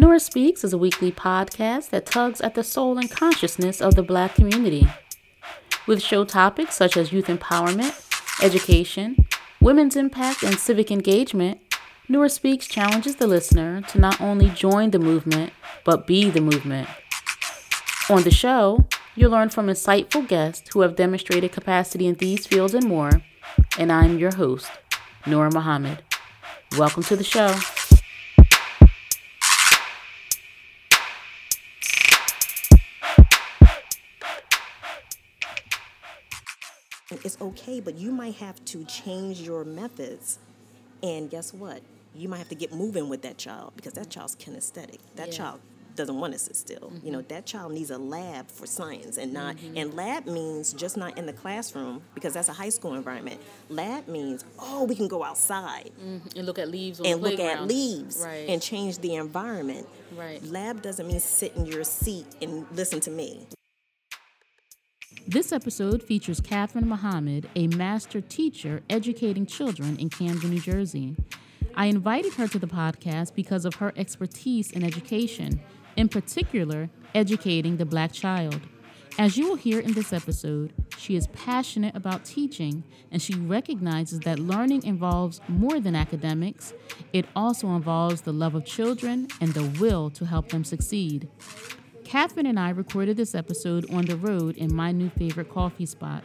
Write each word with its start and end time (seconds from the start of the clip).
Nora 0.00 0.18
Speaks 0.18 0.64
is 0.64 0.72
a 0.72 0.78
weekly 0.78 1.12
podcast 1.12 1.90
that 1.90 2.06
tugs 2.06 2.40
at 2.40 2.54
the 2.54 2.64
soul 2.64 2.96
and 2.96 3.10
consciousness 3.10 3.82
of 3.82 3.96
the 3.96 4.02
black 4.02 4.34
community. 4.34 4.88
With 5.86 6.00
show 6.00 6.24
topics 6.24 6.74
such 6.74 6.96
as 6.96 7.12
youth 7.12 7.26
empowerment, 7.26 7.94
education, 8.42 9.26
women's 9.60 9.96
impact, 9.96 10.42
and 10.42 10.58
civic 10.58 10.90
engagement, 10.90 11.60
Nora 12.08 12.30
Speaks 12.30 12.66
challenges 12.66 13.16
the 13.16 13.26
listener 13.26 13.82
to 13.82 14.00
not 14.00 14.18
only 14.22 14.48
join 14.48 14.90
the 14.90 14.98
movement, 14.98 15.52
but 15.84 16.06
be 16.06 16.30
the 16.30 16.40
movement. 16.40 16.88
On 18.08 18.22
the 18.22 18.30
show, 18.30 18.86
you'll 19.14 19.32
learn 19.32 19.50
from 19.50 19.66
insightful 19.66 20.26
guests 20.26 20.70
who 20.72 20.80
have 20.80 20.96
demonstrated 20.96 21.52
capacity 21.52 22.06
in 22.06 22.14
these 22.14 22.46
fields 22.46 22.72
and 22.72 22.86
more, 22.86 23.20
and 23.78 23.92
I'm 23.92 24.18
your 24.18 24.34
host, 24.34 24.70
Nora 25.26 25.52
Muhammad. 25.52 26.02
Welcome 26.78 27.02
to 27.02 27.16
the 27.16 27.22
show. 27.22 27.54
It's 37.10 37.40
okay, 37.40 37.80
but 37.80 37.96
you 37.96 38.12
might 38.12 38.36
have 38.36 38.64
to 38.66 38.84
change 38.84 39.40
your 39.40 39.64
methods. 39.64 40.38
And 41.02 41.28
guess 41.28 41.52
what? 41.52 41.82
You 42.14 42.28
might 42.28 42.38
have 42.38 42.48
to 42.50 42.54
get 42.54 42.72
moving 42.72 43.08
with 43.08 43.22
that 43.22 43.36
child 43.36 43.72
because 43.76 43.94
that 43.94 44.10
child's 44.10 44.36
kinesthetic. 44.36 44.98
That 45.16 45.28
Yeah. 45.28 45.34
child 45.34 45.60
doesn't 45.96 46.18
want 46.18 46.32
to 46.32 46.38
sit 46.38 46.56
still. 46.56 46.78
You 46.80 46.88
mm-hmm. 46.88 47.10
know, 47.12 47.22
that 47.22 47.46
child 47.46 47.72
needs 47.72 47.90
a 47.90 47.98
lab 47.98 48.48
for 48.48 48.66
science 48.66 49.18
and 49.18 49.32
not 49.32 49.56
mm-hmm. 49.56 49.76
and 49.76 49.94
lab 49.94 50.26
means 50.26 50.72
just 50.72 50.96
not 50.96 51.18
in 51.18 51.26
the 51.26 51.32
classroom 51.32 52.02
because 52.14 52.34
that's 52.34 52.48
a 52.48 52.52
high 52.52 52.68
school 52.68 52.94
environment. 52.94 53.40
Lab 53.68 54.06
means, 54.08 54.44
oh, 54.58 54.84
we 54.84 54.94
can 54.94 55.08
go 55.08 55.24
outside 55.24 55.90
mm-hmm. 56.00 56.38
And 56.38 56.46
look 56.46 56.58
at 56.58 56.68
leaves 56.68 57.00
and 57.00 57.20
look 57.20 57.40
at 57.40 57.66
leaves 57.66 58.22
Right. 58.24 58.48
and 58.48 58.62
change 58.62 58.98
the 58.98 59.16
environment. 59.16 59.86
Right. 60.16 60.42
Lab 60.44 60.80
doesn't 60.80 61.06
mean 61.06 61.20
sit 61.20 61.56
in 61.56 61.66
your 61.66 61.84
seat 61.84 62.26
and 62.40 62.66
listen 62.72 63.00
to 63.00 63.10
me. 63.10 63.46
This 65.26 65.52
episode 65.52 66.02
features 66.02 66.40
Catherine 66.40 66.88
Muhammad, 66.88 67.48
a 67.54 67.68
master 67.68 68.20
teacher 68.20 68.82
educating 68.90 69.46
children 69.46 69.96
in 69.98 70.08
Camden, 70.08 70.50
New 70.50 70.60
Jersey. 70.60 71.14
I 71.74 71.86
invited 71.86 72.34
her 72.34 72.48
to 72.48 72.58
the 72.58 72.66
podcast 72.66 73.34
because 73.34 73.64
of 73.64 73.76
her 73.76 73.92
expertise 73.96 74.72
in 74.72 74.82
education, 74.82 75.60
in 75.96 76.08
particular, 76.08 76.90
educating 77.14 77.76
the 77.76 77.84
black 77.84 78.12
child. 78.12 78.60
As 79.18 79.36
you 79.36 79.48
will 79.48 79.56
hear 79.56 79.78
in 79.78 79.92
this 79.92 80.12
episode, 80.12 80.72
she 80.96 81.14
is 81.14 81.26
passionate 81.28 81.94
about 81.94 82.24
teaching 82.24 82.82
and 83.12 83.20
she 83.20 83.34
recognizes 83.34 84.20
that 84.20 84.38
learning 84.38 84.84
involves 84.84 85.40
more 85.48 85.78
than 85.78 85.94
academics. 85.94 86.72
It 87.12 87.26
also 87.36 87.68
involves 87.76 88.22
the 88.22 88.32
love 88.32 88.54
of 88.54 88.64
children 88.64 89.28
and 89.40 89.52
the 89.52 89.64
will 89.80 90.10
to 90.10 90.24
help 90.24 90.48
them 90.48 90.64
succeed. 90.64 91.28
Catherine 92.10 92.46
and 92.46 92.58
I 92.58 92.70
recorded 92.70 93.16
this 93.16 93.36
episode 93.36 93.88
on 93.94 94.04
the 94.04 94.16
road 94.16 94.56
in 94.56 94.74
my 94.74 94.90
new 94.90 95.10
favorite 95.10 95.48
coffee 95.48 95.86
spot. 95.86 96.24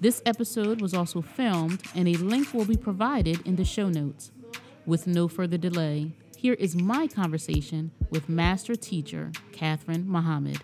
This 0.00 0.22
episode 0.24 0.80
was 0.80 0.94
also 0.94 1.22
filmed, 1.22 1.82
and 1.96 2.06
a 2.06 2.14
link 2.14 2.54
will 2.54 2.64
be 2.64 2.76
provided 2.76 3.44
in 3.44 3.56
the 3.56 3.64
show 3.64 3.88
notes. 3.88 4.30
With 4.86 5.08
no 5.08 5.26
further 5.26 5.58
delay, 5.58 6.12
here 6.36 6.54
is 6.54 6.76
my 6.76 7.08
conversation 7.08 7.90
with 8.10 8.28
master 8.28 8.76
teacher 8.76 9.32
Catherine 9.50 10.08
Muhammad. 10.08 10.60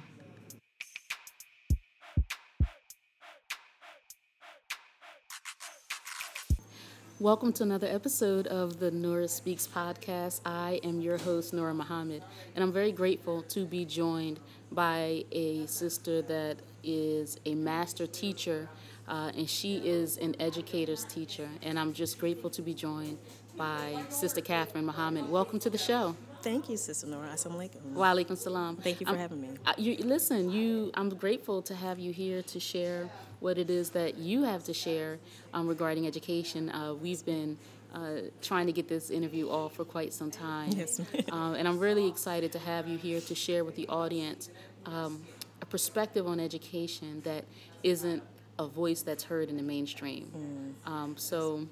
Welcome 7.20 7.52
to 7.54 7.64
another 7.64 7.86
episode 7.86 8.46
of 8.46 8.78
the 8.78 8.90
Nora 8.90 9.28
Speaks 9.28 9.66
podcast. 9.66 10.40
I 10.46 10.80
am 10.82 11.02
your 11.02 11.18
host, 11.18 11.52
Nora 11.52 11.74
Muhammad, 11.74 12.22
and 12.54 12.64
I'm 12.64 12.72
very 12.72 12.92
grateful 12.92 13.42
to 13.42 13.66
be 13.66 13.84
joined 13.84 14.40
by 14.72 15.24
a 15.32 15.66
sister 15.66 16.22
that 16.22 16.56
is 16.82 17.38
a 17.44 17.54
master 17.54 18.06
teacher, 18.06 18.68
uh, 19.08 19.32
and 19.36 19.48
she 19.48 19.78
is 19.78 20.16
an 20.18 20.36
educator's 20.38 21.04
teacher. 21.04 21.48
And 21.62 21.78
I'm 21.78 21.92
just 21.92 22.18
grateful 22.18 22.50
to 22.50 22.62
be 22.62 22.74
joined 22.74 23.18
by 23.56 24.02
Sister 24.08 24.40
Catherine 24.40 24.86
Muhammad. 24.86 25.28
Welcome 25.28 25.58
to 25.60 25.70
the 25.70 25.78
show. 25.78 26.16
Thank 26.42 26.70
you, 26.70 26.76
Sister 26.76 27.06
Nora. 27.06 27.28
Assalamu 27.28 27.68
alaikum. 27.68 27.92
Wa 27.92 28.12
alaikum 28.14 28.36
salam. 28.38 28.76
Thank 28.76 29.00
you 29.00 29.06
for 29.06 29.16
having 29.16 29.40
me. 29.42 29.48
you 29.76 29.96
listen. 29.96 30.50
You, 30.50 30.90
I'm 30.94 31.10
grateful 31.10 31.60
to 31.62 31.74
have 31.74 31.98
you 31.98 32.12
here 32.12 32.42
to 32.42 32.60
share 32.60 33.10
what 33.40 33.58
it 33.58 33.68
is 33.68 33.90
that 33.90 34.16
you 34.16 34.44
have 34.44 34.64
to 34.64 34.72
share 34.72 35.18
um, 35.52 35.66
regarding 35.66 36.06
education. 36.06 36.70
Uh, 36.70 36.94
we've 36.94 37.24
been 37.26 37.58
uh, 37.94 38.22
trying 38.40 38.66
to 38.66 38.72
get 38.72 38.88
this 38.88 39.10
interview 39.10 39.48
off 39.48 39.74
for 39.74 39.84
quite 39.84 40.12
some 40.12 40.30
time, 40.30 40.70
Yes, 40.70 40.98
ma'am. 40.98 41.24
um, 41.32 41.54
and 41.54 41.66
I'm 41.66 41.78
really 41.78 42.08
excited 42.08 42.52
to 42.52 42.58
have 42.58 42.88
you 42.88 42.96
here 42.96 43.20
to 43.20 43.34
share 43.34 43.64
with 43.64 43.76
the 43.76 43.88
audience 43.88 44.50
um, 44.86 45.22
a 45.60 45.66
perspective 45.66 46.26
on 46.26 46.40
education 46.40 47.20
that 47.24 47.44
isn't 47.82 48.22
a 48.58 48.66
voice 48.66 49.02
that's 49.02 49.24
heard 49.24 49.48
in 49.48 49.56
the 49.56 49.62
mainstream. 49.62 50.74
Mm. 50.86 50.90
Um, 50.90 51.16
so, 51.16 51.66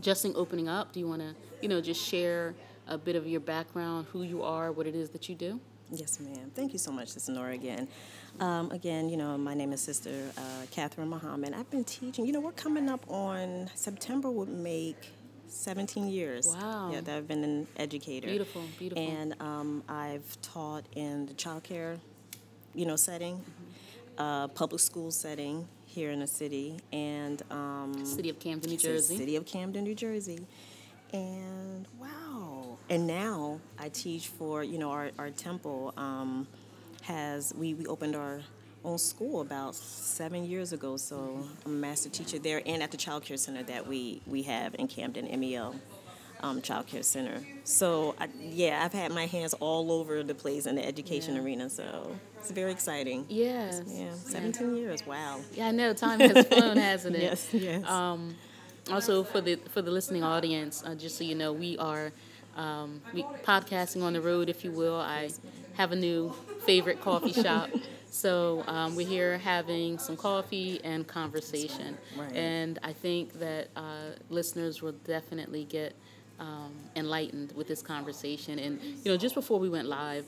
just 0.00 0.24
in 0.24 0.32
opening 0.36 0.68
up, 0.68 0.92
do 0.92 1.00
you 1.00 1.08
want 1.08 1.22
to, 1.22 1.34
you 1.60 1.68
know, 1.68 1.80
just 1.80 2.02
share 2.02 2.54
a 2.88 2.98
bit 2.98 3.16
of 3.16 3.26
your 3.26 3.40
background, 3.40 4.06
who 4.12 4.22
you 4.22 4.42
are, 4.42 4.72
what 4.72 4.86
it 4.86 4.94
is 4.94 5.10
that 5.10 5.28
you 5.28 5.34
do? 5.34 5.60
Yes, 5.90 6.18
ma'am. 6.20 6.50
Thank 6.54 6.72
you 6.72 6.78
so 6.78 6.90
much, 6.90 7.08
Sister 7.08 7.32
Nora, 7.32 7.52
again. 7.52 7.86
Um, 8.40 8.70
again, 8.70 9.10
you 9.10 9.18
know, 9.18 9.36
my 9.36 9.52
name 9.54 9.72
is 9.72 9.82
Sister 9.82 10.32
uh, 10.38 10.40
Catherine 10.70 11.10
Muhammad. 11.10 11.52
I've 11.52 11.70
been 11.70 11.84
teaching, 11.84 12.24
you 12.24 12.32
know, 12.32 12.40
we're 12.40 12.52
coming 12.52 12.88
up 12.88 13.04
on 13.10 13.70
September 13.74 14.30
would 14.30 14.48
make 14.48 15.12
17 15.52 16.08
years. 16.08 16.46
Wow. 16.48 16.90
Yeah, 16.92 17.00
that 17.02 17.16
I've 17.16 17.28
been 17.28 17.44
an 17.44 17.66
educator. 17.76 18.26
Beautiful, 18.28 18.62
beautiful. 18.78 19.04
And 19.04 19.34
um, 19.40 19.82
I've 19.88 20.40
taught 20.42 20.84
in 20.94 21.26
the 21.26 21.34
childcare, 21.34 21.98
you 22.74 22.86
know, 22.86 22.96
setting, 22.96 23.36
Mm-hmm. 23.36 24.22
uh, 24.22 24.48
public 24.48 24.80
school 24.80 25.10
setting 25.10 25.66
here 25.86 26.10
in 26.10 26.20
the 26.20 26.26
city, 26.26 26.76
and 26.92 27.42
um, 27.50 28.04
City 28.04 28.30
of 28.30 28.38
Camden, 28.38 28.70
New 28.70 28.76
Jersey. 28.78 29.16
City 29.16 29.36
of 29.36 29.44
Camden, 29.46 29.84
New 29.84 29.94
Jersey. 29.94 30.46
And 31.12 31.86
wow. 31.98 32.78
And 32.88 33.06
now 33.06 33.60
I 33.78 33.90
teach 33.90 34.28
for, 34.28 34.64
you 34.64 34.78
know, 34.78 34.90
our, 34.90 35.10
our 35.18 35.30
temple 35.30 35.92
um, 35.98 36.46
has, 37.02 37.52
we, 37.54 37.74
we 37.74 37.86
opened 37.86 38.16
our 38.16 38.40
own 38.84 38.98
school 38.98 39.40
about 39.40 39.74
seven 39.74 40.44
years 40.44 40.72
ago. 40.72 40.96
So 40.96 41.46
I'm 41.64 41.72
a 41.72 41.74
master 41.74 42.08
teacher 42.08 42.38
there 42.38 42.62
and 42.66 42.82
at 42.82 42.90
the 42.90 42.96
child 42.96 43.22
care 43.24 43.36
center 43.36 43.62
that 43.64 43.86
we, 43.86 44.20
we 44.26 44.42
have 44.42 44.74
in 44.78 44.88
Camden, 44.88 45.28
MEL. 45.40 45.74
Um, 46.44 46.60
child 46.60 46.88
care 46.88 47.04
center. 47.04 47.38
So 47.62 48.16
I, 48.18 48.26
yeah, 48.40 48.82
I've 48.84 48.92
had 48.92 49.12
my 49.12 49.26
hands 49.26 49.54
all 49.60 49.92
over 49.92 50.24
the 50.24 50.34
place 50.34 50.66
in 50.66 50.74
the 50.74 50.84
education 50.84 51.36
Yeah. 51.36 51.42
arena. 51.42 51.70
So 51.70 52.16
it's 52.38 52.50
very 52.50 52.72
exciting. 52.72 53.26
Yes. 53.28 53.80
Yeah, 53.86 54.12
17 54.12 54.74
years. 54.74 55.06
Wow. 55.06 55.38
Yeah, 55.54 55.68
I 55.68 55.70
know 55.70 55.92
time 55.94 56.18
has 56.18 56.44
flown, 56.48 56.78
hasn't 56.78 57.14
it? 57.14 57.20
Yes, 57.22 57.48
yes. 57.54 57.88
Um, 57.88 58.34
also, 58.90 59.22
for 59.22 59.40
the 59.40 59.54
for 59.70 59.82
the 59.82 59.92
listening 59.92 60.24
audience, 60.24 60.82
uh, 60.84 60.96
just 60.96 61.16
so 61.16 61.22
you 61.22 61.36
know, 61.36 61.52
we 61.52 61.78
are 61.78 62.10
um, 62.56 63.00
we 63.14 63.22
podcasting 63.44 64.02
on 64.02 64.12
the 64.12 64.20
road, 64.20 64.48
if 64.48 64.64
you 64.64 64.72
will. 64.72 64.96
I 64.96 65.30
have 65.74 65.92
a 65.92 65.96
new 65.96 66.34
favorite 66.64 67.00
coffee 67.00 67.32
shop. 67.32 67.68
So 68.10 68.62
um, 68.66 68.94
we're 68.94 69.06
here 69.06 69.38
having 69.38 69.98
some 69.98 70.16
coffee 70.16 70.80
and 70.84 71.06
conversation, 71.06 71.96
Right. 72.16 72.32
and 72.36 72.78
I 72.82 72.92
think 72.92 73.38
that 73.40 73.68
uh, 73.74 74.10
listeners 74.28 74.82
will 74.82 74.92
definitely 75.04 75.64
get 75.64 75.94
um, 76.38 76.72
enlightened 76.94 77.52
with 77.56 77.68
this 77.68 77.80
conversation. 77.82 78.58
And 78.58 78.80
you 78.82 79.10
know, 79.10 79.16
just 79.16 79.34
before 79.34 79.58
we 79.58 79.68
went 79.70 79.88
live, 79.88 80.26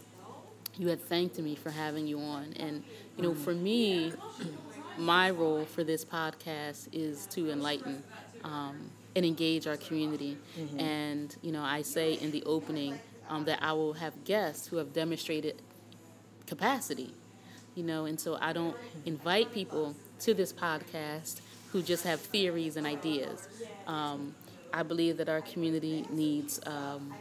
you 0.77 0.89
had 0.89 1.01
thanked 1.01 1.39
me 1.39 1.55
for 1.55 1.71
having 1.71 2.07
you 2.07 2.19
on, 2.21 2.55
and 2.57 2.83
you 3.17 3.23
know, 3.23 3.35
for 3.35 3.53
me, 3.55 4.13
my 4.97 5.31
role 5.31 5.65
for 5.65 5.85
this 5.85 6.05
podcast 6.05 6.89
is 6.93 7.27
to 7.27 7.51
enlighten 7.51 8.03
um, 8.45 8.91
and 9.15 9.25
engage 9.27 9.67
our 9.67 9.77
community. 9.77 10.39
And 10.79 11.35
you 11.43 11.53
know, 11.53 11.63
I 11.63 11.83
say 11.83 12.15
in 12.15 12.31
the 12.31 12.43
opening 12.45 12.99
um, 13.29 13.45
that 13.45 13.63
I 13.63 13.73
will 13.73 13.93
have 13.95 14.25
guests 14.25 14.67
who 14.67 14.77
have 14.79 14.93
demonstrated 14.93 15.61
capacity. 16.47 17.13
You 17.75 17.83
know, 17.83 18.05
and 18.05 18.19
so 18.19 18.39
I 18.41 18.53
don't 18.53 18.77
invite 19.05 19.53
people 19.53 19.97
to 20.21 20.33
this 20.33 20.53
podcast 20.53 21.41
who 21.73 21.83
just 21.83 22.05
have 22.05 22.21
theories 22.21 22.77
and 22.77 22.87
ideas. 22.87 23.49
Um, 23.89 24.35
I 24.73 24.85
believe 24.85 25.17
that 25.17 25.29
our 25.29 25.41
community 25.41 26.07
needs 26.11 26.61
um, 26.67 27.13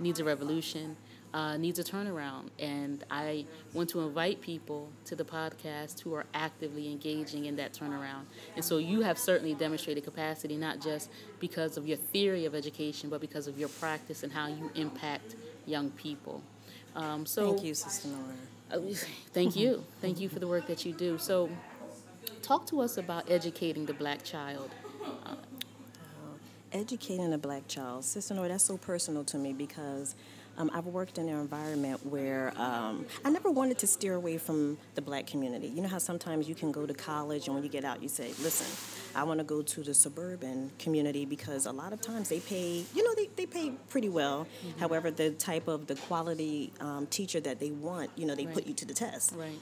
needs 0.00 0.18
a 0.20 0.24
revolution, 0.24 0.96
uh, 1.32 1.56
needs 1.56 1.78
a 1.78 1.84
turnaround. 1.84 2.48
And 2.58 3.04
I 3.10 3.44
want 3.72 3.88
to 3.90 4.00
invite 4.00 4.40
people 4.40 4.90
to 5.06 5.14
the 5.14 5.24
podcast 5.24 6.00
who 6.00 6.14
are 6.14 6.26
actively 6.34 6.90
engaging 6.90 7.46
in 7.46 7.56
that 7.56 7.72
turnaround. 7.72 8.24
And 8.56 8.64
so 8.64 8.78
you 8.78 9.00
have 9.02 9.18
certainly 9.18 9.54
demonstrated 9.54 10.04
capacity, 10.04 10.56
not 10.56 10.80
just 10.80 11.10
because 11.38 11.76
of 11.76 11.86
your 11.86 11.98
theory 11.98 12.44
of 12.46 12.54
education, 12.54 13.10
but 13.10 13.20
because 13.20 13.46
of 13.46 13.58
your 13.58 13.68
practice 13.68 14.22
and 14.22 14.32
how 14.32 14.48
you 14.48 14.70
impact 14.74 15.36
young 15.66 15.90
people. 15.90 16.42
Um, 17.00 17.24
so 17.24 17.52
Thank 17.52 17.64
you, 17.64 17.74
Sister 17.74 18.08
Nora. 18.08 18.82
uh, 18.84 18.94
Thank 19.32 19.56
you. 19.56 19.82
Thank 20.02 20.20
you 20.20 20.28
for 20.28 20.38
the 20.38 20.46
work 20.46 20.66
that 20.66 20.84
you 20.84 20.92
do. 20.92 21.16
So, 21.16 21.48
talk 22.42 22.66
to 22.66 22.80
us 22.80 22.98
about 22.98 23.30
educating 23.30 23.86
the 23.86 23.94
black 23.94 24.22
child. 24.22 24.70
Educating 26.72 27.32
a 27.32 27.38
black 27.38 27.66
child, 27.68 28.04
Sister 28.04 28.34
Nora, 28.34 28.48
that's 28.48 28.64
so 28.64 28.76
personal 28.76 29.24
to 29.24 29.38
me 29.38 29.52
because 29.52 30.14
Um, 30.58 30.70
I've 30.74 30.86
worked 30.86 31.18
in 31.18 31.28
an 31.28 31.40
environment 31.40 32.04
where 32.04 32.52
um, 32.56 33.06
I 33.24 33.30
never 33.30 33.50
wanted 33.50 33.78
to 33.78 33.86
steer 33.86 34.14
away 34.14 34.36
from 34.36 34.76
the 34.94 35.00
black 35.02 35.26
community. 35.26 35.68
You 35.68 35.82
know 35.82 35.88
how 35.88 35.98
sometimes 35.98 36.48
you 36.48 36.54
can 36.54 36.70
go 36.70 36.86
to 36.86 36.92
college 36.92 37.46
and 37.46 37.54
when 37.54 37.64
you 37.64 37.70
get 37.70 37.84
out, 37.84 38.02
you 38.02 38.08
say, 38.08 38.28
listen, 38.42 38.66
I 39.14 39.24
want 39.24 39.40
to 39.40 39.44
go 39.44 39.62
to 39.62 39.82
the 39.82 39.94
suburban 39.94 40.70
community 40.78 41.24
because 41.24 41.66
a 41.66 41.72
lot 41.72 41.92
of 41.92 42.00
times 42.00 42.28
they 42.28 42.40
pay, 42.40 42.84
you 42.94 43.04
know, 43.04 43.14
they, 43.14 43.30
they 43.36 43.46
pay 43.46 43.72
pretty 43.88 44.08
well. 44.08 44.46
Mm-hmm. 44.66 44.80
However, 44.80 45.10
the 45.10 45.30
type 45.30 45.66
of 45.66 45.86
the 45.86 45.94
quality 45.94 46.72
um, 46.80 47.06
teacher 47.06 47.40
that 47.40 47.58
they 47.58 47.70
want, 47.70 48.10
you 48.16 48.26
know, 48.26 48.34
they 48.34 48.46
right. 48.46 48.54
put 48.54 48.66
you 48.66 48.74
to 48.74 48.84
the 48.84 48.94
test. 48.94 49.34
Right. 49.34 49.58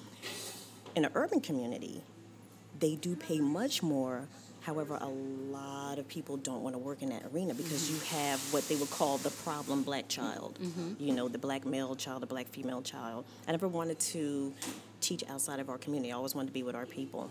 In 0.96 1.04
an 1.04 1.12
urban 1.14 1.40
community, 1.40 2.02
they 2.80 2.96
do 2.96 3.14
pay 3.14 3.40
much 3.40 3.82
more 3.82 4.28
However, 4.68 4.98
a 5.00 5.08
lot 5.08 5.98
of 5.98 6.06
people 6.08 6.36
don't 6.36 6.62
want 6.62 6.74
to 6.74 6.78
work 6.78 7.00
in 7.00 7.08
that 7.08 7.22
arena 7.32 7.54
because 7.54 7.84
mm-hmm. 7.84 7.94
you 7.94 8.18
have 8.18 8.38
what 8.52 8.68
they 8.68 8.76
would 8.76 8.90
call 8.90 9.16
the 9.16 9.30
problem 9.30 9.82
black 9.82 10.08
child. 10.08 10.58
Mm-hmm. 10.62 11.02
You 11.02 11.14
know, 11.14 11.26
the 11.26 11.38
black 11.38 11.64
male 11.64 11.96
child, 11.96 12.20
the 12.20 12.26
black 12.26 12.48
female 12.48 12.82
child. 12.82 13.24
I 13.46 13.52
never 13.52 13.66
wanted 13.66 13.98
to 13.98 14.52
teach 15.00 15.24
outside 15.30 15.58
of 15.58 15.70
our 15.70 15.78
community. 15.78 16.12
I 16.12 16.16
always 16.16 16.34
wanted 16.34 16.48
to 16.48 16.52
be 16.52 16.62
with 16.62 16.74
our 16.74 16.84
people. 16.84 17.30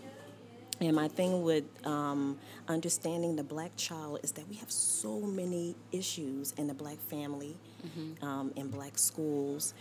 And 0.80 0.96
my 0.96 1.06
thing 1.06 1.44
with 1.44 1.62
um, 1.86 2.40
understanding 2.66 3.36
the 3.36 3.44
black 3.44 3.70
child 3.76 4.18
is 4.24 4.32
that 4.32 4.48
we 4.48 4.56
have 4.56 4.72
so 4.72 5.20
many 5.20 5.76
issues 5.92 6.54
in 6.58 6.66
the 6.66 6.74
black 6.74 6.98
family, 7.02 7.56
mm-hmm. 7.86 8.24
um, 8.24 8.52
in 8.56 8.66
black 8.66 8.98
schools, 8.98 9.74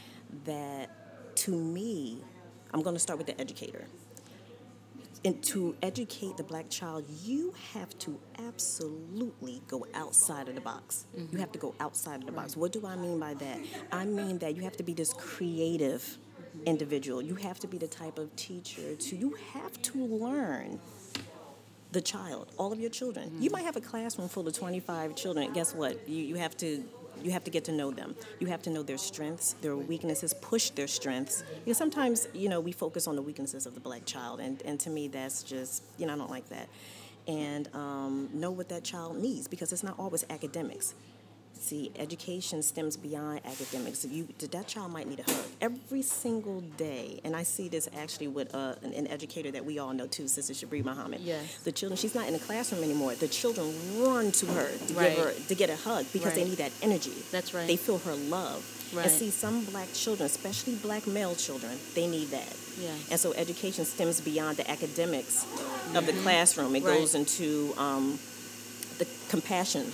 that 0.45 1.36
to 1.38 1.57
me, 1.57 2.19
I'm 2.71 2.83
going 2.83 2.95
to 2.95 3.00
start 3.00 3.18
with 3.18 3.25
the 3.25 3.42
educator 3.42 3.88
and 5.25 5.44
to 5.46 5.75
educate 5.81 6.38
the 6.38 6.44
black 6.44 6.69
child, 6.69 7.06
you 7.24 7.54
have 7.74 7.98
to 8.00 8.19
absolutely 8.46 9.62
go 9.68 9.86
outside 9.94 10.48
of 10.48 10.56
the 10.56 10.62
box. 10.62 11.06
Mm-hmm. 11.18 11.36
You 11.36 11.40
have 11.40 11.52
to 11.54 11.60
go 11.60 11.75
outside 11.80 12.22
of 12.22 12.25
the 12.25 12.31
right. 12.31 12.44
box. 12.44 12.58
What 12.58 12.72
do 12.72 12.86
I 12.86 12.96
mean 12.96 13.19
by 13.19 13.34
that? 13.36 13.60
I 13.92 14.06
mean 14.06 14.38
that 14.40 14.56
you 14.56 14.62
have 14.64 14.78
to 14.78 14.84
be 14.84 14.94
this 14.94 15.14
creative 15.14 16.18
individual. 16.66 17.22
You 17.22 17.36
have 17.36 17.60
to 17.60 17.68
be 17.68 17.78
the 17.78 17.88
type 17.88 18.18
of 18.18 18.36
teacher 18.36 18.96
to 18.96 19.16
you 19.16 19.36
have 19.54 19.81
to 19.84 20.06
learn 20.06 20.80
the 21.92 22.02
child, 22.02 22.52
all 22.58 22.74
of 22.74 22.80
your 22.80 22.90
children. 22.90 23.30
Mm-hmm. 23.30 23.42
You 23.42 23.50
might 23.50 23.64
have 23.64 23.75
a 23.75 23.81
classroom 23.81 24.28
full 24.28 24.48
of 24.48 24.54
25 24.54 25.16
children. 25.16 25.54
Guess 25.54 25.74
what? 25.74 26.08
You, 26.08 26.24
you 26.24 26.36
have 26.36 26.56
to 26.58 26.84
you 27.24 27.31
have 27.31 27.44
to 27.46 27.52
get 27.52 27.64
to 27.66 27.72
know 27.72 27.92
them. 27.92 28.16
You 28.40 28.48
have 28.48 28.62
to 28.64 28.69
know 28.69 28.84
their 28.84 28.98
strengths, 28.98 29.54
their 29.62 29.75
weaknesses, 29.75 30.34
push 30.34 30.69
their 30.72 30.88
strengths. 30.88 31.44
Because 31.64 31.78
sometimes, 31.78 32.28
you 32.34 32.50
know, 32.50 32.60
we 32.60 32.72
focus 32.72 33.08
on 33.08 33.16
the 33.16 33.22
weaknesses 33.22 33.66
of 33.66 33.74
the 33.74 33.80
black 33.80 34.06
child, 34.06 34.40
and, 34.40 34.62
and 34.64 34.80
to 34.81 34.90
me, 34.90 35.08
that's 35.08 35.44
just, 35.44 35.84
you 35.98 36.06
know, 36.06 36.14
I 36.14 36.18
don't 36.18 36.30
like 36.30 36.50
that. 36.50 36.69
And 37.28 37.69
um, 37.74 38.30
know 38.34 38.52
what 38.52 38.69
that 38.69 38.84
child 38.84 39.18
needs 39.18 39.48
because 39.48 39.74
it's 39.74 39.84
not 39.84 40.00
always 40.00 40.24
academics. 40.30 40.94
See, 41.59 41.92
education 41.98 42.62
stems 42.62 42.95
beyond 42.95 43.42
academics. 43.45 44.06
You, 44.06 44.27
that 44.39 44.68
child 44.68 44.92
might 44.92 45.07
need 45.07 45.19
a 45.19 45.24
hug 45.24 45.44
every 45.59 46.01
single 46.01 46.62
day, 46.62 47.19
and 47.24 47.36
I 47.36 47.44
see 47.44 47.68
this 47.68 47.89
actually 47.98 48.27
with 48.27 48.54
uh, 48.54 48.75
an, 48.83 48.94
an, 48.94 49.07
educator 49.07 49.51
that 49.51 49.65
we 49.65 49.80
all 49.80 49.94
know 49.94 50.07
too, 50.07 50.27
Sister 50.27 50.54
Shabri 50.54 50.83
Muhammad. 50.83 51.21
Yes. 51.21 51.57
The 51.63 51.71
children, 51.71 51.98
she's 51.98 52.15
not 52.15 52.27
in 52.27 52.33
the 52.33 52.39
classroom 52.39 52.83
anymore. 52.83 53.15
The 53.15 53.27
children 53.27 53.74
run 54.00 54.31
to 54.33 54.45
her 54.45 54.69
to 54.88 54.94
right. 54.94 55.15
give 55.15 55.25
her 55.25 55.33
to 55.33 55.56
get 55.56 55.69
a 55.69 55.75
hug 55.75 56.06
because 56.13 56.27
right. 56.27 56.36
they 56.36 56.44
need 56.45 56.57
that 56.59 56.71
energy. 56.81 57.13
That's 57.31 57.54
right. 57.54 57.68
They 57.68 57.75
feel 57.75 57.98
her 58.00 58.15
love. 58.15 58.63
Right. 58.94 59.06
And 59.06 59.12
see, 59.12 59.30
some 59.30 59.65
black 59.65 59.92
children, 59.94 60.25
especially 60.25 60.75
black 60.75 61.07
male 61.07 61.36
children, 61.36 61.74
they 61.95 62.07
need 62.07 62.27
that. 62.30 62.56
Yeah. 62.80 62.92
And 63.12 63.19
so 63.19 63.33
education 63.33 63.83
stems 63.83 64.21
beyond 64.21 64.57
the 64.57 64.69
academics 64.69 65.44
mm-hmm. 65.44 65.98
of 65.98 66.06
the 66.06 66.13
mm-hmm. 66.13 66.21
classroom. 66.21 66.75
It 66.75 66.83
goes 66.83 67.15
into 67.15 67.74
um, 67.77 68.19
the 69.00 69.07
compassion 69.30 69.92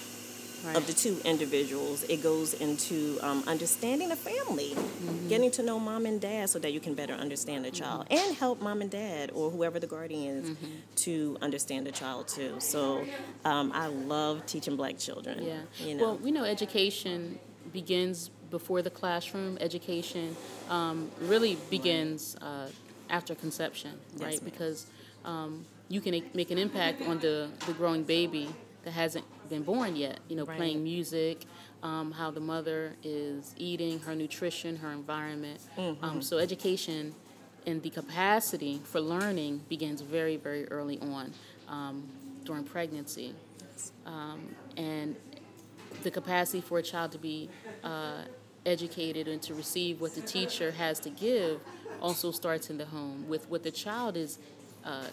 right. 0.63 0.75
of 0.75 0.87
the 0.87 0.93
two 0.93 1.19
individuals. 1.25 2.03
It 2.03 2.21
goes 2.21 2.53
into 2.53 3.19
um, 3.21 3.43
understanding 3.47 4.11
a 4.11 4.15
family, 4.15 4.71
mm-hmm. 4.71 5.27
getting 5.27 5.51
to 5.51 5.63
know 5.63 5.79
mom 5.79 6.05
and 6.05 6.19
dad 6.19 6.49
so 6.49 6.59
that 6.59 6.73
you 6.73 6.79
can 6.79 6.93
better 6.93 7.13
understand 7.13 7.65
the 7.65 7.69
mm-hmm. 7.69 7.83
child 7.83 8.09
mm-hmm. 8.09 8.27
and 8.27 8.37
help 8.37 8.61
mom 8.61 8.81
and 8.81 8.91
dad 8.91 9.31
or 9.33 9.49
whoever 9.49 9.79
the 9.79 9.87
guardian 9.87 10.37
is 10.37 10.49
mm-hmm. 10.49 10.65
to 10.95 11.37
understand 11.41 11.85
the 11.85 11.91
child 11.91 12.27
too. 12.27 12.55
So 12.59 13.05
um, 13.45 13.71
I 13.73 13.87
love 13.87 14.45
teaching 14.45 14.75
black 14.75 14.97
children. 14.97 15.43
Yeah. 15.43 15.61
You 15.79 15.95
know. 15.95 16.03
Well, 16.03 16.17
we 16.17 16.31
know 16.31 16.43
education 16.43 17.39
begins 17.71 18.29
before 18.49 18.81
the 18.81 18.89
classroom. 18.89 19.57
Education 19.59 20.35
um, 20.69 21.09
really 21.21 21.57
begins 21.69 22.35
uh, 22.41 22.67
after 23.09 23.35
conception, 23.35 23.91
right? 24.17 24.31
Yes, 24.31 24.39
because 24.39 24.87
um, 25.25 25.65
you 25.89 26.01
can 26.01 26.23
make 26.33 26.51
an 26.51 26.57
impact 26.57 27.01
on 27.03 27.19
the, 27.19 27.49
the 27.65 27.73
growing 27.73 28.03
baby 28.03 28.49
that 28.83 28.91
hasn't 28.91 29.25
been 29.49 29.63
born 29.63 29.95
yet. 29.95 30.19
You 30.27 30.35
know, 30.35 30.45
right. 30.45 30.57
playing 30.57 30.83
music, 30.83 31.45
um, 31.81 32.11
how 32.11 32.31
the 32.31 32.39
mother 32.39 32.95
is 33.03 33.53
eating, 33.57 33.99
her 33.99 34.15
nutrition, 34.15 34.75
her 34.77 34.91
environment. 34.91 35.59
Mm-hmm. 35.77 36.03
Um, 36.03 36.21
so 36.21 36.37
education 36.37 37.13
and 37.65 37.81
the 37.81 37.89
capacity 37.89 38.81
for 38.83 38.99
learning 38.99 39.61
begins 39.69 40.01
very, 40.01 40.37
very 40.37 40.67
early 40.69 40.99
on 40.99 41.33
um, 41.67 42.07
during 42.43 42.63
pregnancy. 42.63 43.33
Um, 44.05 44.55
and 44.77 45.15
the 46.03 46.11
capacity 46.11 46.61
for 46.61 46.79
a 46.79 46.83
child 46.83 47.11
to 47.13 47.17
be 47.17 47.49
uh, 47.83 48.23
educated 48.65 49.27
and 49.27 49.41
to 49.41 49.53
receive 49.53 50.01
what 50.01 50.15
the 50.15 50.21
teacher 50.21 50.71
has 50.71 50.99
to 51.01 51.09
give 51.09 51.61
also 52.01 52.31
starts 52.31 52.69
in 52.69 52.77
the 52.77 52.85
home 52.85 53.27
with 53.27 53.49
what 53.49 53.63
the 53.63 53.71
child 53.71 54.17
is 54.17 54.39
uh, 54.85 55.05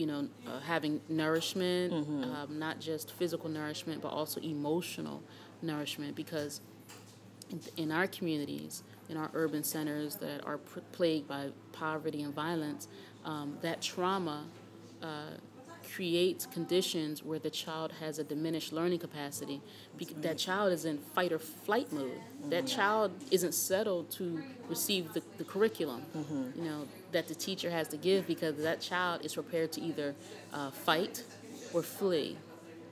you 0.00 0.06
know, 0.06 0.26
uh, 0.46 0.60
having 0.60 0.98
nourishment, 1.10 1.92
mm-hmm. 1.92 2.24
um, 2.24 2.58
not 2.58 2.80
just 2.80 3.12
physical 3.12 3.50
nourishment, 3.50 4.00
but 4.00 4.08
also 4.08 4.40
emotional 4.40 5.22
nourishment. 5.60 6.16
Because 6.16 6.62
in, 7.50 7.60
in 7.76 7.92
our 7.92 8.06
communities, 8.06 8.82
in 9.10 9.18
our 9.18 9.30
urban 9.34 9.62
centers 9.62 10.16
that 10.16 10.42
are 10.46 10.56
pr- 10.56 10.80
plagued 10.92 11.28
by 11.28 11.50
poverty 11.72 12.22
and 12.22 12.34
violence, 12.34 12.88
um, 13.26 13.58
that 13.60 13.82
trauma 13.82 14.46
uh, 15.02 15.32
creates 15.94 16.46
conditions 16.46 17.24
where 17.24 17.38
the 17.38 17.50
child 17.50 17.92
has 18.00 18.18
a 18.18 18.24
diminished 18.24 18.72
learning 18.72 18.98
capacity. 18.98 19.60
right. 19.98 20.22
That 20.22 20.38
child 20.38 20.72
is 20.72 20.84
in 20.84 20.98
fight 20.98 21.32
or 21.32 21.38
flight 21.38 21.92
mode. 21.92 22.12
Mm-hmm. 22.12 22.50
That 22.50 22.66
child 22.66 23.12
isn't 23.30 23.54
settled 23.54 24.10
to 24.12 24.42
receive 24.68 25.12
the, 25.12 25.22
the 25.38 25.44
curriculum, 25.44 26.02
mm-hmm. 26.16 26.58
you 26.58 26.64
know, 26.68 26.86
that 27.12 27.28
the 27.28 27.34
teacher 27.34 27.70
has 27.70 27.88
to 27.88 27.96
give 27.96 28.26
because 28.26 28.56
that 28.58 28.80
child 28.80 29.24
is 29.24 29.34
prepared 29.34 29.72
to 29.72 29.80
either 29.80 30.14
uh, 30.52 30.70
fight 30.70 31.24
or 31.72 31.82
flee. 31.82 32.36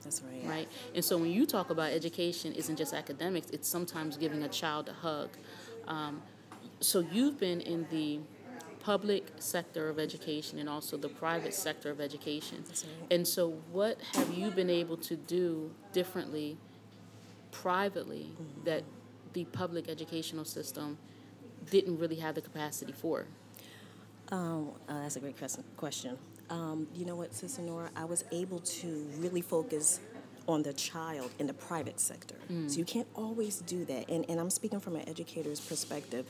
That's 0.03 0.21
right. 0.21 0.49
Right? 0.49 0.67
And 0.95 1.03
so 1.03 1.17
when 1.17 1.31
you 1.31 1.45
talk 1.45 1.69
about 1.69 1.91
education, 1.91 2.53
isn't 2.53 2.77
just 2.77 2.93
academics, 2.93 3.49
it's 3.51 3.67
sometimes 3.67 4.17
giving 4.17 4.43
a 4.43 4.49
child 4.49 4.89
a 4.89 4.93
hug. 4.93 5.29
Um, 5.87 6.21
so 6.79 6.99
you've 6.99 7.39
been 7.39 7.61
in 7.61 7.85
the 7.89 8.19
public 8.89 9.27
sector 9.37 9.87
of 9.87 9.99
education 9.99 10.57
and 10.57 10.67
also 10.67 10.97
the 10.97 11.09
private 11.09 11.53
sector 11.53 11.91
of 11.91 12.01
education. 12.01 12.63
And 13.11 13.27
so, 13.27 13.51
what 13.71 14.01
have 14.15 14.33
you 14.33 14.49
been 14.49 14.71
able 14.71 14.97
to 15.09 15.15
do 15.15 15.69
differently, 15.93 16.57
privately, 17.51 18.31
mm-hmm. 18.31 18.63
that 18.63 18.83
the 19.33 19.45
public 19.45 19.89
educational 19.89 20.43
system 20.43 20.97
didn't 21.69 21.99
really 21.99 22.15
have 22.15 22.33
the 22.33 22.41
capacity 22.41 22.91
for? 22.91 23.27
Um, 24.31 24.71
uh, 24.87 25.01
that's 25.03 25.17
a 25.17 25.19
great 25.19 25.37
question. 25.77 26.17
Um, 26.49 26.87
you 26.95 27.05
know 27.05 27.15
what, 27.15 27.31
Sister 27.35 27.61
Nora? 27.61 27.91
I 27.95 28.05
was 28.05 28.23
able 28.31 28.59
to 28.81 28.87
really 29.19 29.41
focus 29.41 29.99
on 30.47 30.63
the 30.63 30.73
child 30.73 31.29
in 31.37 31.45
the 31.45 31.53
private 31.53 31.99
sector. 31.99 32.37
Mm. 32.51 32.71
So 32.71 32.79
you 32.79 32.85
can't 32.85 33.07
always 33.13 33.59
do 33.59 33.85
that. 33.85 34.09
And, 34.09 34.27
and 34.27 34.39
I'm 34.39 34.49
speaking 34.49 34.79
from 34.79 34.95
an 34.95 35.07
educator's 35.07 35.59
perspective 35.59 36.25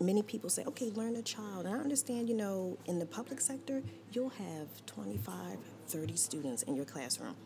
many 0.00 0.22
people 0.22 0.48
say, 0.50 0.64
okay, 0.66 0.90
learn 0.90 1.16
a 1.16 1.22
child. 1.22 1.66
And 1.66 1.74
I 1.74 1.78
understand, 1.78 2.28
you 2.28 2.34
know, 2.34 2.78
in 2.86 2.98
the 2.98 3.06
public 3.06 3.40
sector, 3.40 3.82
you'll 4.12 4.30
have 4.30 4.68
25, 4.86 5.58
30 5.88 6.16
students 6.16 6.62
in 6.62 6.74
your 6.74 6.86
classroom. 6.86 7.36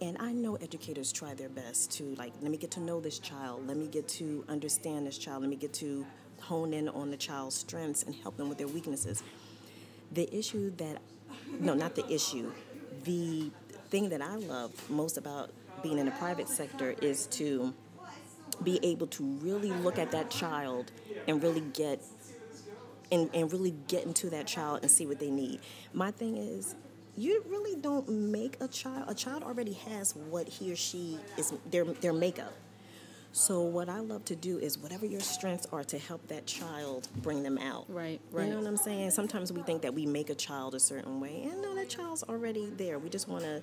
And 0.00 0.16
I 0.18 0.32
know 0.32 0.56
educators 0.56 1.12
try 1.12 1.34
their 1.34 1.48
best 1.48 1.92
to, 1.92 2.14
like, 2.16 2.32
let 2.40 2.50
me 2.50 2.56
get 2.56 2.70
to 2.72 2.80
know 2.80 3.00
this 3.00 3.18
child, 3.18 3.66
let 3.66 3.76
me 3.76 3.86
get 3.86 4.08
to 4.08 4.44
understand 4.48 5.06
this 5.06 5.18
child, 5.18 5.42
let 5.42 5.50
me 5.50 5.56
get 5.56 5.72
to 5.74 6.04
hone 6.40 6.72
in 6.72 6.88
on 6.88 7.10
the 7.10 7.16
child's 7.16 7.56
strengths 7.56 8.02
and 8.02 8.14
help 8.14 8.36
them 8.36 8.48
with 8.48 8.58
their 8.58 8.68
weaknesses. 8.68 9.22
The 10.12 10.32
issue 10.36 10.74
that, 10.76 10.98
no, 11.60 11.74
not 11.74 11.94
the 11.94 12.06
issue, 12.12 12.52
the 13.04 13.50
thing 13.90 14.08
that 14.08 14.20
I 14.20 14.34
love 14.36 14.72
most 14.90 15.16
about 15.16 15.50
being 15.82 15.98
in 15.98 16.06
the 16.06 16.12
private 16.12 16.48
sector 16.48 16.94
is 17.00 17.26
to 17.28 17.72
be 18.62 18.78
able 18.82 19.06
to 19.08 19.24
really 19.24 19.70
look 19.72 19.98
at 19.98 20.10
that 20.12 20.30
child 20.30 20.92
and 21.26 21.42
really 21.42 21.62
get 21.72 22.02
and, 23.12 23.30
and 23.34 23.52
really 23.52 23.74
get 23.88 24.04
into 24.06 24.30
that 24.30 24.46
child 24.46 24.80
and 24.82 24.90
see 24.90 25.06
what 25.06 25.18
they 25.18 25.30
need. 25.30 25.60
My 25.92 26.10
thing 26.10 26.36
is 26.36 26.74
you 27.16 27.44
really 27.48 27.80
don't 27.80 28.08
make 28.08 28.56
a 28.60 28.68
child 28.68 29.04
a 29.08 29.14
child 29.14 29.42
already 29.42 29.74
has 29.74 30.14
what 30.14 30.48
he 30.48 30.72
or 30.72 30.76
she 30.76 31.18
is 31.36 31.52
their 31.70 31.84
their 31.84 32.12
makeup. 32.12 32.52
So 33.32 33.62
what 33.62 33.88
I 33.88 33.98
love 33.98 34.24
to 34.26 34.36
do 34.36 34.58
is 34.58 34.78
whatever 34.78 35.06
your 35.06 35.20
strengths 35.20 35.66
are 35.72 35.82
to 35.84 35.98
help 35.98 36.28
that 36.28 36.46
child 36.46 37.08
bring 37.16 37.42
them 37.42 37.58
out. 37.58 37.84
Right, 37.88 38.20
right. 38.30 38.44
You 38.44 38.52
know 38.52 38.60
what 38.60 38.68
I'm 38.68 38.76
saying? 38.76 39.10
Sometimes 39.10 39.52
we 39.52 39.60
think 39.62 39.82
that 39.82 39.92
we 39.92 40.06
make 40.06 40.30
a 40.30 40.36
child 40.36 40.72
a 40.76 40.78
certain 40.78 41.18
way, 41.18 41.42
and 41.50 41.60
no, 41.60 41.74
that 41.74 41.88
child's 41.88 42.22
already 42.22 42.70
there. 42.76 43.00
We 43.00 43.08
just 43.08 43.26
want 43.26 43.42
to 43.42 43.60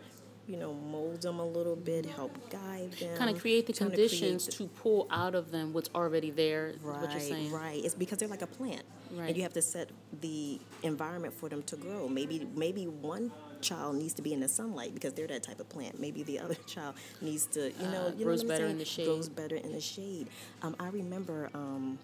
you 0.47 0.57
know, 0.57 0.73
mold 0.73 1.21
them 1.21 1.39
a 1.39 1.45
little 1.45 1.75
bit, 1.75 2.05
help 2.05 2.31
guide 2.49 2.91
them. 2.93 3.15
Kind 3.17 3.33
of 3.33 3.39
create 3.41 3.67
the 3.67 3.73
trying 3.73 3.91
to 3.91 3.95
create 3.95 4.09
conditions 4.09 4.45
the- 4.47 4.51
to 4.53 4.67
pull 4.67 5.07
out 5.09 5.35
of 5.35 5.51
them 5.51 5.71
what's 5.73 5.89
already 5.95 6.31
there. 6.31 6.69
Is 6.69 6.81
what 6.81 6.99
you're 7.01 7.09
Right, 7.09 7.21
saying. 7.21 7.51
right. 7.51 7.83
It's 7.85 7.95
because 7.95 8.17
they're 8.17 8.27
like 8.27 8.41
a 8.41 8.47
plant, 8.47 8.83
Right. 9.13 9.27
and 9.27 9.37
you 9.37 9.43
have 9.43 9.53
to 9.53 9.61
set 9.61 9.89
the 10.21 10.59
environment 10.83 11.33
for 11.33 11.47
them 11.47 11.63
to 11.63 11.75
grow. 11.77 12.07
Maybe, 12.09 12.47
maybe 12.55 12.87
one 12.87 13.31
child 13.61 13.95
needs 13.97 14.13
to 14.15 14.21
be 14.23 14.33
in 14.33 14.39
the 14.39 14.47
sunlight 14.47 14.93
because 14.93 15.13
they're 15.13 15.27
that 15.27 15.43
type 15.43 15.59
of 15.59 15.69
plant. 15.69 15.99
Maybe 15.99 16.23
the 16.23 16.39
other 16.43 16.55
child 16.65 16.95
needs 17.21 17.45
to, 17.47 17.71
you 17.71 17.87
know, 17.87 18.07
Uh, 18.07 18.13
you 18.17 18.25
grows 18.25 18.41
I'm 18.41 18.47
better 18.47 18.65
in 18.65 18.77
the 18.79 18.85
shade. 18.85 19.05
Grows 19.05 19.29
better 19.29 19.55
in 19.55 19.71
the 19.71 19.81
shade. 19.81 20.27
Um, 20.63 20.75
I 20.79 20.87
remember 20.89 21.49
um, 21.53 21.99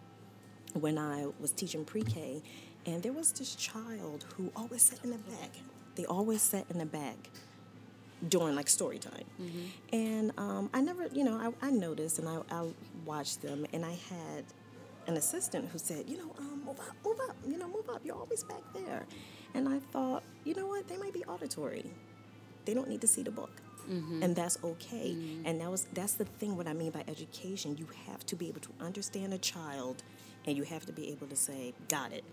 when 0.74 0.98
I 1.00 1.28
was 1.40 1.52
teaching 1.52 1.84
pre-K, 1.84 2.44
and 2.86 3.02
there 3.04 3.12
was 3.14 3.32
this 3.34 3.56
child 3.56 4.26
who 4.36 4.52
always 4.56 4.84
sat 4.84 5.04
in 5.04 5.10
the 5.10 5.18
back. 5.18 5.50
They 5.96 6.06
always 6.06 6.42
sat 6.44 6.66
in 6.70 6.78
the 6.78 6.86
back 6.86 7.30
during 8.30 8.56
like 8.56 8.68
story 8.70 8.98
time. 9.00 9.24
And 9.94 10.32
um, 10.38 10.70
I 10.74 10.82
never, 10.82 11.08
you 11.14 11.24
know, 11.24 11.36
I, 11.62 11.68
I 11.68 11.72
noticed 11.72 12.20
and 12.20 12.28
I, 12.28 12.40
I 12.52 12.68
watched 13.06 13.42
them, 13.42 13.66
and 13.74 13.86
I 13.86 13.92
had 14.10 14.44
an 15.08 15.18
assistant 15.18 15.70
who 15.72 15.78
said, 15.78 16.06
you 16.08 16.18
know, 16.18 16.32
um, 16.40 16.64
move 16.66 16.80
up, 16.80 16.96
move 17.06 17.20
up, 17.30 17.36
you 17.48 17.58
know, 17.58 17.68
move 17.68 17.90
up. 17.90 18.02
You're 18.04 18.16
always 18.16 18.44
back 18.44 18.62
there. 18.74 19.06
And 19.54 19.70
I 19.70 19.80
thought, 19.92 20.24
you 20.44 20.54
know 20.54 20.68
what? 20.68 20.88
They 20.88 20.98
might 20.98 21.14
be 21.14 21.24
auditory. 21.26 21.86
They 22.66 22.74
don't 22.74 22.90
need 22.90 23.02
to 23.02 23.08
see 23.08 23.24
the 23.24 23.32
book. 23.32 23.62
And 24.24 24.36
that's 24.36 24.58
okay. 24.64 25.16
And 25.46 25.62
that 25.62 25.72
was 25.72 25.88
that's 25.94 26.16
the 26.16 26.26
thing 26.26 26.58
what 26.58 26.68
I 26.68 26.74
mean 26.74 26.92
by 26.92 27.06
education. 27.08 27.78
You 27.78 27.88
have 28.08 28.26
to 28.26 28.36
be 28.36 28.50
able 28.50 28.60
to 28.62 28.70
understand 28.82 29.34
a 29.34 29.38
child 29.38 30.04
and 30.46 30.58
you 30.58 30.64
have 30.64 30.86
to 30.88 30.92
be 30.92 31.10
able 31.12 31.28
to 31.28 31.36
say, 31.38 31.74
got 31.88 32.12
it 32.12 32.26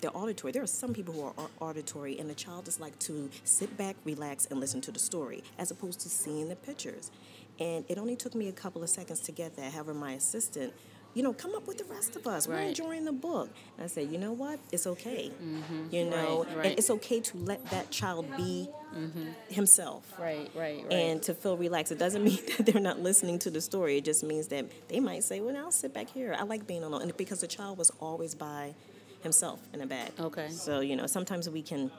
they're 0.00 0.16
auditory. 0.16 0.52
There 0.52 0.62
are 0.62 0.66
some 0.66 0.92
people 0.94 1.14
who 1.14 1.22
are 1.22 1.48
auditory, 1.60 2.18
and 2.18 2.28
the 2.28 2.34
child 2.34 2.68
is 2.68 2.80
like 2.80 2.98
to 3.00 3.28
sit 3.44 3.76
back, 3.76 3.96
relax, 4.04 4.46
and 4.46 4.60
listen 4.60 4.80
to 4.82 4.92
the 4.92 4.98
story, 4.98 5.42
as 5.58 5.70
opposed 5.70 6.00
to 6.00 6.08
seeing 6.08 6.48
the 6.48 6.56
pictures. 6.56 7.10
And 7.58 7.84
it 7.88 7.98
only 7.98 8.16
took 8.16 8.34
me 8.34 8.48
a 8.48 8.52
couple 8.52 8.82
of 8.82 8.88
seconds 8.88 9.20
to 9.20 9.32
get 9.32 9.56
that. 9.56 9.72
However, 9.72 9.92
my 9.92 10.12
assistant, 10.12 10.72
you 11.12 11.22
know, 11.22 11.32
come 11.32 11.54
up 11.54 11.66
with 11.66 11.76
the 11.76 11.84
rest 11.84 12.14
of 12.16 12.26
us. 12.26 12.46
We're 12.46 12.54
Right. 12.54 12.68
enjoying 12.68 13.04
the 13.04 13.12
book. 13.12 13.50
And 13.76 13.84
I 13.84 13.88
said, 13.88 14.10
you 14.12 14.16
know 14.16 14.32
what? 14.32 14.60
It's 14.70 14.86
okay. 14.86 15.30
Mm-hmm. 15.42 15.94
You 15.94 16.04
know, 16.04 16.44
Right, 16.44 16.56
right. 16.56 16.66
and 16.66 16.78
it's 16.78 16.88
okay 16.88 17.20
to 17.20 17.36
let 17.38 17.66
that 17.66 17.90
child 17.90 18.26
be 18.36 18.68
mm-hmm. 18.94 19.30
himself. 19.48 20.04
Right, 20.18 20.48
right, 20.54 20.84
right. 20.84 20.92
And 20.92 21.20
to 21.24 21.34
feel 21.34 21.56
relaxed. 21.56 21.90
It 21.92 21.98
doesn't 21.98 22.22
mean 22.30 22.38
that 22.56 22.64
they're 22.66 22.80
not 22.80 23.00
listening 23.00 23.40
to 23.40 23.50
the 23.50 23.60
story. 23.60 23.98
It 23.98 24.04
just 24.04 24.22
means 24.22 24.46
that 24.48 24.66
they 24.88 25.00
might 25.00 25.24
say, 25.24 25.40
well, 25.40 25.56
I'll 25.56 25.72
sit 25.72 25.92
back 25.92 26.08
here. 26.08 26.34
I 26.38 26.44
like 26.44 26.66
being 26.66 26.84
alone. 26.84 27.02
And 27.02 27.16
because 27.16 27.40
the 27.40 27.48
child 27.48 27.76
was 27.76 27.90
always 28.00 28.34
by 28.36 28.74
himself 29.22 29.60
in 29.72 29.80
a 29.80 29.86
bag. 29.86 30.10
Okay. 30.18 30.48
So, 30.50 30.80
you 30.80 30.96
know, 30.96 31.06
sometimes 31.06 31.48
we 31.48 31.62
can 31.62 31.90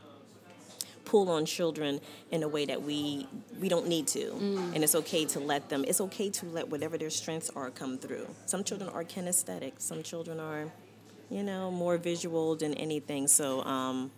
pull 1.06 1.30
on 1.30 1.46
children 1.46 2.00
in 2.32 2.44
a 2.44 2.48
way 2.48 2.66
that 2.66 2.82
we 2.82 3.28
we 3.60 3.68
don't 3.70 3.88
need 3.88 4.08
to. 4.08 4.32
And 4.74 4.84
it's 4.84 4.96
okay 4.96 5.26
to 5.26 5.40
let 5.40 5.70
them 5.70 5.84
it's 5.88 6.02
okay 6.02 6.30
to 6.30 6.46
let 6.46 6.70
whatever 6.70 6.98
their 6.98 7.10
strengths 7.10 7.50
are 7.56 7.70
come 7.70 7.98
through. 7.98 8.28
Some 8.46 8.64
children 8.64 8.90
are 8.90 9.04
kinesthetic. 9.04 9.74
Some 9.78 10.04
children 10.04 10.40
are 10.40 10.72
you 11.30 11.44
know 11.44 11.72
more 11.72 11.98
visual 11.98 12.56
than 12.56 12.74
anything. 12.76 13.28
So 13.28 13.64
um 13.64 14.12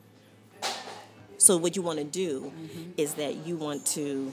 so 1.38 1.58
what 1.58 1.76
you 1.76 1.82
want 1.82 2.00
to 2.00 2.06
do 2.06 2.52
is 2.96 3.16
that 3.16 3.46
you 3.46 3.58
want 3.58 3.86
to 3.88 4.32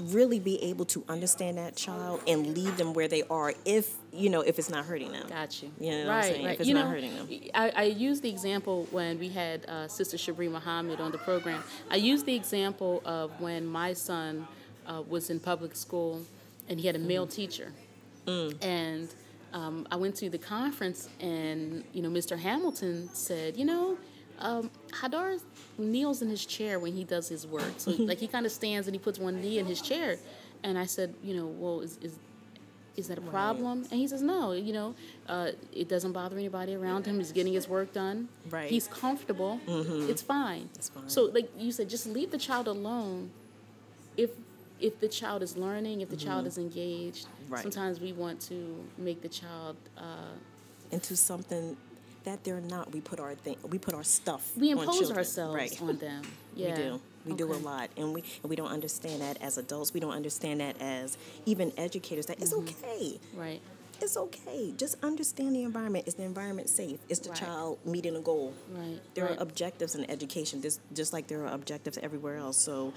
really 0.00 0.38
be 0.40 0.62
able 0.64 0.84
to 0.86 1.04
understand 1.08 1.58
that 1.58 1.76
child 1.76 2.20
and 2.26 2.56
leave 2.56 2.76
them 2.76 2.92
where 2.94 3.06
they 3.08 3.22
are 3.30 3.54
if 3.64 3.94
you 4.12 4.28
know 4.28 4.40
if 4.40 4.58
it's 4.58 4.68
not 4.70 4.84
hurting 4.84 5.12
them 5.12 5.26
Got 5.28 5.62
you. 5.62 5.70
You 5.78 5.90
know 5.90 5.96
what 5.98 6.02
I'm 6.04 6.08
right, 6.16 6.24
saying? 6.24 6.44
right. 6.44 6.54
If 6.54 6.60
it's 6.60 6.68
you 6.68 6.74
not 6.74 6.84
know, 6.86 6.90
hurting 6.90 7.14
them. 7.14 7.28
I, 7.54 7.70
I 7.76 7.82
used 7.84 8.22
the 8.22 8.28
example 8.28 8.86
when 8.90 9.18
we 9.18 9.28
had 9.28 9.64
uh, 9.66 9.86
Sister 9.88 10.16
Shabri 10.16 10.50
Muhammad 10.50 11.00
on 11.00 11.12
the 11.12 11.18
program. 11.18 11.62
I 11.90 11.96
used 11.96 12.26
the 12.26 12.34
example 12.34 13.02
of 13.04 13.30
when 13.40 13.66
my 13.66 13.92
son 13.92 14.46
uh, 14.86 15.02
was 15.08 15.30
in 15.30 15.38
public 15.40 15.76
school 15.76 16.22
and 16.68 16.80
he 16.80 16.86
had 16.86 16.96
a 16.96 16.98
male 16.98 17.26
Mm-hmm. 17.26 17.30
teacher. 17.36 17.72
Mm. 18.26 18.64
And 18.64 19.14
um, 19.52 19.86
I 19.90 19.96
went 19.96 20.16
to 20.16 20.28
the 20.30 20.38
conference 20.38 21.08
and, 21.20 21.84
you 21.92 22.02
know, 22.02 22.08
Mr. 22.10 22.38
Hamilton 22.38 23.08
said, 23.12 23.56
you 23.56 23.64
know, 23.64 23.96
um, 24.38 24.70
Hadar 24.90 25.40
kneels 25.78 26.22
in 26.22 26.28
his 26.28 26.44
chair 26.46 26.78
when 26.78 26.92
he 26.92 27.04
does 27.04 27.28
his 27.28 27.46
work. 27.46 27.74
So, 27.78 27.90
like, 27.92 28.18
he 28.18 28.26
kind 28.26 28.46
of 28.46 28.52
stands 28.52 28.86
and 28.88 28.94
he 28.94 28.98
puts 28.98 29.18
one 29.18 29.40
knee 29.40 29.58
in 29.58 29.66
his 29.66 29.80
chair. 29.80 30.16
And 30.62 30.78
I 30.78 30.86
said, 30.86 31.14
you 31.22 31.34
know, 31.34 31.46
well, 31.46 31.80
is, 31.80 31.98
is 32.02 32.18
is 32.96 33.08
that 33.08 33.18
a 33.18 33.22
problem? 33.22 33.82
And 33.90 33.98
he 34.00 34.06
says, 34.06 34.22
no, 34.22 34.52
you 34.52 34.72
know, 34.72 34.94
uh, 35.28 35.50
it 35.72 35.88
doesn't 35.88 36.12
bother 36.12 36.36
anybody 36.36 36.76
around 36.76 37.06
him. 37.06 37.18
He's 37.18 37.32
getting 37.32 37.52
his 37.52 37.68
work 37.68 37.92
done. 37.92 38.28
Right. 38.48 38.70
He's 38.70 38.86
comfortable. 38.86 39.58
It's 39.66 40.22
fine. 40.22 40.68
It's 40.76 40.90
fine. 40.90 41.08
So, 41.08 41.24
like 41.24 41.50
you 41.58 41.72
said, 41.72 41.88
just 41.88 42.06
leave 42.06 42.30
the 42.30 42.38
child 42.38 42.68
alone. 42.68 43.30
If 44.16 44.30
if 44.80 45.00
the 45.00 45.08
child 45.08 45.42
is 45.42 45.56
learning, 45.56 46.02
if 46.02 46.08
the 46.08 46.16
child 46.16 46.46
is 46.46 46.56
engaged, 46.58 47.26
Right. 47.48 47.62
sometimes 47.62 48.00
we 48.00 48.12
want 48.12 48.40
to 48.42 48.84
make 48.96 49.22
the 49.22 49.28
child. 49.28 49.76
Uh, 49.98 50.34
into 50.90 51.16
something 51.16 51.76
that 52.24 52.44
they're 52.44 52.60
not. 52.60 52.92
We 52.92 53.00
put 53.00 53.20
our 53.20 53.34
thing, 53.34 53.56
we 53.68 53.78
put 53.78 53.94
our 53.94 54.02
stuff. 54.02 54.50
we 54.56 54.70
impose 54.70 54.98
children. 54.98 55.18
ourselves 55.18 55.54
right. 55.54 55.82
on 55.82 55.96
them. 55.98 56.22
Yeah. 56.56 56.68
We 56.68 56.82
do. 56.82 57.00
We 57.26 57.34
do 57.34 57.52
a 57.52 57.56
lot, 57.56 57.90
and 57.96 58.14
we 58.14 58.22
and 58.42 58.48
we 58.48 58.54
don't 58.54 58.70
understand 58.70 59.22
that 59.22 59.42
as 59.42 59.58
adults. 59.58 59.92
We 59.92 59.98
don't 59.98 60.12
understand 60.12 60.60
that 60.60 60.80
as 60.80 61.18
even 61.46 61.72
educators. 61.76 62.26
That 62.26 62.40
it's 62.40 62.52
Mm-hmm. 62.52 62.84
okay. 62.84 63.18
Right. 63.34 63.60
It's 64.00 64.16
okay. 64.16 64.72
Just 64.76 65.02
understand 65.02 65.56
the 65.56 65.64
environment. 65.64 66.06
Is 66.06 66.14
the 66.14 66.22
environment 66.22 66.68
safe? 66.68 67.00
Is 67.08 67.18
the 67.18 67.30
Right. 67.30 67.38
child 67.40 67.78
meeting 67.84 68.14
a 68.14 68.20
goal? 68.20 68.54
Right. 68.72 69.00
There 69.14 69.24
right. 69.24 69.36
are 69.36 69.42
objectives 69.42 69.96
in 69.96 70.08
education, 70.08 70.62
just 70.62 70.78
just 70.94 71.12
like 71.12 71.26
there 71.26 71.42
are 71.44 71.52
objectives 71.52 71.98
everywhere 71.98 72.36
else. 72.36 72.56
So, 72.56 72.92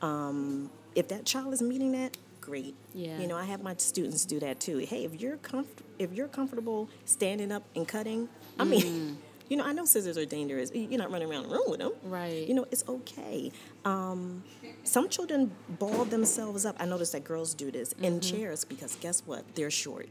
um, 0.00 0.70
if 0.94 1.08
that 1.08 1.26
child 1.26 1.52
is 1.52 1.60
meeting 1.60 1.92
that, 1.92 2.16
great. 2.40 2.74
Yeah. 2.94 3.18
You 3.20 3.26
know, 3.26 3.36
I 3.36 3.44
have 3.44 3.62
my 3.62 3.74
students 3.76 4.24
do 4.24 4.40
that 4.40 4.58
too. 4.60 4.78
Hey, 4.78 5.04
if 5.04 5.20
you're 5.20 5.36
comfort, 5.38 5.84
if 5.98 6.12
you're 6.12 6.28
comfortable 6.28 6.88
standing 7.04 7.52
up 7.52 7.62
and 7.76 7.86
cutting, 7.86 8.28
I 8.58 8.64
Mm. 8.64 8.68
mean, 8.70 9.18
you 9.48 9.56
know, 9.56 9.64
I 9.64 9.72
know 9.72 9.84
scissors 9.84 10.16
are 10.18 10.24
dangerous. 10.24 10.70
You're 10.74 10.98
not 10.98 11.10
running 11.10 11.30
around 11.30 11.44
the 11.44 11.50
room 11.50 11.64
with 11.68 11.80
them. 11.80 11.92
Right. 12.04 12.46
You 12.46 12.54
know, 12.54 12.66
it's 12.70 12.84
okay. 12.88 13.50
Um, 13.84 14.42
some 14.84 15.08
children 15.08 15.52
ball 15.68 16.04
themselves 16.04 16.64
up. 16.64 16.76
I 16.78 16.86
notice 16.86 17.10
that 17.10 17.24
girls 17.24 17.54
do 17.54 17.70
this 17.70 17.92
in 18.00 18.20
Mm-hmm. 18.20 18.36
chairs 18.36 18.64
because 18.64 18.96
guess 18.96 19.22
what? 19.26 19.44
They're 19.54 19.70
short. 19.70 20.08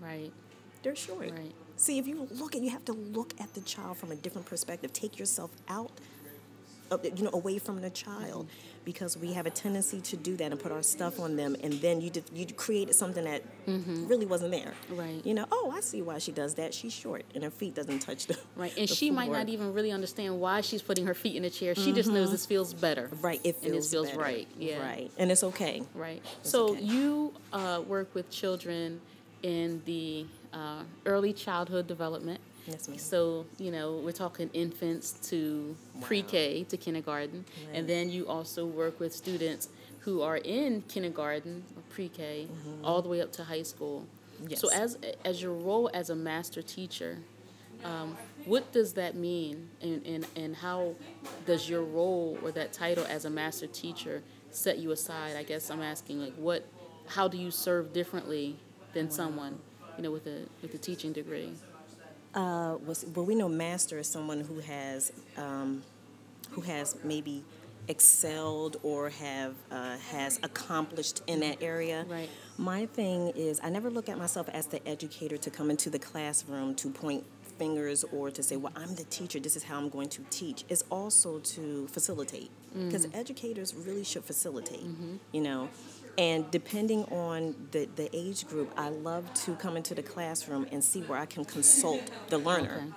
right. 0.00 0.32
They're 0.82 0.94
short. 0.96 1.30
Right. 1.32 1.52
See, 1.76 1.98
if 1.98 2.06
you 2.06 2.28
look 2.30 2.54
at, 2.56 2.62
you 2.62 2.70
have 2.70 2.84
to 2.86 2.92
look 2.92 3.34
at 3.40 3.52
the 3.54 3.60
child 3.62 3.96
from 3.98 4.10
a 4.12 4.14
different 4.16 4.46
perspective. 4.46 4.92
Take 4.92 5.18
yourself 5.18 5.50
out, 5.68 5.90
of, 6.90 7.04
you 7.04 7.24
know, 7.24 7.30
away 7.32 7.58
from 7.58 7.80
the 7.82 7.90
child, 7.90 8.48
because 8.88 9.18
we 9.18 9.34
have 9.34 9.44
a 9.44 9.50
tendency 9.50 10.00
to 10.00 10.16
do 10.16 10.34
that 10.34 10.50
and 10.50 10.58
put 10.58 10.72
our 10.72 10.82
stuff 10.82 11.20
on 11.20 11.36
them, 11.36 11.54
and 11.62 11.74
then 11.74 12.00
you 12.00 12.08
did, 12.08 12.24
you 12.32 12.46
created 12.46 12.94
something 12.94 13.22
that 13.24 13.42
really 13.66 14.24
wasn't 14.24 14.50
there. 14.50 14.72
Right. 14.88 15.20
You 15.26 15.34
know, 15.34 15.44
oh, 15.52 15.70
I 15.76 15.80
see 15.80 16.00
why 16.00 16.16
she 16.16 16.32
does 16.32 16.54
that. 16.54 16.72
She's 16.72 16.94
short, 16.94 17.26
and 17.34 17.44
her 17.44 17.50
feet 17.50 17.74
doesn't 17.74 17.98
touch 17.98 18.28
the 18.28 18.38
Right. 18.56 18.74
And 18.78 18.88
the 18.88 18.94
she 18.94 19.10
might 19.10 19.30
not 19.30 19.50
even 19.50 19.74
really 19.74 19.92
understand 19.92 20.40
why 20.40 20.62
she's 20.62 20.80
putting 20.80 21.04
her 21.04 21.12
feet 21.12 21.36
in 21.36 21.44
a 21.44 21.50
chair. 21.50 21.74
She 21.74 21.92
just 21.92 22.10
knows 22.10 22.30
this 22.30 22.46
feels 22.46 22.72
better. 22.72 23.10
Right, 23.20 23.42
it 23.44 23.56
And 23.56 23.72
feels 23.72 23.88
it 23.88 23.90
feels 23.90 24.06
better. 24.08 24.20
right. 24.22 24.48
Yeah. 24.58 24.80
right, 24.80 25.10
and 25.18 25.30
it's 25.30 25.44
okay. 25.44 25.82
Right. 25.94 26.22
so 26.42 26.70
okay. 26.70 26.80
you 26.80 27.34
uh, 27.52 27.82
work 27.86 28.14
with 28.14 28.30
children 28.30 29.02
in 29.42 29.82
the 29.84 30.24
uh, 30.54 30.84
early 31.04 31.34
childhood 31.34 31.86
development. 31.86 32.40
Yes. 32.68 32.88
So 33.02 33.46
you 33.58 33.70
know 33.70 34.00
we're 34.04 34.12
talking 34.12 34.50
infants 34.52 35.12
to 35.30 35.76
pre-K 36.02 36.64
to 36.64 36.76
kindergarten, 36.76 37.44
and 37.74 37.88
then 37.88 38.10
you 38.10 38.28
also 38.28 38.66
work 38.66 39.00
with 39.00 39.14
students 39.14 39.68
who 40.00 40.22
are 40.22 40.36
in 40.38 40.82
kindergarten 40.82 41.64
or 41.76 41.82
pre-K 41.90 42.48
all 42.84 43.02
the 43.02 43.08
way 43.08 43.20
up 43.20 43.32
to 43.32 43.44
high 43.44 43.62
school. 43.62 44.06
So 44.54 44.68
Mm-hmm. 44.68 44.82
As 44.82 44.98
as 45.24 45.42
your 45.42 45.52
role 45.52 45.90
as 45.94 46.10
a 46.10 46.14
master 46.14 46.62
teacher, 46.62 47.18
um, 47.84 48.16
what 48.44 48.70
does 48.72 48.92
that 48.94 49.14
mean, 49.16 49.68
and, 49.82 50.06
and 50.06 50.26
and 50.36 50.56
how 50.56 50.94
does 51.46 51.68
your 51.68 51.82
role 51.82 52.38
or 52.42 52.52
that 52.52 52.72
title 52.72 53.04
as 53.08 53.24
a 53.24 53.30
master 53.30 53.66
teacher 53.66 54.22
set 54.50 54.78
you 54.78 54.92
aside? 54.92 55.36
I 55.36 55.42
guess 55.42 55.70
I'm 55.70 55.82
asking 55.82 56.20
like 56.20 56.34
what, 56.36 56.64
how 57.08 57.28
do 57.28 57.36
you 57.36 57.50
serve 57.50 57.92
differently 57.92 58.56
than 58.94 59.10
someone, 59.10 59.58
you 59.96 60.02
know, 60.04 60.10
with 60.12 60.26
a 60.26 60.46
with 60.62 60.72
a 60.74 60.78
teaching 60.78 61.12
degree? 61.12 61.52
Uh, 62.34 62.76
was, 62.86 63.04
well, 63.14 63.24
we 63.24 63.34
know 63.34 63.48
master 63.48 63.98
is 63.98 64.06
someone 64.06 64.40
who 64.40 64.60
has 64.60 65.12
um, 65.36 65.82
who 66.50 66.60
has 66.60 66.96
maybe 67.04 67.42
excelled 67.88 68.76
or 68.82 69.08
have 69.08 69.54
uh, 69.70 69.96
has 70.10 70.38
accomplished 70.42 71.22
in 71.26 71.40
that 71.40 71.62
area. 71.62 72.04
Right. 72.08 72.28
My 72.58 72.86
thing 72.86 73.28
is, 73.34 73.60
I 73.62 73.70
never 73.70 73.90
look 73.90 74.08
at 74.08 74.18
myself 74.18 74.48
as 74.50 74.66
the 74.66 74.86
educator 74.86 75.38
to 75.38 75.50
come 75.50 75.70
into 75.70 75.88
the 75.90 75.98
classroom 75.98 76.74
to 76.76 76.90
point 76.90 77.24
fingers 77.58 78.04
or 78.04 78.30
to 78.30 78.42
say, 78.42 78.56
"Well, 78.56 78.72
I'm 78.76 78.94
the 78.94 79.04
teacher. 79.04 79.40
This 79.40 79.56
is 79.56 79.64
how 79.64 79.78
I'm 79.78 79.88
going 79.88 80.10
to 80.10 80.22
teach." 80.30 80.64
It's 80.68 80.84
also 80.90 81.38
to 81.38 81.88
facilitate 81.88 82.50
because 82.74 83.08
educators 83.14 83.74
really 83.74 84.04
should 84.04 84.24
facilitate. 84.24 84.84
You 85.32 85.40
know. 85.40 85.68
And 86.18 86.50
depending 86.50 87.04
on 87.04 87.54
the, 87.70 87.88
the 87.94 88.14
age 88.14 88.46
group, 88.48 88.72
I 88.76 88.88
love 88.88 89.32
to 89.44 89.54
come 89.54 89.76
into 89.76 89.94
the 89.94 90.02
classroom 90.02 90.66
and 90.72 90.82
see 90.82 91.00
where 91.02 91.16
I 91.16 91.26
can 91.26 91.44
consult 91.44 92.10
the 92.28 92.38
learner 92.38 92.82
Okay. 92.82 92.92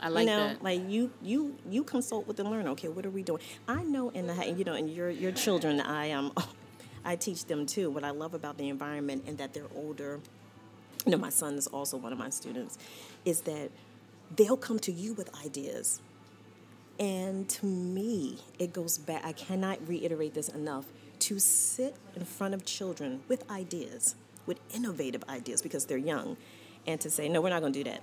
I 0.00 0.08
like 0.08 0.22
you 0.22 0.26
know, 0.26 0.48
that. 0.48 0.62
Like 0.62 0.88
you, 0.88 1.10
you, 1.22 1.56
you 1.68 1.82
consult 1.82 2.26
with 2.26 2.36
the 2.36 2.44
learner. 2.44 2.70
Okay, 2.70 2.88
what 2.88 3.06
are 3.06 3.10
we 3.10 3.22
doing? 3.22 3.40
I 3.66 3.82
know 3.82 4.10
in 4.10 4.26
the 4.26 4.54
you 4.56 4.62
know, 4.62 4.74
in 4.74 4.88
your 4.88 5.08
your 5.08 5.32
children, 5.32 5.80
I 5.80 6.10
um, 6.10 6.32
I 7.04 7.16
teach 7.16 7.46
them 7.46 7.64
too. 7.64 7.90
What 7.90 8.04
I 8.04 8.10
love 8.10 8.34
about 8.34 8.58
the 8.58 8.68
environment 8.68 9.24
and 9.26 9.38
that 9.38 9.54
they're 9.54 9.70
older. 9.74 10.20
You 11.06 11.12
know, 11.12 11.18
my 11.18 11.30
son 11.30 11.54
is 11.54 11.66
also 11.66 11.96
one 11.96 12.12
of 12.12 12.18
my 12.18 12.28
students. 12.28 12.76
Is 13.24 13.40
that 13.42 13.70
they'll 14.36 14.56
come 14.56 14.78
to 14.80 14.92
you 14.92 15.14
with 15.14 15.30
ideas. 15.44 16.00
And 16.98 17.48
to 17.50 17.66
me, 17.66 18.38
it 18.58 18.72
goes 18.72 18.96
back, 18.98 19.22
I 19.24 19.32
cannot 19.32 19.86
reiterate 19.86 20.32
this 20.34 20.48
enough 20.48 20.86
to 21.26 21.38
sit 21.40 21.94
in 22.14 22.24
front 22.24 22.54
of 22.54 22.64
children 22.64 23.20
with 23.28 23.48
ideas, 23.50 24.14
with 24.46 24.58
innovative 24.74 25.24
ideas 25.28 25.60
because 25.60 25.84
they're 25.86 25.98
young, 26.14 26.36
and 26.86 27.00
to 27.00 27.10
say, 27.10 27.28
no, 27.28 27.40
we're 27.40 27.50
not 27.50 27.60
going 27.60 27.72
to 27.72 27.82
do 27.82 27.90
that. 27.90 28.02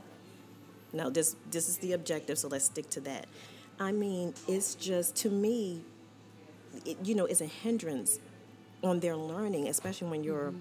No, 0.91 1.09
this, 1.09 1.35
this 1.49 1.69
is 1.69 1.77
the 1.77 1.93
objective, 1.93 2.37
so 2.37 2.47
let's 2.49 2.65
stick 2.65 2.89
to 2.91 2.99
that. 3.01 3.25
I 3.79 3.91
mean, 3.91 4.33
it's 4.47 4.75
just, 4.75 5.15
to 5.23 5.29
me, 5.29 5.81
it, 6.85 6.97
you 7.03 7.15
know, 7.15 7.25
it's 7.25 7.41
a 7.41 7.45
hindrance 7.47 8.19
on 8.83 8.99
their 8.99 9.15
learning, 9.15 9.67
especially 9.67 10.09
when 10.09 10.23
you're 10.23 10.53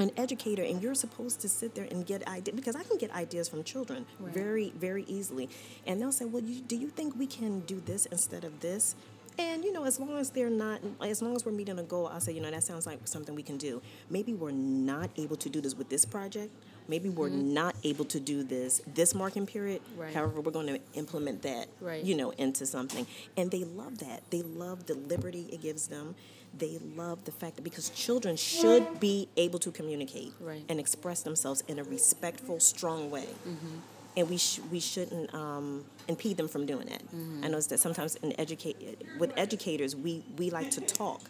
Mm-hmm. 0.00 0.08
an 0.08 0.24
educator 0.24 0.62
and 0.62 0.80
you're 0.82 0.94
supposed 0.94 1.40
to 1.42 1.48
sit 1.48 1.74
there 1.74 1.86
and 1.90 2.06
get 2.06 2.26
ideas 2.26 2.56
because 2.56 2.74
I 2.74 2.84
can 2.84 2.96
get 2.96 3.10
ideas 3.12 3.50
from 3.50 3.62
children 3.64 4.06
Right. 4.18 4.32
very 4.32 4.72
very 4.74 5.04
easily 5.16 5.46
and 5.86 6.00
they'll 6.00 6.10
say 6.20 6.24
well 6.24 6.42
you, 6.42 6.62
do 6.62 6.74
you 6.76 6.88
think 6.88 7.18
we 7.18 7.26
can 7.26 7.60
do 7.72 7.82
this 7.84 8.06
instead 8.06 8.44
of 8.44 8.60
this 8.60 8.94
and 9.38 9.64
you 9.64 9.72
know 9.72 9.84
as 9.84 9.98
long 10.00 10.16
as 10.18 10.30
they're 10.30 10.50
not 10.50 10.80
as 11.00 11.22
long 11.22 11.34
as 11.36 11.44
we're 11.44 11.52
meeting 11.52 11.78
a 11.78 11.82
goal 11.82 12.06
I'll 12.12 12.20
say 12.20 12.32
you 12.32 12.40
know 12.40 12.50
that 12.50 12.62
sounds 12.64 12.86
like 12.86 12.98
something 13.06 13.34
we 13.34 13.42
can 13.42 13.56
do 13.56 13.80
maybe 14.08 14.34
we're 14.34 14.50
not 14.50 15.10
able 15.16 15.36
to 15.36 15.48
do 15.48 15.60
this 15.60 15.74
with 15.76 15.88
this 15.88 16.04
project 16.04 16.52
maybe 16.88 17.08
we're 17.08 17.28
not 17.28 17.74
able 17.84 18.04
to 18.06 18.18
do 18.20 18.42
this 18.42 18.82
this 18.94 19.14
marking 19.14 19.46
period 19.46 19.80
Mm-hmm. 19.82 20.00
Right. 20.00 20.14
however 20.14 20.40
we're 20.40 20.52
going 20.52 20.66
to 20.66 20.80
implement 20.94 21.42
that 21.42 21.68
Right. 21.80 22.02
you 22.04 22.14
know 22.16 22.30
into 22.32 22.66
something 22.66 23.06
and 23.36 23.50
they 23.50 23.64
love 23.64 23.98
that 23.98 24.22
they 24.30 24.42
love 24.42 24.86
the 24.86 24.94
liberty 24.94 25.48
it 25.52 25.60
gives 25.62 25.88
them 25.88 26.14
they 26.58 26.78
love 26.96 27.24
the 27.26 27.30
fact 27.30 27.54
that 27.56 27.62
because 27.62 27.90
children 27.90 28.36
should 28.36 28.98
be 28.98 29.28
able 29.36 29.60
to 29.60 29.70
communicate 29.70 30.32
Right. 30.40 30.64
and 30.68 30.80
express 30.80 31.22
themselves 31.22 31.62
in 31.68 31.78
a 31.78 31.84
respectful, 31.84 32.58
strong 32.58 33.08
way. 33.08 33.28
Mm-hmm. 33.46 33.76
And 34.16 34.28
we, 34.28 34.38
sh- 34.38 34.60
we 34.70 34.80
shouldn't 34.80 35.32
um, 35.34 35.84
impede 36.08 36.36
them 36.36 36.48
from 36.48 36.66
doing 36.66 36.86
that. 36.88 37.02
Mm-hmm. 37.06 37.44
I 37.44 37.48
notice 37.48 37.68
that 37.68 37.78
sometimes 37.80 38.16
in 38.16 38.38
educate 38.40 39.06
with 39.18 39.32
educators, 39.36 39.94
we, 39.94 40.24
we 40.36 40.50
like 40.50 40.70
to 40.72 40.80
talk 40.80 41.22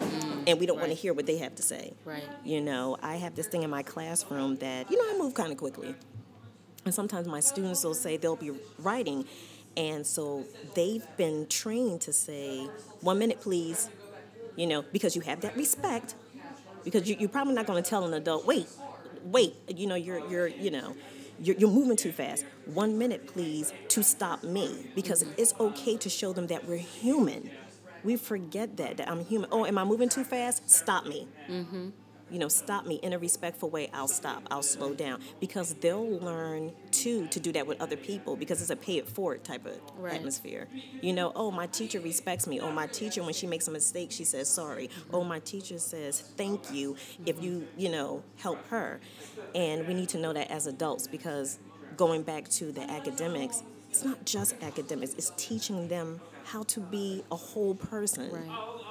Mm. 0.00 0.44
and 0.46 0.60
we 0.60 0.66
don't 0.66 0.78
want 0.78 0.88
to 0.90 0.94
hear 0.94 1.12
what 1.12 1.26
they 1.26 1.38
have 1.38 1.54
to 1.56 1.62
say. 1.62 1.92
Right. 2.04 2.22
You 2.44 2.60
know, 2.60 2.96
I 3.02 3.16
have 3.16 3.34
this 3.34 3.46
thing 3.46 3.62
in 3.62 3.70
my 3.70 3.82
classroom 3.82 4.56
that, 4.56 4.90
you 4.90 4.96
know, 4.96 5.14
I 5.14 5.18
move 5.18 5.34
kind 5.34 5.50
of 5.50 5.58
quickly. 5.58 5.94
And 6.84 6.94
sometimes 6.94 7.26
my 7.26 7.40
students 7.40 7.84
will 7.84 7.94
say 7.94 8.16
they'll 8.16 8.36
be 8.36 8.52
writing. 8.78 9.24
And 9.76 10.06
so 10.06 10.44
they've 10.74 11.04
been 11.16 11.46
trained 11.48 12.00
to 12.02 12.12
say, 12.12 12.68
one 13.00 13.18
minute, 13.18 13.40
please, 13.40 13.88
you 14.56 14.66
know, 14.66 14.82
because 14.82 15.14
you 15.14 15.22
have 15.22 15.40
that 15.42 15.56
respect. 15.56 16.14
Because 16.84 17.08
you, 17.08 17.16
you're 17.18 17.28
probably 17.28 17.54
not 17.54 17.66
going 17.66 17.82
to 17.82 17.88
tell 17.88 18.04
an 18.04 18.14
adult, 18.14 18.46
wait, 18.46 18.68
wait, 19.24 19.54
you 19.68 19.86
know, 19.86 19.96
you're, 19.96 20.26
you're 20.28 20.46
you 20.46 20.70
know, 20.70 20.94
you're, 21.40 21.56
you're 21.56 21.70
moving 21.70 21.96
too 21.96 22.12
fast. 22.12 22.44
One 22.66 22.98
minute, 22.98 23.26
please, 23.26 23.72
to 23.88 24.02
stop 24.02 24.42
me. 24.42 24.90
Because 24.94 25.22
mm-hmm. 25.22 25.34
it's 25.36 25.54
okay 25.58 25.96
to 25.96 26.08
show 26.08 26.32
them 26.32 26.46
that 26.48 26.66
we're 26.66 26.76
human. 26.78 27.50
We 28.04 28.16
forget 28.16 28.76
that, 28.76 28.98
that 28.98 29.10
I'm 29.10 29.24
human. 29.24 29.48
Oh, 29.50 29.66
am 29.66 29.78
I 29.78 29.84
moving 29.84 30.08
too 30.08 30.24
fast? 30.24 30.70
Stop 30.70 31.06
me 31.06 31.28
mm-hmm. 31.48 31.88
You 32.30 32.38
know, 32.38 32.48
stop 32.48 32.86
me 32.86 32.96
in 32.96 33.12
a 33.12 33.18
respectful 33.18 33.70
way, 33.70 33.88
I'll 33.92 34.08
stop, 34.08 34.46
I'll 34.50 34.62
slow 34.62 34.94
down. 34.94 35.20
Because 35.40 35.74
they'll 35.74 36.18
learn 36.18 36.72
too 36.90 37.26
to 37.28 37.40
do 37.40 37.52
that 37.52 37.66
with 37.66 37.80
other 37.80 37.96
people 37.96 38.36
because 38.36 38.60
it's 38.60 38.70
a 38.70 38.76
pay 38.76 38.98
it 38.98 39.08
forward 39.08 39.44
type 39.44 39.66
of 39.66 39.80
Right. 39.96 40.14
atmosphere. 40.14 40.68
You 41.00 41.12
know, 41.12 41.32
oh, 41.34 41.50
my 41.50 41.66
teacher 41.66 42.00
respects 42.00 42.46
me. 42.46 42.60
Oh, 42.60 42.70
my 42.70 42.86
teacher, 42.86 43.22
when 43.22 43.34
she 43.34 43.46
makes 43.46 43.68
a 43.68 43.70
mistake, 43.70 44.10
she 44.12 44.24
says 44.24 44.48
sorry. 44.48 44.90
Oh, 45.12 45.24
my 45.24 45.38
teacher 45.40 45.78
says 45.78 46.20
thank 46.36 46.70
you 46.70 46.96
if 47.26 47.40
you, 47.42 47.68
you 47.76 47.88
know, 47.88 48.22
help 48.36 48.66
her. 48.68 49.00
And 49.54 49.86
we 49.86 49.94
need 49.94 50.08
to 50.10 50.18
know 50.18 50.32
that 50.32 50.50
as 50.50 50.66
adults 50.66 51.06
because 51.06 51.58
going 51.96 52.22
back 52.22 52.48
to 52.50 52.72
the 52.72 52.88
academics, 52.90 53.62
it's 53.90 54.04
not 54.04 54.24
just 54.24 54.54
academics, 54.62 55.14
it's 55.14 55.32
teaching 55.36 55.88
them 55.88 56.20
how 56.52 56.62
to 56.64 56.80
be 56.80 57.22
a 57.30 57.36
whole 57.36 57.74
person. 57.74 58.30
Right. 58.32 58.42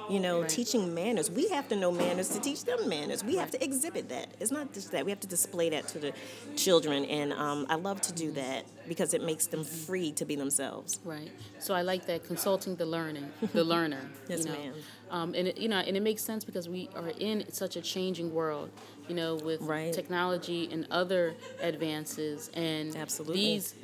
You 0.08 0.20
know, 0.20 0.40
Right. 0.40 0.48
teaching 0.48 0.94
manners. 0.94 1.30
We 1.30 1.48
have 1.48 1.68
to 1.68 1.76
know 1.76 1.92
manners 1.92 2.30
to 2.30 2.38
teach 2.40 2.64
them 2.64 2.88
manners. 2.88 3.22
We 3.22 3.36
have 3.36 3.50
to 3.50 3.62
exhibit 3.62 4.08
that. 4.08 4.28
It's 4.40 4.50
not 4.50 4.72
just 4.72 4.90
that. 4.92 5.04
We 5.04 5.10
have 5.10 5.20
to 5.20 5.26
display 5.26 5.68
that 5.70 5.86
to 5.88 5.98
the 5.98 6.14
children. 6.56 7.04
And 7.04 7.30
um, 7.34 7.66
I 7.68 7.74
love 7.74 8.00
to 8.02 8.12
do 8.14 8.32
that 8.32 8.64
because 8.88 9.12
it 9.12 9.22
makes 9.22 9.48
them 9.48 9.64
free 9.64 10.12
to 10.12 10.24
be 10.24 10.34
themselves. 10.34 10.98
Right. 11.04 11.30
So 11.58 11.74
I 11.74 11.82
like 11.82 12.06
that 12.06 12.24
consulting 12.24 12.76
the 12.76 12.86
learning, 12.86 13.28
the 13.52 13.64
learner. 13.74 14.00
Yes, 14.28 14.38
you 14.38 14.44
know. 14.46 14.52
ma'am. 14.58 14.74
Um, 15.10 15.34
and 15.34 15.48
it, 15.48 15.58
you 15.58 15.68
know, 15.68 15.76
and 15.78 15.94
it 15.94 16.02
makes 16.02 16.22
sense 16.22 16.42
because 16.42 16.70
we 16.70 16.88
are 16.96 17.10
in 17.18 17.44
such 17.52 17.76
a 17.76 17.82
changing 17.82 18.32
world. 18.32 18.70
You 19.08 19.14
know, 19.14 19.36
with 19.36 19.60
Right. 19.62 19.92
technology 19.92 20.68
and 20.70 20.86
other 20.90 21.34
advances, 21.60 22.50
and 22.52 22.94
Absolutely. 22.94 23.34
these 23.40 23.74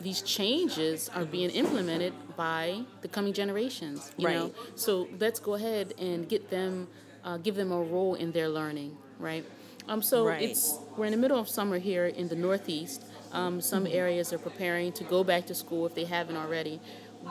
these 0.00 0.22
changes 0.22 1.08
are 1.14 1.24
being 1.24 1.50
implemented 1.50 2.12
by 2.36 2.82
the 3.02 3.08
coming 3.08 3.32
generations. 3.32 4.12
You 4.16 4.28
know, 4.28 4.50
so 4.76 5.08
let's 5.18 5.40
go 5.40 5.54
ahead 5.54 5.94
and 5.98 6.28
get 6.28 6.50
them, 6.50 6.88
uh, 7.24 7.36
give 7.38 7.54
them 7.56 7.72
a 7.72 7.80
role 7.82 8.14
in 8.14 8.32
their 8.32 8.48
learning. 8.48 8.96
Right. 9.18 9.44
Um, 9.88 10.02
so 10.02 10.26
Right. 10.26 10.42
it's 10.42 10.78
we're 10.96 11.06
in 11.06 11.12
the 11.12 11.18
middle 11.18 11.38
of 11.38 11.48
summer 11.48 11.78
here 11.78 12.06
in 12.06 12.28
the 12.28 12.36
Northeast. 12.36 13.04
Um, 13.32 13.60
some 13.60 13.86
areas 13.86 14.32
are 14.32 14.38
preparing 14.38 14.92
to 14.92 15.04
go 15.04 15.24
back 15.24 15.46
to 15.46 15.54
school 15.54 15.86
if 15.86 15.94
they 15.94 16.04
haven't 16.04 16.36
already. 16.36 16.80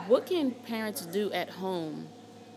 What 0.06 0.26
can 0.26 0.50
parents 0.50 1.06
do 1.06 1.32
at 1.32 1.48
home? 1.50 2.06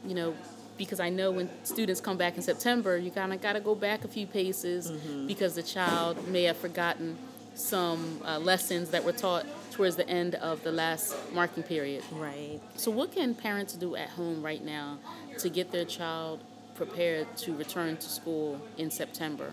You 0.05 0.15
know, 0.15 0.33
because 0.77 0.99
I 0.99 1.09
know 1.09 1.31
when 1.31 1.49
students 1.63 2.01
come 2.01 2.17
back 2.17 2.35
in 2.35 2.41
September, 2.41 2.97
you 2.97 3.11
kind 3.11 3.31
of 3.33 3.41
got 3.41 3.53
to 3.53 3.59
go 3.59 3.75
back 3.75 4.03
a 4.03 4.07
few 4.07 4.25
paces 4.27 4.91
because 5.27 5.55
the 5.55 5.63
child 5.63 6.27
may 6.27 6.43
have 6.43 6.57
forgotten 6.57 7.17
some 7.53 8.19
uh, 8.25 8.39
lessons 8.39 8.89
that 8.89 9.03
were 9.03 9.11
taught 9.11 9.45
towards 9.71 9.95
the 9.95 10.07
end 10.07 10.35
of 10.35 10.63
the 10.63 10.71
last 10.71 11.15
marking 11.33 11.63
period. 11.63 12.03
Right. 12.11 12.59
So, 12.75 12.91
what 12.91 13.11
can 13.11 13.33
parents 13.33 13.73
do 13.73 13.95
at 13.95 14.09
home 14.09 14.43
right 14.43 14.63
now 14.63 14.99
to 15.39 15.49
get 15.49 15.71
their 15.71 15.85
child 15.85 16.43
prepared 16.75 17.27
to 17.37 17.55
return 17.55 17.97
to 17.97 18.09
school 18.09 18.61
in 18.77 18.91
September? 18.91 19.51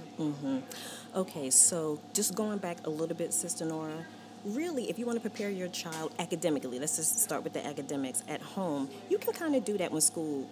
Okay, 1.14 1.50
so 1.50 2.00
just 2.12 2.34
going 2.34 2.58
back 2.58 2.86
a 2.86 2.90
little 2.90 3.16
bit, 3.16 3.32
Sister 3.32 3.64
Nora, 3.64 4.04
really, 4.44 4.88
if 4.90 4.98
you 4.98 5.06
want 5.06 5.16
to 5.16 5.20
prepare 5.20 5.50
your 5.50 5.68
child 5.68 6.14
academically, 6.18 6.78
let's 6.78 6.96
just 6.96 7.18
start 7.18 7.44
with 7.44 7.52
the 7.52 7.66
academics 7.66 8.22
at 8.28 8.40
home, 8.40 8.88
you 9.08 9.18
can 9.18 9.32
kind 9.32 9.54
of 9.54 9.64
do 9.64 9.78
that 9.78 9.90
when 9.90 10.00
school 10.00 10.48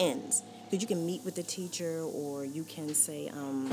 ends. 0.00 0.42
Because 0.64 0.82
you 0.82 0.88
can 0.88 1.06
meet 1.06 1.24
with 1.24 1.36
the 1.36 1.44
teacher, 1.44 2.02
or 2.02 2.44
you 2.44 2.64
can 2.64 2.92
say, 2.92 3.28
um, 3.28 3.70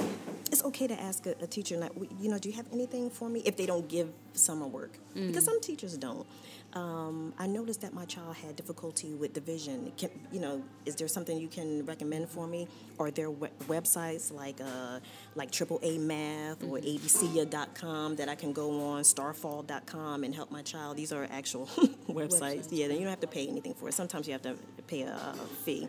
it's 0.54 0.64
okay 0.64 0.88
to 0.88 1.00
ask 1.02 1.26
a, 1.26 1.32
a 1.42 1.48
teacher, 1.48 1.76
not, 1.78 1.92
you 2.22 2.30
know, 2.30 2.38
do 2.38 2.48
you 2.48 2.56
have 2.56 2.68
anything 2.72 3.10
for 3.10 3.28
me? 3.28 3.42
If 3.44 3.58
they 3.58 3.66
don't 3.66 3.88
give 3.90 4.10
summer 4.34 4.68
work, 4.68 4.98
because 5.16 5.46
some 5.46 5.60
teachers 5.60 5.98
don't. 5.98 6.26
Um, 6.74 7.34
I 7.38 7.46
noticed 7.46 7.82
that 7.82 7.94
my 7.94 8.06
child 8.06 8.36
had 8.36 8.56
difficulty 8.56 9.14
with 9.14 9.34
division. 9.34 9.92
Can, 9.98 10.10
you 10.32 10.40
know, 10.40 10.64
is 10.86 10.96
there 10.96 11.08
something 11.08 11.38
you 11.38 11.48
can 11.48 11.86
recommend 11.86 12.30
for 12.30 12.48
me? 12.48 12.68
Are 13.00 13.12
there 13.12 13.30
we- 13.30 13.50
websites 13.68 14.32
like 14.34 14.60
uh, 14.62 15.00
like 15.36 15.52
AAA 15.52 16.00
Math 16.00 16.64
or 16.64 16.78
abcya.com 16.80 18.16
that 18.16 18.28
I 18.30 18.36
can 18.36 18.54
go 18.54 18.82
on, 18.90 19.04
starfall.com 19.04 20.24
and 20.24 20.34
help 20.34 20.50
my 20.52 20.62
child? 20.64 20.98
These 20.98 21.12
are 21.14 21.28
actual 21.32 21.66
websites. 22.08 22.40
Websites. 22.40 22.68
Yeah, 22.72 22.88
then 22.88 22.98
you 22.98 23.04
don't 23.04 23.10
have 23.12 23.20
to 23.22 23.28
pay 23.28 23.48
anything 23.48 23.74
for 23.76 23.88
it. 23.90 23.94
Sometimes 23.94 24.28
you 24.28 24.34
have 24.34 24.42
to 24.44 24.56
pay 24.88 25.02
a, 25.04 25.14
a 25.16 25.36
fee. 25.64 25.88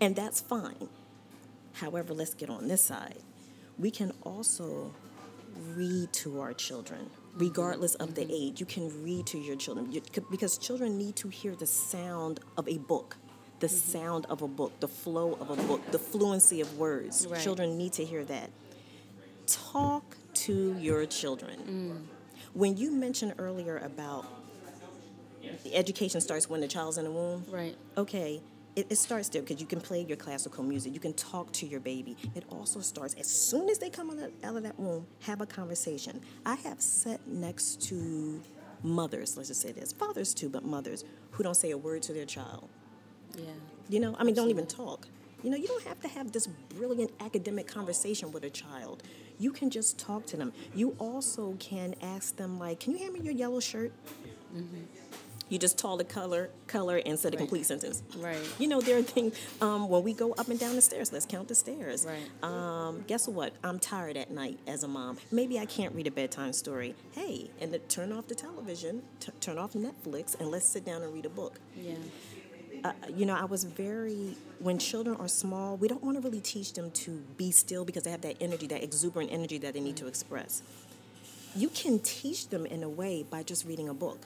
And 0.00 0.14
that's 0.16 0.40
fine. 0.40 0.88
However, 1.74 2.12
let's 2.14 2.34
get 2.34 2.50
on 2.50 2.68
this 2.68 2.82
side. 2.82 3.18
We 3.78 3.90
can 3.90 4.12
also 4.22 4.92
read 5.74 6.12
to 6.12 6.40
our 6.40 6.52
children, 6.52 7.10
regardless 7.36 7.94
of 7.96 8.14
the 8.14 8.22
mm-hmm. 8.22 8.32
age. 8.32 8.60
You 8.60 8.66
can 8.66 9.02
read 9.02 9.26
to 9.26 9.38
your 9.38 9.56
children 9.56 9.92
because 10.30 10.58
children 10.58 10.98
need 10.98 11.16
to 11.16 11.28
hear 11.28 11.54
the 11.54 11.66
sound 11.66 12.40
of 12.56 12.68
a 12.68 12.78
book, 12.78 13.16
the 13.60 13.66
mm-hmm. 13.66 13.76
sound 13.76 14.26
of 14.26 14.42
a 14.42 14.48
book, 14.48 14.78
the 14.80 14.88
flow 14.88 15.34
of 15.34 15.50
a 15.50 15.56
book, 15.56 15.90
the 15.90 15.98
fluency 15.98 16.60
of 16.60 16.78
words. 16.78 17.26
Right. 17.28 17.40
Children 17.40 17.76
need 17.76 17.92
to 17.94 18.04
hear 18.04 18.24
that. 18.24 18.50
Talk 19.46 20.16
to 20.34 20.76
your 20.78 21.04
children. 21.06 21.58
Mm. 21.68 22.06
When 22.54 22.76
you 22.76 22.90
mentioned 22.90 23.34
earlier 23.38 23.78
about 23.78 24.26
the 25.64 25.74
education 25.74 26.20
starts 26.20 26.48
when 26.48 26.60
the 26.60 26.68
child's 26.68 26.98
in 26.98 27.04
the 27.04 27.10
womb, 27.10 27.44
Right. 27.50 27.76
okay, 27.96 28.40
it, 28.76 28.86
it 28.90 28.96
starts 28.96 29.28
there 29.28 29.42
because 29.42 29.60
you 29.60 29.66
can 29.66 29.80
play 29.80 30.02
your 30.02 30.16
classical 30.16 30.64
music. 30.64 30.92
You 30.94 31.00
can 31.00 31.12
talk 31.14 31.52
to 31.52 31.66
your 31.66 31.80
baby. 31.80 32.16
It 32.34 32.44
also 32.50 32.80
starts 32.80 33.14
as 33.14 33.26
soon 33.26 33.68
as 33.68 33.78
they 33.78 33.90
come 33.90 34.10
out 34.10 34.18
of, 34.18 34.32
out 34.42 34.56
of 34.56 34.62
that 34.64 34.78
womb, 34.78 35.06
have 35.20 35.40
a 35.40 35.46
conversation. 35.46 36.20
I 36.44 36.56
have 36.56 36.80
sat 36.80 37.26
next 37.26 37.82
to 37.88 38.40
mothers, 38.82 39.36
let's 39.36 39.48
just 39.48 39.60
say 39.60 39.72
this, 39.72 39.92
fathers 39.92 40.34
too, 40.34 40.48
but 40.48 40.64
mothers 40.64 41.04
who 41.32 41.42
don't 41.42 41.56
say 41.56 41.70
a 41.70 41.78
word 41.78 42.02
to 42.02 42.12
their 42.12 42.26
child. 42.26 42.68
Yeah. 43.36 43.44
You 43.88 44.00
know, 44.00 44.16
I 44.18 44.24
mean, 44.24 44.34
don't 44.34 44.50
even 44.50 44.66
talk. 44.66 45.06
You 45.42 45.50
know, 45.50 45.56
you 45.56 45.66
don't 45.66 45.84
have 45.84 46.00
to 46.00 46.08
have 46.08 46.32
this 46.32 46.46
brilliant 46.46 47.10
academic 47.20 47.66
conversation 47.66 48.32
with 48.32 48.44
a 48.44 48.50
child. 48.50 49.02
You 49.38 49.52
can 49.52 49.68
just 49.68 49.98
talk 49.98 50.24
to 50.26 50.36
them. 50.36 50.52
You 50.74 50.96
also 50.98 51.54
can 51.58 51.94
ask 52.00 52.36
them 52.36 52.58
like, 52.58 52.80
"Can 52.80 52.92
you 52.92 52.98
hand 52.98 53.12
me 53.12 53.20
your 53.20 53.34
yellow 53.34 53.60
shirt?" 53.60 53.92
Mm-hmm. 54.56 54.84
You 55.50 55.58
just 55.58 55.78
tell 55.78 55.96
the 55.96 56.04
color, 56.04 56.50
color, 56.66 57.00
and 57.04 57.18
said 57.18 57.34
a 57.34 57.36
complete 57.36 57.66
sentence. 57.66 58.02
Right. 58.18 58.38
You 58.58 58.66
know, 58.66 58.80
there 58.80 58.98
are 58.98 59.02
things 59.02 59.38
um, 59.60 59.88
when 59.88 60.02
we 60.02 60.14
go 60.14 60.32
up 60.32 60.48
and 60.48 60.58
down 60.58 60.74
the 60.74 60.82
stairs. 60.82 61.12
Let's 61.12 61.26
count 61.26 61.48
the 61.48 61.54
stairs. 61.54 62.06
Right. 62.06 62.28
Um, 62.42 63.04
guess 63.06 63.28
what? 63.28 63.52
I'm 63.62 63.78
tired 63.78 64.16
at 64.16 64.30
night 64.30 64.58
as 64.66 64.84
a 64.84 64.88
mom. 64.88 65.18
Maybe 65.30 65.58
I 65.58 65.66
can't 65.66 65.94
read 65.94 66.06
a 66.06 66.10
bedtime 66.10 66.54
story. 66.54 66.94
Hey, 67.12 67.50
and 67.60 67.72
then 67.72 67.80
turn 67.88 68.10
off 68.10 68.26
the 68.26 68.34
television, 68.34 69.02
t- 69.20 69.32
turn 69.40 69.58
off 69.58 69.74
Netflix, 69.74 70.38
and 70.40 70.50
let's 70.50 70.66
sit 70.66 70.84
down 70.84 71.02
and 71.02 71.12
read 71.12 71.26
a 71.26 71.30
book. 71.30 71.60
Yeah. 71.76 71.94
Uh, 72.82 72.92
you 73.14 73.24
know, 73.24 73.34
I 73.34 73.44
was 73.44 73.64
very, 73.64 74.36
when 74.58 74.78
children 74.78 75.16
are 75.16 75.28
small, 75.28 75.76
we 75.76 75.88
don't 75.88 76.02
want 76.02 76.16
to 76.16 76.20
really 76.20 76.40
teach 76.40 76.72
them 76.74 76.90
to 76.90 77.22
be 77.36 77.50
still 77.50 77.84
because 77.84 78.02
they 78.02 78.10
have 78.10 78.20
that 78.22 78.36
energy, 78.40 78.66
that 78.66 78.82
exuberant 78.82 79.30
energy 79.32 79.58
that 79.58 79.74
they 79.74 79.80
need 79.80 79.96
to 79.96 80.06
express. 80.06 80.62
You 81.56 81.68
can 81.68 81.98
teach 82.00 82.48
them 82.48 82.66
in 82.66 82.82
a 82.82 82.88
way 82.88 83.22
by 83.22 83.42
just 83.42 83.64
reading 83.64 83.88
a 83.88 83.94
book. 83.94 84.18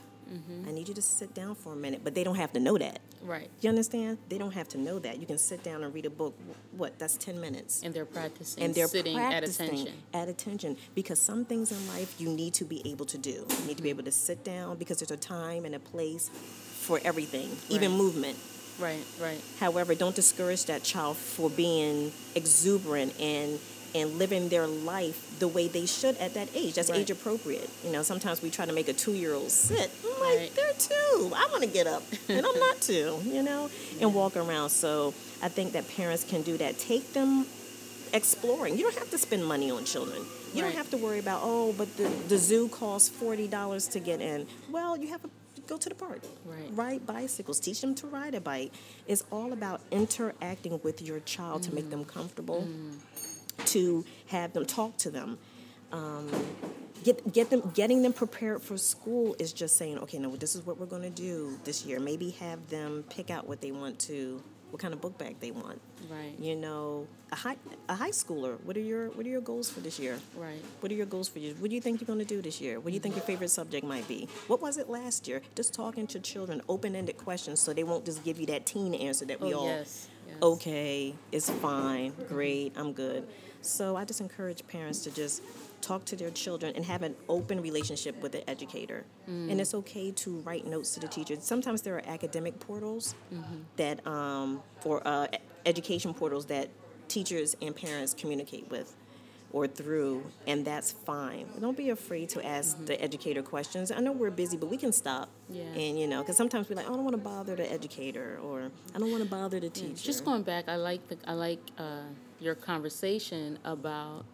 I 0.66 0.72
need 0.72 0.88
you 0.88 0.94
to 0.94 1.02
sit 1.02 1.34
down 1.34 1.54
for 1.54 1.72
a 1.72 1.76
minute, 1.76 2.02
but 2.04 2.14
they 2.14 2.22
don't 2.22 2.36
have 2.36 2.52
to 2.52 2.60
know 2.60 2.76
that. 2.76 3.00
Right. 3.22 3.48
You 3.60 3.70
understand? 3.70 4.18
They 4.28 4.38
don't 4.38 4.52
have 4.52 4.68
to 4.68 4.78
know 4.78 4.98
that. 4.98 5.18
You 5.18 5.26
can 5.26 5.38
sit 5.38 5.62
down 5.62 5.82
and 5.82 5.92
read 5.94 6.06
a 6.06 6.10
book. 6.10 6.38
What? 6.76 6.98
That's 6.98 7.16
10 7.16 7.40
minutes. 7.40 7.82
And 7.82 7.94
they're 7.94 8.04
practicing 8.04 8.62
And 8.62 8.74
they're 8.74 8.88
sitting 8.88 9.16
practicing 9.16 9.66
at 9.66 9.72
attention. 9.72 9.94
At 10.12 10.28
attention. 10.28 10.76
Because 10.94 11.18
some 11.18 11.44
things 11.44 11.72
in 11.72 11.88
life 11.88 12.20
you 12.20 12.28
need 12.28 12.54
to 12.54 12.64
be 12.64 12.86
able 12.90 13.06
to 13.06 13.18
do. 13.18 13.30
You 13.30 13.66
need 13.66 13.76
to 13.76 13.82
be 13.82 13.88
mm-hmm. 13.90 14.00
able 14.00 14.04
to 14.04 14.12
sit 14.12 14.44
down 14.44 14.76
because 14.76 14.98
there's 14.98 15.10
a 15.10 15.16
time 15.16 15.64
and 15.64 15.74
a 15.74 15.80
place 15.80 16.28
for 16.28 17.00
everything, 17.04 17.50
even 17.70 17.92
movement. 17.92 18.38
Right, 18.78 19.04
right. 19.20 19.40
However, 19.58 19.94
don't 19.94 20.14
discourage 20.14 20.66
that 20.66 20.84
child 20.84 21.16
for 21.16 21.50
being 21.50 22.12
exuberant 22.36 23.18
and 23.20 23.58
and 23.94 24.18
living 24.18 24.48
their 24.48 24.66
life 24.66 25.38
the 25.38 25.48
way 25.48 25.68
they 25.68 25.86
should 25.86 26.16
at 26.18 26.34
that 26.34 26.48
age. 26.54 26.74
That's 26.74 26.90
Right. 26.90 27.00
age 27.00 27.10
appropriate. 27.10 27.68
You 27.84 27.90
know, 27.92 28.02
sometimes 28.02 28.42
we 28.42 28.50
try 28.50 28.66
to 28.66 28.72
make 28.72 28.88
a 28.88 28.92
two 28.92 29.12
year 29.14 29.34
old 29.34 29.50
sit. 29.50 29.90
I'm 30.04 30.10
like, 30.20 30.38
Right. 30.38 30.54
they're 30.54 30.72
two. 30.78 31.32
I 31.34 31.46
want 31.50 31.62
to 31.62 31.68
get 31.68 31.86
up, 31.86 32.02
and 32.28 32.44
I'm 32.44 32.58
not 32.58 32.80
two. 32.90 33.20
You 33.24 33.42
know, 33.42 33.70
and 34.00 34.14
walk 34.14 34.36
around. 34.36 34.70
So 34.70 35.14
I 35.42 35.48
think 35.48 35.72
that 35.72 35.88
parents 35.96 36.24
can 36.24 36.42
do 36.42 36.56
that. 36.58 36.78
Take 36.78 37.12
them 37.12 37.46
exploring. 38.12 38.76
You 38.78 38.84
don't 38.84 38.98
have 38.98 39.10
to 39.10 39.18
spend 39.18 39.44
money 39.46 39.70
on 39.70 39.84
children. 39.84 40.18
You 40.54 40.62
Right. 40.62 40.68
don't 40.70 40.78
have 40.78 40.90
to 40.90 40.96
worry 40.96 41.18
about 41.18 41.40
oh, 41.44 41.72
but 41.76 41.94
the 41.96 42.08
the 42.28 42.38
zoo 42.38 42.68
costs 42.68 43.08
forty 43.08 43.46
dollars 43.48 43.86
to 43.88 44.00
get 44.00 44.20
in. 44.20 44.46
Well, 44.70 44.96
you 44.96 45.08
have 45.08 45.22
to 45.22 45.30
go 45.66 45.76
to 45.76 45.88
the 45.88 45.94
park. 45.94 46.22
Right. 46.46 46.70
Ride 46.72 47.06
bicycles. 47.06 47.60
Teach 47.60 47.80
them 47.82 47.94
to 47.96 48.06
ride 48.06 48.34
a 48.34 48.40
bike. 48.40 48.72
It's 49.06 49.24
all 49.30 49.52
about 49.52 49.80
interacting 49.90 50.80
with 50.82 51.02
your 51.02 51.20
child 51.20 51.62
to 51.64 51.74
make 51.74 51.84
mm. 51.86 51.90
them 51.90 52.04
comfortable. 52.06 52.66
Mm. 52.66 52.94
To 53.66 54.04
have 54.28 54.52
them 54.52 54.64
talk 54.64 54.96
to 54.98 55.10
them. 55.10 55.38
Um, 55.92 56.30
get 57.04 57.32
get 57.32 57.50
them 57.50 57.70
getting 57.74 58.02
them 58.02 58.12
prepared 58.12 58.60
for 58.62 58.76
school 58.76 59.34
is 59.38 59.52
just 59.52 59.76
saying 59.76 59.98
okay 60.00 60.18
no 60.18 60.34
this 60.36 60.54
is 60.56 60.66
what 60.66 60.78
we're 60.78 60.86
going 60.86 61.02
to 61.02 61.08
do 61.10 61.56
this 61.64 61.86
year 61.86 61.98
maybe 62.00 62.30
have 62.30 62.68
them 62.68 63.04
pick 63.08 63.30
out 63.30 63.46
what 63.48 63.60
they 63.60 63.70
want 63.70 63.98
to 64.00 64.42
what 64.70 64.82
kind 64.82 64.92
of 64.92 65.00
book 65.00 65.16
bag 65.16 65.36
they 65.40 65.50
want 65.52 65.80
Right. 66.10 66.34
you 66.38 66.56
know 66.56 67.06
a 67.32 67.36
high 67.36 67.56
a 67.88 67.94
high 67.94 68.10
schooler 68.10 68.58
what 68.64 68.76
are 68.76 68.80
your 68.80 69.08
what 69.10 69.24
are 69.24 69.28
your 69.30 69.40
goals 69.40 69.70
for 69.70 69.78
this 69.80 69.98
year 69.98 70.18
Right. 70.36 70.60
what 70.80 70.90
are 70.92 70.94
your 70.96 71.06
goals 71.06 71.28
for 71.28 71.38
you 71.38 71.54
what 71.60 71.70
do 71.70 71.74
you 71.76 71.80
think 71.80 72.00
you're 72.00 72.06
going 72.06 72.18
to 72.18 72.24
do 72.24 72.42
this 72.42 72.60
year 72.60 72.80
what 72.80 72.86
do 72.90 72.94
you 72.94 73.00
think 73.00 73.14
your 73.14 73.24
favorite 73.24 73.50
subject 73.50 73.86
might 73.86 74.06
be 74.08 74.28
what 74.48 74.60
was 74.60 74.76
it 74.76 74.90
last 74.90 75.26
year 75.28 75.40
just 75.54 75.72
talking 75.72 76.06
to 76.08 76.18
children 76.20 76.60
open-ended 76.68 77.16
questions 77.16 77.60
so 77.60 77.72
they 77.72 77.84
won't 77.84 78.04
just 78.04 78.22
give 78.24 78.38
you 78.40 78.46
that 78.46 78.66
teen 78.66 78.92
answer 78.92 79.24
that 79.24 79.40
we 79.40 79.54
Oh, 79.54 79.60
all 79.60 79.66
yes. 79.66 80.08
yes. 80.26 80.36
okay, 80.42 81.14
it's 81.32 81.48
fine, 81.48 82.12
great, 82.28 82.72
I'm 82.76 82.92
good. 82.92 83.26
So 83.68 83.96
I 83.96 84.04
just 84.04 84.20
encourage 84.20 84.66
parents 84.66 85.00
to 85.00 85.10
just 85.10 85.42
talk 85.80 86.04
to 86.06 86.16
their 86.16 86.30
children 86.30 86.72
and 86.74 86.84
have 86.84 87.02
an 87.02 87.14
open 87.28 87.60
relationship 87.60 88.20
with 88.22 88.32
the 88.32 88.48
educator. 88.48 89.04
And 89.26 89.60
it's 89.60 89.74
okay 89.74 90.10
to 90.10 90.38
write 90.40 90.66
notes 90.66 90.94
to 90.94 91.00
the 91.00 91.08
teacher. 91.08 91.36
Sometimes 91.40 91.82
there 91.82 91.96
are 91.96 92.02
academic 92.06 92.58
portals 92.60 93.14
that, 93.76 94.04
um, 94.06 94.62
or 94.84 95.06
uh, 95.06 95.26
education 95.66 96.14
portals 96.14 96.46
that 96.46 96.70
teachers 97.08 97.56
and 97.60 97.74
parents 97.76 98.14
communicate 98.14 98.70
with 98.70 98.94
or 99.52 99.66
through, 99.66 100.22
and 100.46 100.64
that's 100.64 100.92
fine. 100.92 101.46
Don't 101.58 101.76
be 101.76 101.88
afraid 101.90 102.28
to 102.30 102.44
ask 102.44 102.84
the 102.84 103.00
educator 103.00 103.42
questions. 103.42 103.90
I 103.90 104.00
know 104.00 104.12
we're 104.12 104.30
busy, 104.30 104.58
but 104.58 104.68
we 104.68 104.76
can 104.76 104.92
stop. 104.92 105.30
Yeah. 105.48 105.62
And 105.62 105.98
you 105.98 106.06
know, 106.06 106.20
because 106.20 106.36
sometimes 106.36 106.68
we're 106.68 106.76
like, 106.76 106.86
oh, 106.86 106.92
I 106.92 106.96
don't 106.96 107.04
want 107.04 107.16
to 107.16 107.22
bother 107.22 107.56
the 107.56 107.70
educator, 107.70 108.38
or 108.42 108.70
I 108.94 108.98
don't 108.98 109.10
want 109.10 109.22
to 109.22 109.28
bother 109.28 109.58
the 109.58 109.70
teacher. 109.70 110.04
Just 110.04 110.24
going 110.24 110.42
back, 110.42 110.68
I 110.68 110.76
like 110.76 111.08
the 111.08 111.16
I 111.26 111.32
like 111.32 111.60
uh, 111.78 112.02
your 112.40 112.54
conversation 112.54 113.58
about 113.64 114.24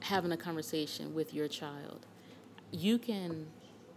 having 0.00 0.32
a 0.32 0.36
conversation 0.36 1.14
with 1.14 1.32
your 1.32 1.48
child. 1.48 2.06
You 2.70 2.98
can 2.98 3.46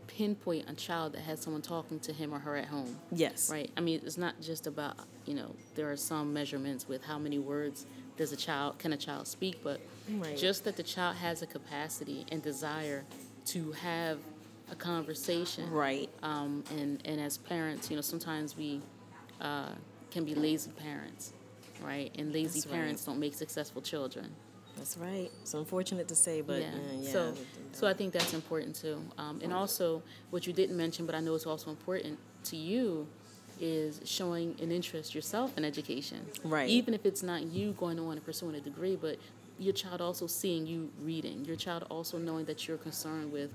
pinpoint 0.08 0.70
a 0.70 0.74
child 0.74 1.14
that 1.14 1.22
has 1.22 1.42
someone 1.42 1.62
talking 1.62 2.00
to 2.02 2.14
him 2.14 2.34
or 2.34 2.40
her 2.40 2.56
at 2.56 2.66
home. 2.66 2.98
Yes. 3.12 3.50
Right. 3.50 3.72
I 3.76 3.82
mean, 3.82 4.02
it's 4.06 4.18
not 4.18 4.40
just 4.42 4.68
about 4.68 4.96
you 5.26 5.34
know 5.34 5.56
there 5.76 5.92
are 5.92 5.98
some 5.98 6.34
measurements 6.34 6.88
with 6.88 7.04
how 7.04 7.18
many 7.18 7.40
words 7.40 7.86
does 8.18 8.32
a 8.32 8.38
child 8.38 8.78
can 8.78 8.94
a 8.94 8.98
child 8.98 9.28
speak, 9.28 9.60
but 9.64 9.82
Right. 10.08 10.38
just 10.38 10.64
that 10.66 10.78
the 10.78 10.84
child 10.84 11.16
has 11.18 11.42
a 11.42 11.48
capacity 11.48 12.26
and 12.32 12.42
desire 12.42 13.04
to 13.46 13.72
have 13.74 14.20
a 14.72 14.76
conversation. 14.76 15.72
Right. 15.72 16.10
Um, 16.22 16.64
and 16.78 17.02
and 17.06 17.20
as 17.20 17.38
parents, 17.38 17.90
you 17.90 17.96
know, 17.96 18.02
sometimes 18.02 18.56
we 18.56 18.82
uh, 19.42 19.70
can 20.12 20.24
be 20.24 20.36
lazy 20.36 20.72
parents, 20.72 21.34
right? 21.86 22.12
And 22.18 22.34
lazy 22.34 22.60
That's 22.60 22.68
right. 22.68 22.76
parents 22.76 23.06
don't 23.06 23.20
make 23.20 23.34
successful 23.34 23.82
children. 23.82 24.30
That's 24.78 24.98
right. 24.98 25.32
It's 25.42 25.54
unfortunate 25.54 26.08
to 26.10 26.16
say, 26.16 26.42
but 26.42 26.62
yeah. 26.62 26.68
uh, 26.68 26.96
yeah. 27.00 27.12
So, 27.12 27.34
so 27.72 27.88
I 27.88 27.94
think 27.94 28.12
that's 28.12 28.34
important 28.34 28.76
too. 28.76 29.02
Um, 29.18 29.40
and 29.42 29.54
also, 29.54 30.04
what 30.32 30.46
you 30.46 30.54
didn't 30.54 30.76
mention, 30.76 31.06
but 31.06 31.16
I 31.16 31.22
know 31.22 31.34
it's 31.36 31.46
also 31.46 31.70
important 31.70 32.20
to 32.46 32.58
you, 32.58 33.08
is 33.62 34.02
showing 34.04 34.56
an 34.62 34.72
interest 34.72 35.16
yourself 35.16 35.58
in 35.58 35.64
education. 35.64 36.26
Right. 36.44 36.70
Even 36.70 36.94
if 36.94 37.06
it's 37.06 37.24
not 37.24 37.44
you 37.44 37.72
going 37.74 38.00
on 38.00 38.14
and 38.14 38.26
pursuing 38.26 38.56
a 38.56 38.60
degree, 38.60 38.98
but 38.98 39.18
your 39.58 39.74
child 39.74 40.02
also 40.02 40.28
seeing 40.28 40.68
you 40.68 40.92
reading. 41.02 41.46
Your 41.46 41.56
child 41.56 41.86
also 41.90 42.18
knowing 42.18 42.44
that 42.46 42.68
you're 42.68 42.78
concerned 42.78 43.32
with 43.32 43.52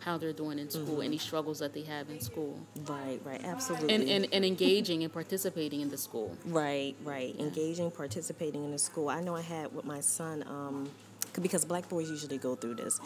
how 0.00 0.16
they're 0.16 0.32
doing 0.32 0.58
in 0.58 0.70
school, 0.70 1.02
any 1.02 1.18
struggles 1.18 1.58
that 1.58 1.74
they 1.74 1.82
have 1.82 2.08
in 2.10 2.20
school, 2.20 2.58
right, 2.86 3.20
right, 3.24 3.42
absolutely. 3.44 3.94
and, 3.94 4.08
and, 4.08 4.28
and 4.32 4.44
engaging 4.44 5.02
and 5.02 5.12
participating 5.12 5.80
in 5.80 5.90
the 5.90 5.96
school. 5.98 6.36
right, 6.46 6.94
right. 7.04 7.34
Engaging, 7.38 7.90
participating 7.90 8.64
in 8.64 8.70
the 8.70 8.78
school. 8.78 9.08
I 9.08 9.20
know 9.20 9.34
I 9.34 9.42
had 9.42 9.74
with 9.74 9.84
my 9.84 10.00
son, 10.00 10.44
um, 10.46 10.88
because 11.40 11.64
black 11.64 11.88
boys 11.88 12.08
usually 12.10 12.38
go 12.38 12.54
through 12.54 12.76
this. 12.76 13.00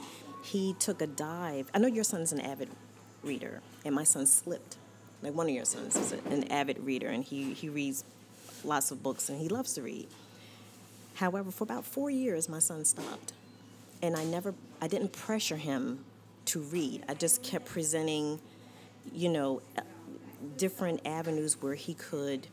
He 0.44 0.74
took 0.78 1.02
a 1.02 1.06
dive. 1.06 1.70
I 1.74 1.78
know 1.78 1.88
your 1.88 2.04
son's 2.04 2.32
an 2.32 2.40
avid 2.40 2.68
reader, 3.22 3.60
and 3.84 3.94
my 3.94 4.04
son 4.04 4.26
slipped. 4.26 4.76
Like 5.22 5.34
one 5.34 5.48
of 5.48 5.54
your 5.54 5.64
sons 5.66 5.96
is 5.96 6.12
an 6.12 6.50
avid 6.50 6.78
reader, 6.80 7.08
and 7.08 7.24
he, 7.24 7.52
he 7.52 7.68
reads 7.68 8.04
lots 8.64 8.90
of 8.90 9.02
books, 9.02 9.28
and 9.28 9.40
he 9.40 9.48
loves 9.48 9.74
to 9.74 9.82
read. 9.82 10.08
However, 11.14 11.50
for 11.50 11.64
about 11.64 11.84
four 11.84 12.10
years, 12.10 12.48
my 12.48 12.58
son 12.58 12.84
stopped, 12.84 13.32
and 14.02 14.16
I 14.16 14.24
never, 14.24 14.54
I 14.80 14.88
didn't 14.88 15.12
pressure 15.12 15.56
him 15.56 16.04
to 16.50 16.60
read. 16.60 17.04
I 17.08 17.14
just 17.14 17.42
kept 17.42 17.66
presenting, 17.66 18.40
you 19.12 19.28
know, 19.28 19.62
different 20.56 21.00
avenues 21.06 21.60
where 21.62 21.74
he 21.74 21.94
could 21.94 22.48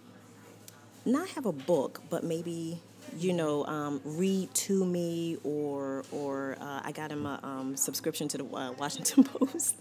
not 1.06 1.28
have 1.30 1.46
a 1.46 1.52
book, 1.52 2.02
but 2.10 2.24
maybe 2.24 2.82
you 3.18 3.32
know 3.32 3.66
um, 3.66 4.02
read 4.04 4.54
to 4.54 4.86
me, 4.86 5.38
or 5.44 6.04
or 6.12 6.58
uh, 6.60 6.82
I 6.84 6.92
got 6.92 7.12
him 7.12 7.26
a 7.26 7.40
um, 7.42 7.76
subscription 7.76 8.28
to 8.30 8.38
the 8.38 8.46
uh, 8.46 8.74
Washington 8.74 9.24
Post 9.36 9.78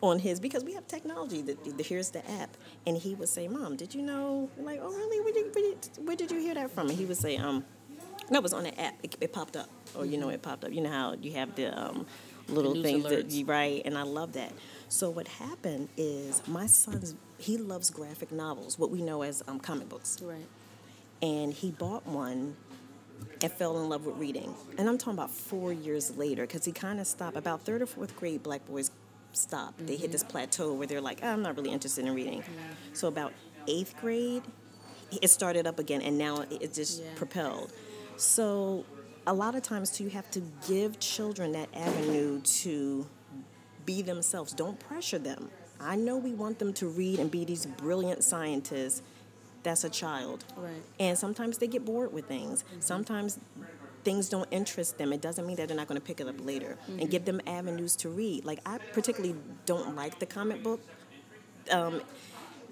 on 0.00 0.18
his 0.18 0.40
because 0.40 0.64
we 0.64 0.72
have 0.72 0.86
technology. 0.88 1.44
Here's 1.78 2.10
the 2.10 2.28
app, 2.40 2.56
and 2.86 2.96
he 2.96 3.14
would 3.14 3.28
say, 3.28 3.46
"Mom, 3.46 3.76
did 3.76 3.94
you 3.94 4.02
know?" 4.02 4.48
I'm 4.58 4.64
like, 4.64 4.80
"Oh, 4.82 4.90
really? 4.90 5.20
Where 5.20 5.32
did, 5.32 5.54
where 5.54 5.74
did, 5.74 6.06
where 6.06 6.16
did 6.16 6.30
you 6.30 6.40
hear 6.40 6.54
that 6.54 6.70
from?" 6.70 6.88
And 6.88 6.98
he 6.98 7.04
would 7.04 7.18
say, 7.18 7.36
"Um, 7.36 7.64
no, 8.30 8.38
it 8.38 8.42
was 8.42 8.54
on 8.54 8.64
the 8.64 8.80
app. 8.80 8.94
It, 9.02 9.16
it 9.20 9.32
popped 9.32 9.56
up, 9.56 9.68
or 9.94 10.06
you 10.06 10.16
know, 10.16 10.30
it 10.30 10.42
popped 10.42 10.64
up. 10.64 10.72
You 10.72 10.80
know 10.80 10.90
how 10.90 11.14
you 11.20 11.32
have 11.32 11.54
the 11.54 11.66
um, 11.78 12.06
little 12.48 12.80
things 12.82 13.04
that 13.04 13.30
you 13.30 13.44
write, 13.46 13.82
and 13.84 13.96
I 13.96 14.02
love 14.02 14.32
that. 14.34 14.52
So 14.88 15.10
what 15.10 15.28
happened 15.28 15.88
is 15.96 16.46
my 16.46 16.66
son's 16.66 17.14
he 17.38 17.56
loves 17.56 17.90
graphic 17.90 18.30
novels, 18.30 18.78
what 18.78 18.90
we 18.90 19.02
know 19.02 19.22
as 19.22 19.42
um, 19.48 19.58
comic 19.58 19.88
books 19.88 20.20
Right. 20.22 20.46
and 21.20 21.52
he 21.52 21.70
bought 21.70 22.06
one 22.06 22.56
and 23.42 23.50
fell 23.52 23.78
in 23.82 23.88
love 23.88 24.06
with 24.06 24.16
reading. 24.16 24.54
And 24.78 24.88
I'm 24.88 24.96
talking 24.98 25.14
about 25.14 25.30
four 25.30 25.72
years 25.72 26.16
later, 26.16 26.42
because 26.46 26.64
he 26.64 26.72
kind 26.72 27.00
of 27.00 27.06
stopped. 27.06 27.36
About 27.36 27.62
third 27.62 27.82
or 27.82 27.86
fourth 27.86 28.14
grade, 28.16 28.42
black 28.42 28.64
boys 28.66 28.90
stop. 29.32 29.74
They 29.78 29.96
hit 29.96 30.12
this 30.12 30.22
plateau 30.22 30.72
where 30.74 30.86
they're 30.86 31.00
like, 31.00 31.20
"Ah, 31.22 31.32
I'm 31.32 31.42
not 31.42 31.56
really 31.56 31.70
interested 31.70 32.04
in 32.06 32.14
reading. 32.14 32.44
So 32.92 33.08
about 33.08 33.32
eighth 33.66 33.94
grade, 34.00 34.42
it 35.20 35.28
started 35.28 35.66
up 35.66 35.78
again, 35.78 36.02
and 36.02 36.16
now 36.18 36.42
it- 36.42 36.62
it 36.62 36.74
just 36.74 37.00
Yeah. 37.02 37.08
propelled. 37.16 37.72
So 38.16 38.84
a 39.26 39.32
lot 39.34 39.54
of 39.54 39.62
times 39.62 39.90
too, 39.90 40.04
you 40.04 40.10
have 40.10 40.30
to 40.32 40.42
give 40.68 40.98
children 40.98 41.52
that 41.52 41.68
avenue 41.74 42.40
to 42.40 43.06
be 43.86 44.02
themselves. 44.02 44.52
Don't 44.52 44.78
pressure 44.78 45.18
them. 45.18 45.50
I 45.80 45.96
know 45.96 46.16
we 46.16 46.32
want 46.32 46.58
them 46.58 46.72
to 46.74 46.86
read 46.86 47.18
and 47.18 47.30
be 47.30 47.44
these 47.44 47.66
brilliant 47.66 48.22
scientists. 48.24 49.02
That's 49.62 49.84
a 49.84 49.90
child. 49.90 50.44
Right. 50.56 50.82
And 50.98 51.16
sometimes 51.16 51.58
they 51.58 51.66
get 51.66 51.84
bored 51.84 52.12
with 52.12 52.26
things. 52.26 52.64
Sometimes 52.80 53.38
things 54.04 54.28
don't 54.28 54.48
interest 54.50 54.98
them, 54.98 55.12
it 55.12 55.20
doesn't 55.20 55.46
mean 55.46 55.54
that 55.56 55.68
they're 55.68 55.76
not 55.76 55.86
going 55.86 56.00
to 56.00 56.04
pick 56.04 56.20
it 56.20 56.26
up 56.26 56.44
later. 56.44 56.76
Mm-hmm. 56.82 56.98
And 57.00 57.10
give 57.10 57.24
them 57.24 57.40
avenues 57.46 57.94
to 57.96 58.08
read. 58.08 58.44
Like 58.44 58.58
I 58.66 58.78
particularly 58.78 59.36
don't 59.66 59.94
like 59.94 60.18
the 60.18 60.26
comic 60.26 60.62
book. 60.62 60.80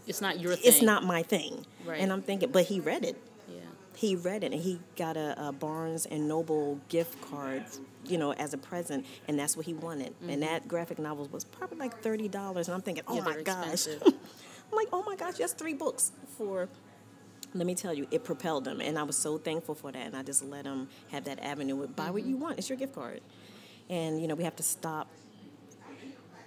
It's 0.06 0.20
not 0.20 0.40
your 0.40 0.56
thing. 0.56 0.64
It's 0.64 0.82
not 0.82 1.04
my 1.04 1.22
thing. 1.22 1.64
Right. 1.84 2.00
And 2.00 2.12
I'm 2.12 2.22
thinking, 2.22 2.50
but 2.50 2.64
he 2.64 2.80
read 2.80 3.04
it. 3.04 3.16
He 3.96 4.16
read 4.16 4.44
it, 4.44 4.52
and 4.52 4.62
he 4.62 4.80
got 4.96 5.16
a, 5.16 5.48
a 5.48 5.52
Barnes 5.52 6.06
and 6.06 6.26
Noble 6.26 6.80
gift 6.88 7.20
card, 7.30 7.64
you 8.06 8.16
know, 8.16 8.32
as 8.32 8.54
a 8.54 8.58
present, 8.58 9.04
and 9.28 9.38
that's 9.38 9.56
what 9.56 9.66
he 9.66 9.74
wanted. 9.74 10.14
And 10.26 10.42
that 10.42 10.66
graphic 10.68 10.98
novel 10.98 11.28
was 11.30 11.44
probably 11.44 11.78
like 11.78 12.00
thirty 12.00 12.28
dollars, 12.28 12.68
and 12.68 12.74
I'm 12.74 12.82
thinking, 12.82 13.04
oh 13.08 13.16
Mm-hmm. 13.18 13.28
Yeah, 13.28 13.34
my 13.34 13.42
gosh. 13.42 13.86
I'm 14.06 14.76
like, 14.76 14.88
oh 14.92 15.02
my 15.06 15.16
gosh, 15.16 15.36
just 15.36 15.58
three 15.58 15.74
books 15.74 16.12
for. 16.38 16.68
Let 17.52 17.66
me 17.66 17.74
tell 17.74 17.92
you, 17.92 18.06
it 18.12 18.22
propelled 18.22 18.68
him, 18.68 18.80
and 18.80 18.96
I 18.96 19.02
was 19.02 19.16
so 19.16 19.36
thankful 19.36 19.74
for 19.74 19.90
that. 19.90 20.06
And 20.06 20.16
I 20.16 20.22
just 20.22 20.44
let 20.44 20.64
him 20.64 20.88
have 21.10 21.24
that 21.24 21.40
avenue. 21.40 21.74
With, 21.74 21.96
Buy 21.96 22.10
what 22.10 22.24
you 22.24 22.36
want; 22.36 22.58
it's 22.58 22.68
your 22.68 22.78
gift 22.78 22.94
card. 22.94 23.20
And 23.88 24.22
you 24.22 24.28
know, 24.28 24.36
we 24.36 24.44
have 24.44 24.56
to 24.56 24.62
stop 24.62 25.08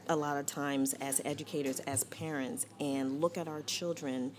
a 0.08 0.16
lot 0.16 0.38
of 0.38 0.46
times 0.46 0.94
as 0.94 1.22
educators, 1.26 1.80
as 1.82 2.04
parents, 2.06 2.66
and 2.80 3.22
look 3.22 3.38
at 3.38 3.48
our 3.48 3.62
children. 3.62 4.32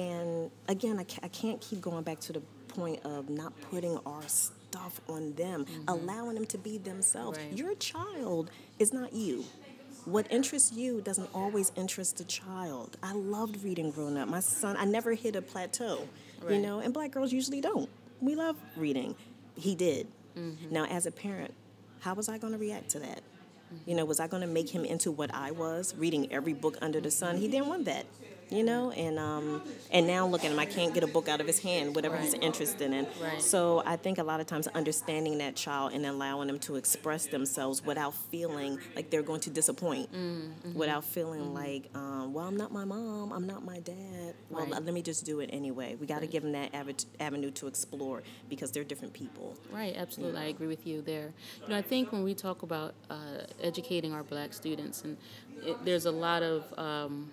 And 0.00 0.50
again, 0.66 0.98
I, 0.98 1.04
ca- 1.04 1.20
I 1.22 1.28
can't 1.28 1.60
keep 1.60 1.82
going 1.82 2.02
back 2.02 2.20
to 2.20 2.32
the 2.32 2.40
point 2.68 3.04
of 3.04 3.28
not 3.28 3.52
putting 3.70 3.98
our 4.06 4.22
stuff 4.26 4.98
on 5.08 5.34
them, 5.34 5.66
mm-hmm. 5.66 5.82
allowing 5.88 6.36
them 6.36 6.46
to 6.46 6.58
be 6.58 6.78
themselves. 6.78 7.38
Right. 7.38 7.52
Your 7.52 7.74
child 7.74 8.50
is 8.78 8.94
not 8.94 9.12
you. 9.12 9.44
What 10.06 10.26
interests 10.30 10.72
you 10.72 11.02
doesn't 11.02 11.28
always 11.34 11.70
interest 11.76 12.16
the 12.16 12.24
child. 12.24 12.96
I 13.02 13.12
loved 13.12 13.62
reading 13.62 13.90
growing 13.90 14.16
up. 14.16 14.28
My 14.28 14.40
son, 14.40 14.74
I 14.78 14.86
never 14.86 15.12
hit 15.12 15.36
a 15.36 15.42
plateau, 15.42 16.08
you 16.48 16.58
know, 16.58 16.80
and 16.80 16.94
black 16.94 17.10
girls 17.10 17.30
usually 17.30 17.60
don't. 17.60 17.90
We 18.22 18.34
love 18.34 18.56
reading. 18.76 19.14
He 19.56 19.74
did. 19.74 20.06
Mm-hmm. 20.34 20.72
Now, 20.72 20.86
as 20.86 21.04
a 21.04 21.10
parent, 21.10 21.52
how 22.00 22.14
was 22.14 22.30
I 22.30 22.38
going 22.38 22.54
to 22.54 22.58
react 22.58 22.88
to 22.90 23.00
that? 23.00 23.20
You 23.86 23.94
know, 23.94 24.04
was 24.04 24.18
I 24.18 24.26
going 24.26 24.40
to 24.40 24.48
make 24.48 24.70
him 24.70 24.84
into 24.84 25.10
what 25.12 25.32
I 25.34 25.50
was, 25.50 25.94
reading 25.96 26.32
every 26.32 26.54
book 26.54 26.78
under 26.80 27.00
the 27.00 27.10
sun? 27.10 27.36
He 27.36 27.46
didn't 27.46 27.68
want 27.68 27.84
that, 27.84 28.06
you 28.50 28.62
know. 28.62 28.90
And 28.92 29.18
um, 29.18 29.62
and 29.90 30.06
now 30.06 30.26
look 30.26 30.44
at 30.44 30.50
him. 30.50 30.58
I 30.58 30.66
can't 30.66 30.92
get 30.94 31.02
a 31.02 31.06
book 31.06 31.28
out 31.28 31.40
of 31.40 31.46
his 31.46 31.58
hand, 31.58 31.94
whatever 31.94 32.16
he's 32.16 32.34
interested 32.34 32.92
in. 32.92 33.06
Right. 33.22 33.40
So 33.40 33.82
I 33.86 33.96
think 33.96 34.18
a 34.18 34.22
lot 34.22 34.40
of 34.40 34.46
times 34.46 34.66
understanding 34.68 35.38
that 35.38 35.56
child 35.56 35.92
and 35.92 36.04
allowing 36.06 36.46
them 36.48 36.58
to 36.60 36.76
express 36.76 37.26
themselves 37.26 37.84
without 37.84 38.14
feeling 38.14 38.78
like 38.96 39.10
they're 39.10 39.22
going 39.22 39.40
to 39.40 39.50
disappoint, 39.50 40.10
Mm-hmm. 40.12 40.74
without 40.78 41.04
feeling 41.04 41.54
like, 41.54 41.88
um, 41.94 42.32
well, 42.32 42.46
I'm 42.46 42.56
not 42.56 42.72
my 42.72 42.84
mom, 42.84 43.32
I'm 43.32 43.46
not 43.46 43.64
my 43.64 43.78
dad. 43.80 44.34
Well, 44.50 44.66
Right. 44.66 44.84
let 44.84 44.94
me 44.94 45.02
just 45.02 45.24
do 45.24 45.40
it 45.40 45.50
anyway. 45.52 45.96
We 46.00 46.06
got 46.06 46.20
to 46.20 46.26
give 46.26 46.42
them 46.42 46.52
that 46.52 46.74
ave- 46.74 46.94
avenue 47.20 47.50
to 47.52 47.66
explore 47.66 48.22
because 48.48 48.70
they're 48.72 48.84
different 48.84 49.12
people. 49.14 49.56
Right, 49.72 49.94
absolutely. 49.96 50.40
I 50.40 50.44
agree 50.46 50.66
with 50.66 50.86
you 50.86 51.02
there. 51.02 51.32
You 51.62 51.68
know, 51.68 51.76
I 51.76 51.82
think 51.82 52.12
when 52.12 52.22
we 52.22 52.34
talk 52.34 52.62
about 52.62 52.94
uh, 53.10 53.16
educating 53.62 54.12
our 54.12 54.22
black 54.22 54.52
students, 54.52 55.02
and 55.02 55.16
it, 55.62 55.84
there's 55.84 56.06
a 56.06 56.10
lot 56.10 56.42
of 56.42 56.64
um, 56.78 57.30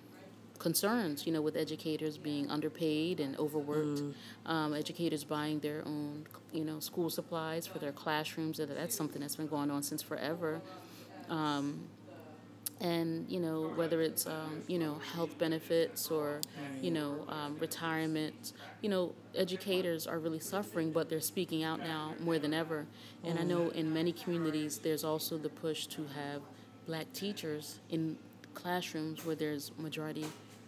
concerns, 0.60 1.26
you 1.26 1.34
know, 1.34 1.42
with 1.42 1.56
educators 1.56 2.18
being 2.18 2.50
underpaid 2.50 3.20
and 3.20 3.38
overworked, 3.38 4.02
um, 4.46 4.74
educators 4.74 5.24
buying 5.24 5.60
their 5.60 5.84
own, 5.86 6.26
you 6.52 6.64
know, 6.64 6.80
school 6.80 7.10
supplies 7.10 7.68
for 7.68 7.80
their 7.80 7.92
classrooms. 7.92 8.58
That's 8.58 8.96
something 8.96 9.22
that's 9.22 9.36
been 9.36 9.48
going 9.48 9.72
on 9.72 9.84
since 9.84 10.02
forever. 10.02 10.62
Um, 11.30 11.88
and 12.80 13.28
you 13.28 13.40
know 13.40 13.72
whether 13.76 14.02
it's 14.02 14.28
um, 14.28 14.62
you 14.68 14.78
know 14.78 15.00
health 15.16 15.38
benefits 15.40 16.12
or 16.12 16.42
you 16.82 16.92
know 16.92 17.26
um, 17.28 17.58
retirement 17.60 18.54
you 18.82 18.90
know 18.90 19.14
educators 19.36 20.06
are 20.06 20.20
really 20.20 20.40
suffering 20.40 20.92
but 20.92 21.10
they're 21.10 21.20
speaking 21.20 21.64
out 21.64 21.80
now 21.80 22.14
more 22.20 22.38
than 22.38 22.54
ever 22.54 22.86
and 23.24 23.40
i 23.40 23.44
know 23.44 23.70
in 23.70 23.92
many 23.92 24.12
communities 24.12 24.78
there's 24.78 25.04
also 25.04 25.38
the 25.38 25.50
push 25.50 25.88
to 25.88 26.06
have 26.16 26.42
black 26.86 27.12
teachers 27.14 27.80
in 27.90 28.16
classrooms 28.54 29.26
where 29.26 29.36
there's 29.36 29.72
majority 29.78 30.26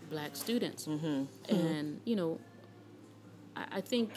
black 0.10 0.36
students 0.36 0.88
and 1.50 2.00
you 2.06 2.15
know 2.15 2.39
I, 3.56 3.65
I 3.78 3.82
think 3.82 4.12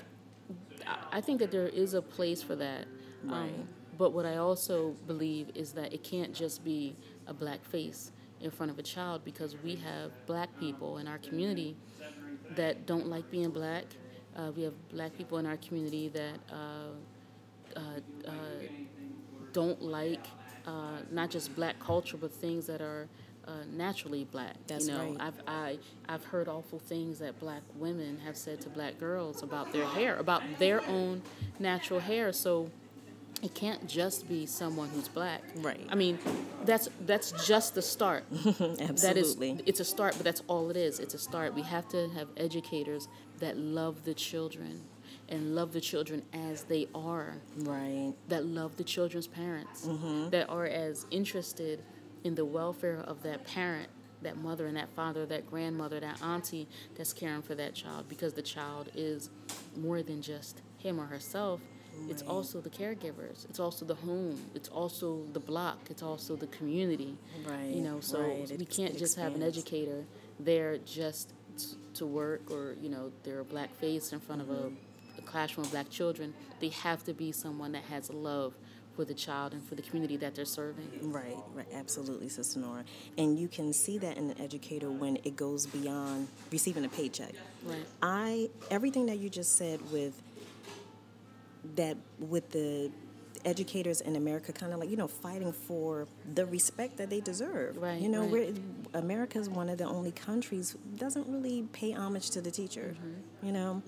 I- 1.12 1.20
think 1.20 1.38
that 1.40 1.50
there 1.50 1.68
is 1.68 1.94
a 1.94 2.02
place 2.02 2.42
for 2.42 2.57
that. 2.57 2.87
Right. 3.24 3.37
Um, 3.55 3.68
but 3.98 4.12
what 4.12 4.26
I 4.26 4.37
also 4.38 4.96
believe 5.07 5.50
is 5.55 5.72
that 5.72 5.92
it 5.92 6.02
can't 6.02 6.35
just 6.35 6.64
be 6.64 6.96
a 7.26 7.35
black 7.35 7.64
face 7.64 8.11
in 8.40 8.50
front 8.50 8.72
of 8.72 8.78
a 8.78 8.83
child 8.83 9.24
because 9.24 9.57
we 9.62 9.76
have 9.76 10.11
black 10.26 10.48
people 10.59 10.98
in 10.98 11.07
our 11.07 11.18
community 11.18 11.76
that 12.57 12.87
don't 12.87 13.07
like 13.07 13.31
being 13.31 13.50
black. 13.50 13.85
Uh, 14.37 14.50
we 14.57 14.62
have 14.62 14.74
black 14.90 15.16
people 15.16 15.38
in 15.38 15.46
our 15.46 15.59
community 15.59 16.09
that 16.09 16.38
uh, 16.50 17.76
uh, 17.76 17.81
uh, 18.26 18.33
don't 19.52 19.81
like 19.83 20.26
uh, 20.66 20.98
not 21.11 21.31
just 21.31 21.55
black 21.55 21.78
culture, 21.78 22.16
but 22.16 22.33
things 22.33 22.66
that 22.66 22.81
are 22.81 23.07
uh, 23.46 23.52
naturally 23.72 24.24
black. 24.24 24.55
That's 24.66 24.87
you 24.87 24.92
know, 24.94 25.11
right. 25.11 25.16
I've 25.20 25.40
I, 25.46 25.78
I've 26.09 26.24
heard 26.24 26.48
awful 26.48 26.78
things 26.78 27.18
that 27.18 27.38
black 27.40 27.62
women 27.76 28.18
have 28.24 28.37
said 28.37 28.61
to 28.62 28.68
black 28.68 28.98
girls 28.98 29.42
about 29.42 29.72
their 29.72 29.87
hair, 29.87 30.16
about 30.16 30.42
their 30.59 30.87
own 30.88 31.22
natural 31.59 32.00
hair. 32.00 32.33
So 32.33 32.70
it 33.42 33.55
can't 33.55 33.88
just 33.88 34.28
be 34.28 34.46
someone 34.46 34.88
who's 34.90 35.09
black. 35.09 35.42
Right. 35.57 35.85
I 35.90 35.94
mean, 35.96 36.18
that's 36.64 36.88
that's 37.07 37.33
just 37.46 37.74
the 37.74 37.83
start. 37.83 38.24
Absolutely. 38.33 38.76
That 39.02 39.16
is, 39.16 39.37
it's 39.66 39.81
a 39.81 39.85
start, 39.85 40.14
but 40.16 40.24
that's 40.24 40.42
all 40.46 40.70
it 40.70 40.76
is. 40.76 41.00
It's 41.00 41.14
a 41.14 41.18
start. 41.18 41.55
We 41.55 41.62
have 41.62 41.88
to 41.88 42.09
have 42.11 42.28
educators 42.37 43.09
that 43.40 43.57
love 43.57 44.05
the 44.05 44.14
children 44.14 44.83
and 45.28 45.55
love 45.55 45.72
the 45.72 45.81
children 45.81 46.22
as 46.33 46.62
they 46.64 46.87
are 46.94 47.35
right. 47.59 48.12
that 48.28 48.44
love 48.44 48.76
the 48.76 48.85
children's 48.85 49.26
parents, 49.26 49.87
Mm-hmm. 49.87 50.31
that 50.31 50.48
are 50.48 50.66
as 50.66 51.07
interested 51.11 51.83
in 52.24 52.35
the 52.35 52.44
welfare 52.44 53.02
of 53.06 53.22
that 53.22 53.44
parent, 53.46 53.88
that 54.22 54.37
mother 54.37 54.66
and 54.66 54.76
that 54.76 54.88
father, 54.90 55.26
that 55.26 55.48
grandmother, 55.50 56.00
that 56.00 56.22
auntie 56.22 56.68
that's 56.96 57.12
caring 57.12 57.42
for 57.42 57.54
that 57.54 57.74
child 57.74 58.08
because 58.08 58.32
the 58.35 58.42
child 58.42 58.90
is 58.94 59.30
more 59.76 60.02
than 60.02 60.22
just 60.22 60.62
him 60.78 61.00
or 61.00 61.06
herself. 61.06 61.61
It's 62.08 62.22
also 62.22 62.61
the 62.61 62.70
caregivers. 62.70 63.44
It's 63.48 63.61
also 63.61 63.85
the 63.85 63.94
home. 63.94 64.40
It's 64.54 64.68
also 64.68 65.24
the 65.35 65.40
block. 65.40 65.78
It's 65.90 66.02
also 66.02 66.37
the 66.37 66.46
community. 66.46 67.16
Right, 67.46 67.66
You 67.66 67.82
know, 67.82 68.00
so 68.00 68.20
right. 68.20 68.58
We 68.58 68.64
can't 68.64 68.96
just 68.96 69.18
have 69.18 69.35
an 69.35 69.42
educator 69.42 70.04
there 70.40 70.78
just 70.78 71.35
to 71.94 72.06
work 72.06 72.50
or, 72.50 72.76
you 72.80 72.88
know, 72.88 73.12
they're 73.24 73.40
a 73.40 73.44
black 73.44 73.74
face 73.76 74.12
in 74.12 74.20
front 74.20 74.40
of 74.40 74.50
a, 74.50 74.54
mm-hmm. 74.54 75.18
a 75.18 75.22
classroom 75.22 75.66
of 75.66 75.72
black 75.72 75.90
children. 75.90 76.32
They 76.61 76.70
have 76.70 77.04
to 77.04 77.12
be 77.12 77.30
someone 77.30 77.72
that 77.72 77.85
has 77.85 78.11
love 78.11 78.54
for 78.94 79.05
the 79.05 79.14
child 79.14 79.52
and 79.52 79.62
for 79.62 79.74
the 79.74 79.83
community 79.83 80.16
that 80.18 80.35
they're 80.35 80.44
serving. 80.44 80.88
Right, 81.02 81.37
right, 81.55 81.66
absolutely, 81.74 82.28
Sister 82.28 82.61
Nora. 82.61 82.85
And 83.16 83.38
you 83.38 83.48
can 83.48 83.72
see 83.72 83.98
that 83.98 84.16
in 84.16 84.31
an 84.31 84.40
educator 84.40 84.90
when 84.90 85.16
it 85.24 85.37
goes 85.37 85.66
beyond 85.66 86.28
receiving 86.50 86.85
a 86.85 86.88
paycheck. 86.88 87.35
Right. 87.64 87.87
I 88.02 88.50
everything 88.70 89.07
that 89.07 89.18
you 89.18 89.31
just 89.31 89.57
said 89.57 89.81
with 89.90 90.20
that 91.76 91.96
with 92.18 92.50
the 92.50 92.90
educators 93.44 94.00
in 94.00 94.14
America 94.14 94.52
kind 94.52 94.72
of 94.72 94.78
like 94.78 94.88
you 94.88 94.96
know 94.96 95.09
fighting 95.09 95.52
for 95.52 96.07
the 96.35 96.46
respect 96.46 96.96
that 96.98 97.11
they 97.11 97.20
deserve. 97.20 97.76
Right, 97.76 98.00
You 98.00 98.09
know, 98.09 98.22
right. 98.22 98.55
we're 98.92 98.98
America 98.98 99.38
is 99.38 99.48
one 99.48 99.68
of 99.68 99.78
the 99.78 99.85
only 99.85 100.12
countries 100.12 100.76
doesn't 100.96 101.26
really 101.28 101.66
pay 101.72 101.92
homage 101.92 102.31
to 102.31 102.40
the 102.40 102.50
teacher. 102.50 102.94
Mm-hmm. 102.96 103.46
You 103.46 103.52
know, 103.52 103.83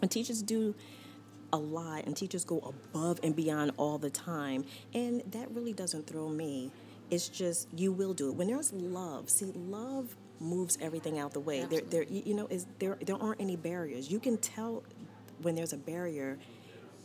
and 0.00 0.10
teachers 0.10 0.42
do 0.42 0.74
a 1.52 1.56
lot 1.56 2.04
and 2.04 2.16
teachers 2.16 2.44
go 2.44 2.58
above 2.58 3.20
and 3.22 3.34
beyond 3.34 3.72
all 3.76 3.98
the 3.98 4.10
time. 4.10 4.64
And 4.94 5.22
that 5.32 5.50
really 5.50 5.72
doesn't 5.72 6.06
throw 6.06 6.28
me. 6.28 6.70
It's 7.10 7.28
just 7.28 7.68
you 7.74 7.92
will 7.92 8.14
do 8.14 8.28
it. 8.28 8.36
When 8.36 8.48
there's 8.48 8.72
love 8.72 9.30
see 9.30 9.46
love 9.54 10.16
moves 10.40 10.78
everything 10.80 11.18
out 11.18 11.32
the 11.32 11.40
way. 11.40 11.62
Absolutely. 11.62 11.90
there, 11.90 12.04
there 12.04 12.14
you 12.14 12.22
you 12.26 12.34
know 12.34 12.46
is 12.48 12.66
there 12.78 12.98
there 13.04 13.16
aren't 13.16 13.40
any 13.40 13.56
barriers. 13.56 14.10
You 14.10 14.20
can 14.20 14.36
tell 14.38 14.82
when 15.42 15.54
there's 15.54 15.72
a 15.72 15.78
barrier 15.78 16.38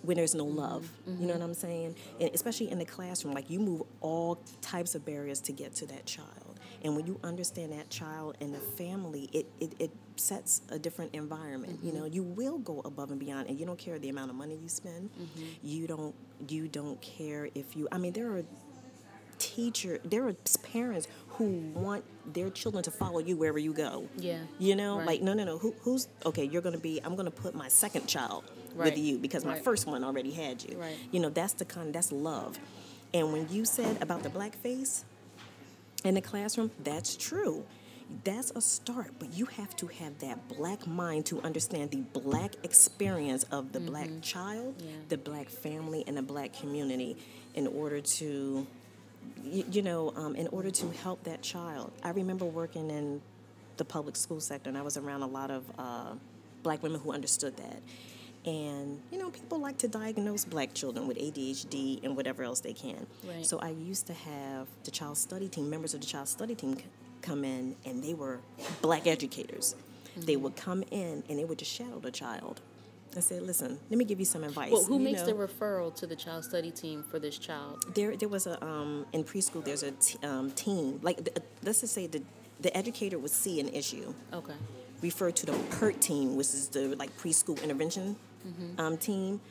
when 0.02 0.18
there's 0.18 0.36
no 0.36 0.46
mm-hmm. 0.46 0.58
love. 0.58 0.90
You 1.06 1.14
mm-hmm. 1.14 1.28
know 1.28 1.34
what 1.34 1.44
i'm 1.44 1.54
saying? 1.54 1.96
And 2.20 2.30
especially 2.34 2.70
in 2.70 2.80
the 2.80 2.86
classroom 2.86 3.34
like 3.34 3.50
you 3.50 3.60
move 3.60 3.84
all 4.02 4.40
types 4.62 4.96
of 4.96 5.06
barriers 5.06 5.40
to 5.42 5.54
get 5.54 5.74
to 5.76 5.86
that 5.88 6.06
child 6.06 6.43
and 6.84 6.96
when 6.96 7.06
you 7.06 7.20
understand 7.24 7.72
that 7.72 7.90
child 7.90 8.38
and 8.42 8.54
the 8.54 8.60
family 8.60 9.30
it, 9.34 9.46
it, 9.60 9.74
it 9.80 9.92
sets 10.16 10.62
a 10.70 10.78
different 10.78 11.14
environment. 11.16 11.80
You 11.82 11.92
mm-hmm. 11.92 12.00
know 12.02 12.06
you 12.06 12.24
will 12.24 12.60
go 12.60 12.82
above 12.86 13.12
and 13.12 13.20
beyond 13.20 13.50
and 13.50 13.60
you 13.60 13.66
don't 13.66 13.80
care 13.80 13.98
the 14.00 14.10
amount 14.10 14.30
of 14.30 14.36
money 14.36 14.56
you 14.56 14.70
spend. 14.70 15.10
Mm-hmm. 15.12 15.44
You 15.64 15.88
don't 15.88 16.16
you 16.50 16.68
don't 16.68 17.02
care 17.02 17.48
if 17.56 17.76
you 17.76 17.88
i 17.92 17.98
mean 17.98 18.12
there 18.14 18.32
are 18.36 18.44
teacher 19.40 20.00
there 20.04 20.28
are 20.28 20.36
parents 20.62 21.08
who 21.30 21.46
want 21.74 22.04
their 22.34 22.50
children 22.50 22.84
to 22.84 22.92
follow 22.92 23.20
you 23.20 23.36
wherever 23.36 23.60
you 23.60 23.74
go. 23.74 24.08
Yeah. 24.18 24.40
you 24.60 24.76
know? 24.76 24.98
Right. 24.98 25.08
like 25.08 25.22
no 25.22 25.34
no 25.34 25.44
no. 25.44 25.58
Who, 25.58 25.74
who's 25.82 26.08
okay 26.26 26.46
you're 26.46 26.62
to 26.62 26.78
be 26.78 27.02
i'm 27.04 27.16
to 27.18 27.32
put 27.32 27.56
my 27.56 27.68
second 27.68 28.08
child 28.08 28.44
Right. 28.76 28.86
with 28.86 28.98
you 28.98 29.20
because 29.20 29.46
my 29.46 29.60
first 29.60 29.86
one 29.86 30.04
already 30.04 30.32
had 30.32 30.64
you. 30.64 30.78
Right. 30.78 30.98
you 31.12 31.20
know 31.20 31.30
that's 31.30 31.54
the 31.54 31.66
kind 31.66 31.94
that's 31.94 32.12
love. 32.12 32.58
And 33.14 33.32
when 33.32 33.48
you 33.50 33.66
said 33.66 34.02
about 34.02 34.24
the 34.24 34.30
black 34.30 34.56
face 34.56 35.06
in 36.04 36.14
the 36.16 36.22
classroom 36.22 36.72
that's 36.84 37.16
true 37.16 37.64
that's 38.24 38.52
a 38.52 38.62
start, 38.62 39.12
but 39.18 39.34
you 39.34 39.46
have 39.46 39.76
to 39.78 39.88
have 39.88 40.20
that 40.20 40.48
black 40.50 40.86
mind 40.86 41.26
to 41.28 41.42
understand 41.42 41.90
the 41.90 42.02
black 42.20 42.54
experience 42.62 43.44
of 43.46 43.72
the 43.72 43.80
black 43.80 44.10
child, 44.22 44.76
Yeah. 44.78 44.92
the 45.10 45.18
black 45.18 45.50
family, 45.50 46.04
and 46.06 46.16
the 46.16 46.22
black 46.22 46.54
community 46.54 47.18
in 47.56 47.66
order 47.66 48.02
to, 48.02 48.68
you, 49.44 49.66
you 49.72 49.82
know, 49.82 50.14
um, 50.16 50.36
in 50.36 50.48
order 50.50 50.70
to 50.70 50.90
help 50.92 51.24
that 51.24 51.42
child. 51.42 51.92
I 52.04 52.10
remember 52.10 52.46
working 52.46 52.92
in 52.92 53.20
the 53.78 53.86
public 53.86 54.16
school 54.16 54.40
sector, 54.42 54.70
and 54.70 54.78
I 54.78 54.84
was 54.84 54.96
around 54.98 55.24
a 55.24 55.28
lot 55.28 55.50
of 55.50 55.64
uh, 55.80 56.14
black 56.62 56.84
women 56.84 57.00
who 57.02 57.14
understood 57.14 57.58
that. 57.58 57.82
And 58.46 59.02
you 59.12 59.18
know, 59.18 59.30
people 59.30 59.60
like 59.60 59.78
to 59.80 59.88
diagnose 59.88 60.44
black 60.46 60.74
children 60.74 61.08
with 61.08 61.18
ADHD 61.18 62.04
and 62.04 62.16
whatever 62.16 62.44
else 62.44 62.60
they 62.60 62.74
can. 62.74 63.06
Right. 63.28 63.46
So 63.46 63.60
I 63.60 63.70
used 63.70 64.08
to 64.08 64.14
have 64.14 64.68
the 64.84 64.92
child 64.92 65.18
study 65.18 65.48
team, 65.48 65.70
members 65.70 65.94
of 65.94 66.02
the 66.02 66.08
child 66.08 66.28
study 66.28 66.54
team, 66.56 66.78
c- 66.78 66.84
come 67.22 67.44
in, 67.46 67.76
and 67.86 68.04
they 68.04 68.14
were 68.14 68.40
black 68.82 69.08
educators. 69.08 69.76
They 70.16 70.34
Mm-hmm. 70.34 70.44
would 70.44 70.56
come 70.56 70.84
in 70.92 71.24
and 71.30 71.40
they 71.40 71.46
would 71.46 71.58
just 71.58 71.72
shadow 71.72 72.00
the 72.00 72.12
child 72.12 72.62
I 73.16 73.20
said, 73.20 73.44
"Listen, 73.44 73.78
let 73.92 73.98
me 74.00 74.06
give 74.06 74.20
you 74.20 74.26
some 74.26 74.44
advice." 74.44 74.72
Well, 74.72 74.84
who 74.86 74.96
You 74.96 75.00
makes 75.02 75.22
know, 75.22 75.28
the 75.28 75.34
referral 75.48 75.94
to 75.98 76.08
the 76.08 76.16
child 76.16 76.44
study 76.46 76.72
team 76.72 77.04
for 77.04 77.20
this 77.20 77.38
child? 77.38 77.86
there, 77.94 78.18
there 78.18 78.28
was 78.28 78.48
a 78.48 78.64
um, 78.66 79.06
in 79.14 79.24
preschool. 79.24 79.64
There's 79.64 79.84
a 79.84 79.92
t- 79.92 80.18
um, 80.24 80.50
team. 80.52 81.00
Like, 81.04 81.24
the, 81.24 81.42
let's 81.64 81.82
just 81.82 81.94
say 81.94 82.08
the 82.08 82.24
the 82.60 82.76
educator 82.76 83.20
would 83.20 83.30
see 83.32 83.60
an 83.60 83.70
issue, 83.70 84.14
Okay. 84.34 84.54
refer 85.02 85.30
to 85.30 85.46
the 85.46 85.52
PIRT 85.78 86.00
team, 86.02 86.36
which 86.36 86.48
is 86.48 86.70
the 86.70 86.96
like 86.96 87.16
preschool 87.18 87.62
intervention 87.62 88.16
um, 88.78 88.98
team, 88.98 89.42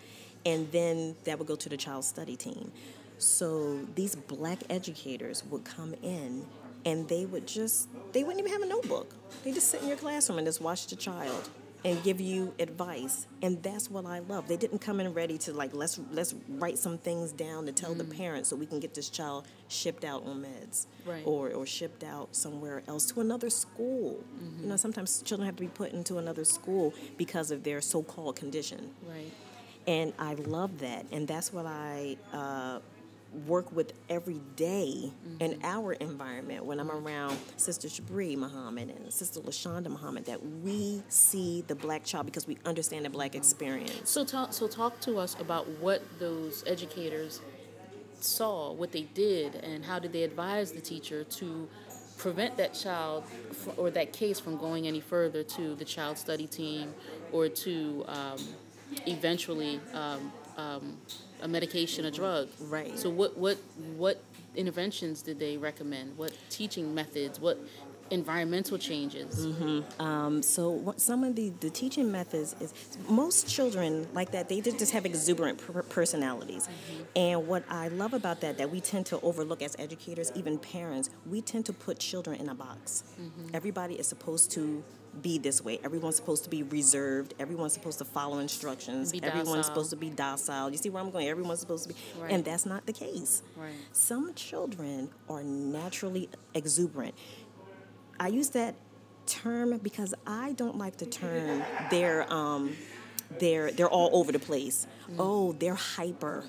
and 0.44 0.70
then 0.72 1.16
that 1.24 1.38
would 1.38 1.48
go 1.48 1.56
to 1.56 1.68
the 1.68 1.76
child 1.76 2.04
study 2.04 2.36
team. 2.36 2.72
So 3.18 3.86
these 3.94 4.16
black 4.16 4.58
educators 4.68 5.44
would 5.44 5.64
come 5.64 5.94
in 6.02 6.44
and 6.84 7.08
they 7.08 7.24
would 7.24 7.46
just 7.46 7.88
they 8.12 8.24
wouldn't 8.24 8.40
even 8.40 8.52
have 8.52 8.62
a 8.62 8.66
notebook. 8.66 9.14
They 9.44 9.52
just 9.52 9.68
sit 9.68 9.82
in 9.82 9.88
your 9.88 9.96
classroom 9.96 10.38
and 10.38 10.46
just 10.46 10.60
watch 10.60 10.86
the 10.88 10.96
child 10.96 11.48
and 11.84 12.00
give 12.04 12.20
you 12.20 12.54
advice. 12.58 13.26
And 13.42 13.62
that's 13.62 13.90
what 13.90 14.06
I 14.06 14.20
love. 14.20 14.46
They 14.46 14.56
didn't 14.56 14.78
come 14.80 15.00
in 15.00 15.12
ready 15.14 15.36
to 15.38 15.52
like 15.52 15.74
let's 15.74 15.98
let's 16.12 16.34
write 16.48 16.78
some 16.78 16.96
things 16.98 17.32
down 17.32 17.66
to 17.66 17.72
tell 17.72 17.94
the 17.94 18.04
parents 18.04 18.48
so 18.48 18.56
we 18.56 18.66
can 18.66 18.78
get 18.80 18.94
this 18.94 19.08
child 19.08 19.46
shipped 19.68 20.04
out 20.04 20.24
on 20.24 20.42
meds 20.44 20.86
Right. 21.04 21.22
or 21.26 21.50
or 21.50 21.66
shipped 21.66 22.04
out 22.04 22.34
somewhere 22.36 22.82
else 22.86 23.06
to 23.12 23.20
another 23.20 23.50
school. 23.50 24.22
You 24.60 24.68
know, 24.68 24.76
sometimes 24.76 25.22
children 25.22 25.46
have 25.46 25.56
to 25.56 25.62
be 25.62 25.68
put 25.68 25.92
into 25.92 26.18
another 26.18 26.44
school 26.44 26.94
because 27.18 27.50
of 27.50 27.64
their 27.64 27.80
so-called 27.80 28.36
condition, 28.36 28.90
Right. 29.08 29.32
and 29.86 30.12
I 30.18 30.34
love 30.34 30.78
that, 30.80 31.06
and 31.10 31.26
that's 31.26 31.52
what 31.52 31.66
I 31.66 32.16
uh, 32.32 32.78
work 33.46 33.72
with 33.72 33.92
every 34.08 34.40
day 34.56 35.10
in 35.40 35.58
our 35.62 35.94
environment 35.94 36.64
when 36.64 36.78
I'm 36.78 36.90
around 36.90 37.38
Sister 37.56 37.88
Shabri 37.88 38.36
Muhammad 38.36 38.90
and 38.90 39.12
Sister 39.12 39.40
Lashonda 39.40 39.88
Muhammad. 39.88 40.26
That 40.26 40.44
we 40.62 41.02
see 41.08 41.64
the 41.66 41.74
black 41.74 42.04
child 42.04 42.26
because 42.26 42.46
we 42.46 42.58
understand 42.64 43.04
the 43.04 43.10
black 43.10 43.34
experience. 43.34 44.10
So 44.10 44.24
talk. 44.24 44.52
So 44.52 44.68
talk 44.68 45.00
to 45.00 45.18
us 45.18 45.38
about 45.40 45.68
what 45.80 46.02
those 46.18 46.64
educators 46.66 47.40
saw, 48.20 48.72
what 48.72 48.92
they 48.92 49.02
did, 49.02 49.56
and 49.56 49.84
how 49.84 49.98
did 49.98 50.12
they 50.12 50.22
advise 50.22 50.72
the 50.72 50.80
teacher 50.80 51.24
to 51.24 51.68
prevent 52.18 52.56
that 52.56 52.72
child 52.72 53.24
or 53.76 53.90
that 53.90 54.12
case 54.12 54.38
from 54.38 54.56
going 54.56 54.86
any 54.86 55.00
further 55.00 55.42
to 55.42 55.74
the 55.74 55.84
child 55.84 56.16
study 56.16 56.46
team 56.46 56.94
or 57.32 57.48
to 57.48 58.04
um, 58.06 58.38
eventually 59.06 59.80
um, 59.92 60.32
um, 60.56 60.96
a 61.42 61.48
medication, 61.48 62.06
a 62.06 62.10
drug. 62.10 62.48
Right. 62.60 62.98
So 62.98 63.10
what 63.10 63.36
what 63.36 63.58
what 63.96 64.22
interventions 64.54 65.22
did 65.22 65.38
they 65.38 65.56
recommend? 65.56 66.16
What 66.16 66.32
teaching 66.48 66.94
methods? 66.94 67.40
What 67.40 67.58
environmental 68.10 68.78
changes? 68.78 69.46
Mm-hmm. 69.46 70.02
Um, 70.02 70.42
so 70.42 70.70
what 70.70 71.00
some 71.00 71.24
of 71.24 71.34
the, 71.34 71.50
the 71.60 71.70
teaching 71.70 72.12
methods 72.12 72.54
is 72.60 72.74
most 73.08 73.48
children 73.48 74.06
like 74.12 74.32
that 74.32 74.48
they 74.48 74.60
ju- 74.60 74.76
just 74.78 74.92
have 74.92 75.06
exuberant 75.06 75.58
per- 75.58 75.82
personalities 75.82 76.68
mm-hmm. 76.68 77.02
and 77.16 77.48
what 77.48 77.64
i 77.70 77.88
love 77.88 78.12
about 78.12 78.40
that 78.40 78.58
that 78.58 78.70
we 78.70 78.80
tend 78.80 79.06
to 79.06 79.18
overlook 79.20 79.62
as 79.62 79.74
educators 79.78 80.30
even 80.34 80.58
parents 80.58 81.10
we 81.26 81.40
tend 81.40 81.64
to 81.64 81.72
put 81.72 81.98
children 81.98 82.38
in 82.38 82.48
a 82.48 82.54
box 82.54 83.04
mm-hmm. 83.20 83.54
everybody 83.54 83.94
is 83.94 84.06
supposed 84.06 84.50
to 84.50 84.84
be 85.20 85.38
this 85.38 85.62
way. 85.62 85.78
Everyone's 85.84 86.16
supposed 86.16 86.44
to 86.44 86.50
be 86.50 86.62
reserved. 86.62 87.34
Everyone's 87.38 87.72
supposed 87.72 87.98
to 87.98 88.04
follow 88.04 88.38
instructions. 88.38 89.12
Everyone's 89.22 89.66
supposed 89.66 89.90
to 89.90 89.96
be 89.96 90.08
docile. 90.10 90.70
You 90.70 90.78
see 90.78 90.88
where 90.90 91.02
i'm 91.02 91.10
going? 91.10 91.28
Everyone's 91.28 91.60
supposed 91.60 91.88
to 91.88 91.94
be. 91.94 92.00
Right. 92.18 92.32
and 92.32 92.44
that's 92.44 92.64
not 92.64 92.86
the 92.86 92.92
case. 92.92 93.42
Right. 93.56 93.72
some 93.92 94.32
children 94.34 95.10
are 95.28 95.42
naturally 95.42 96.28
exuberant. 96.54 97.14
I 98.18 98.28
use 98.28 98.50
that 98.50 98.74
term 99.26 99.78
because 99.78 100.14
I 100.26 100.52
don't 100.52 100.76
like 100.78 100.96
the 100.96 101.06
term 101.06 101.62
they're 101.90 102.30
um 102.32 102.74
they're 103.38 103.70
they're 103.72 103.88
all 103.88 104.10
over 104.12 104.32
the 104.32 104.38
place. 104.38 104.86
Mm. 105.10 105.16
Oh, 105.18 105.52
they're 105.52 105.74
hyper. 105.74 106.44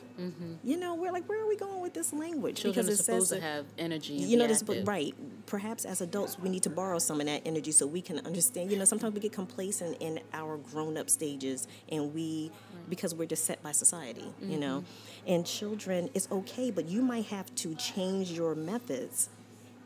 You 0.64 0.78
know, 0.78 0.96
we're 0.96 1.12
like, 1.12 1.28
where 1.28 1.42
are 1.44 1.48
we 1.48 1.58
going 1.58 1.82
with 1.82 1.94
this 1.94 2.14
language? 2.14 2.56
Mm-hmm. 2.60 2.72
Children 2.74 2.86
because 2.86 3.00
are 3.00 3.02
it 3.02 3.06
supposed 3.06 3.30
says 3.30 3.40
to 3.40 3.44
have 3.46 3.66
energy. 3.78 4.14
You 4.14 4.38
know 4.38 4.48
this 4.48 4.64
right 4.86 5.14
perhaps 5.46 5.84
as 5.84 6.00
adults 6.00 6.40
we 6.40 6.48
need 6.50 6.64
to 6.64 6.70
borrow 6.70 6.98
some 7.00 7.20
of 7.20 7.28
that 7.28 7.42
energy 7.46 7.72
so 7.72 7.86
we 7.86 8.02
can 8.02 8.18
understand 8.26 8.72
you 8.72 8.78
know 8.78 8.86
sometimes 8.86 9.14
we 9.14 9.20
get 9.20 9.34
complacent 9.34 9.98
in 10.00 10.18
our 10.34 10.56
grown-up 10.58 11.10
stages 11.10 11.68
and 11.92 12.14
we 12.14 12.50
because 12.90 13.14
we're 13.14 13.26
just 13.28 13.44
set 13.44 13.62
by 13.62 13.72
society 13.74 14.24
you 14.42 14.58
know 14.58 14.80
Mm-hmm. 14.80 15.34
and 15.34 15.46
children 15.46 16.10
it's 16.14 16.30
okay 16.32 16.72
but 16.72 16.86
you 16.88 17.02
might 17.02 17.26
have 17.26 17.54
to 17.56 17.76
change 17.76 18.32
your 18.32 18.56
methods 18.56 19.30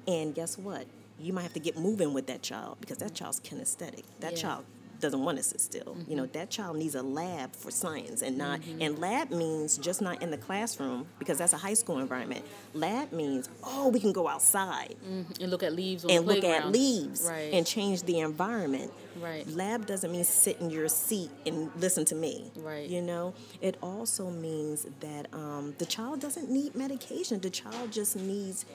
and 0.08 0.36
guess 0.36 0.58
what 0.60 0.86
you 1.20 1.34
might 1.34 1.42
have 1.42 1.54
to 1.54 1.60
get 1.60 1.76
moving 1.76 2.14
with 2.14 2.28
that 2.28 2.44
child 2.44 2.78
because 2.80 2.98
that 3.00 3.16
child's 3.16 3.40
kinesthetic 3.40 4.04
that 4.20 4.34
Yeah. 4.34 4.38
child 4.38 4.66
doesn't 5.00 5.24
want 5.24 5.38
to 5.38 5.44
sit 5.44 5.62
still 5.62 5.98
you 6.08 6.16
know 6.16 6.24
mm-hmm. 6.24 6.32
that 6.34 6.50
child 6.50 6.78
needs 6.78 6.96
a 6.96 7.04
lab 7.04 7.56
for 7.56 7.72
science 7.72 8.22
and 8.22 8.38
not 8.38 8.60
mm-hmm. 8.62 8.82
and 8.82 9.00
lab 9.00 9.32
means 9.32 9.78
just 9.78 10.02
not 10.02 10.22
in 10.22 10.32
the 10.32 10.38
classroom 10.38 11.06
because 11.20 11.38
that's 11.38 11.54
a 11.54 11.58
high 11.58 11.74
school 11.74 12.00
environment 12.00 12.44
lab 12.74 13.12
means 13.12 13.50
oh 13.64 13.90
we 13.90 14.00
can 14.00 14.12
go 14.12 14.28
outside 14.28 14.96
mm-hmm, 15.08 15.42
And 15.42 15.52
look 15.52 15.64
at 15.64 15.74
leaves 15.74 16.06
and 16.06 16.26
look 16.26 16.44
at 16.44 16.72
leaves 16.72 17.28
Right. 17.28 17.54
and 17.54 17.66
change 17.66 18.04
the 18.04 18.20
environment. 18.20 18.92
Right. 19.20 19.48
Lab 19.48 19.86
doesn't 19.86 20.12
mean 20.12 20.24
sit 20.24 20.60
in 20.60 20.70
your 20.70 20.88
seat 20.88 21.32
and 21.46 21.72
listen 21.78 22.06
to 22.06 22.16
me. 22.16 22.52
Right. 22.56 22.88
You 22.88 23.02
know, 23.02 23.34
it 23.62 23.78
also 23.82 24.30
means 24.30 24.86
that 25.00 25.28
um, 25.34 25.74
the 25.78 25.86
child 25.86 26.20
doesn't 26.22 26.50
need 26.50 26.76
medication. 26.76 27.40
The 27.40 27.50
child 27.50 27.92
just 27.92 28.16
needs 28.16 28.66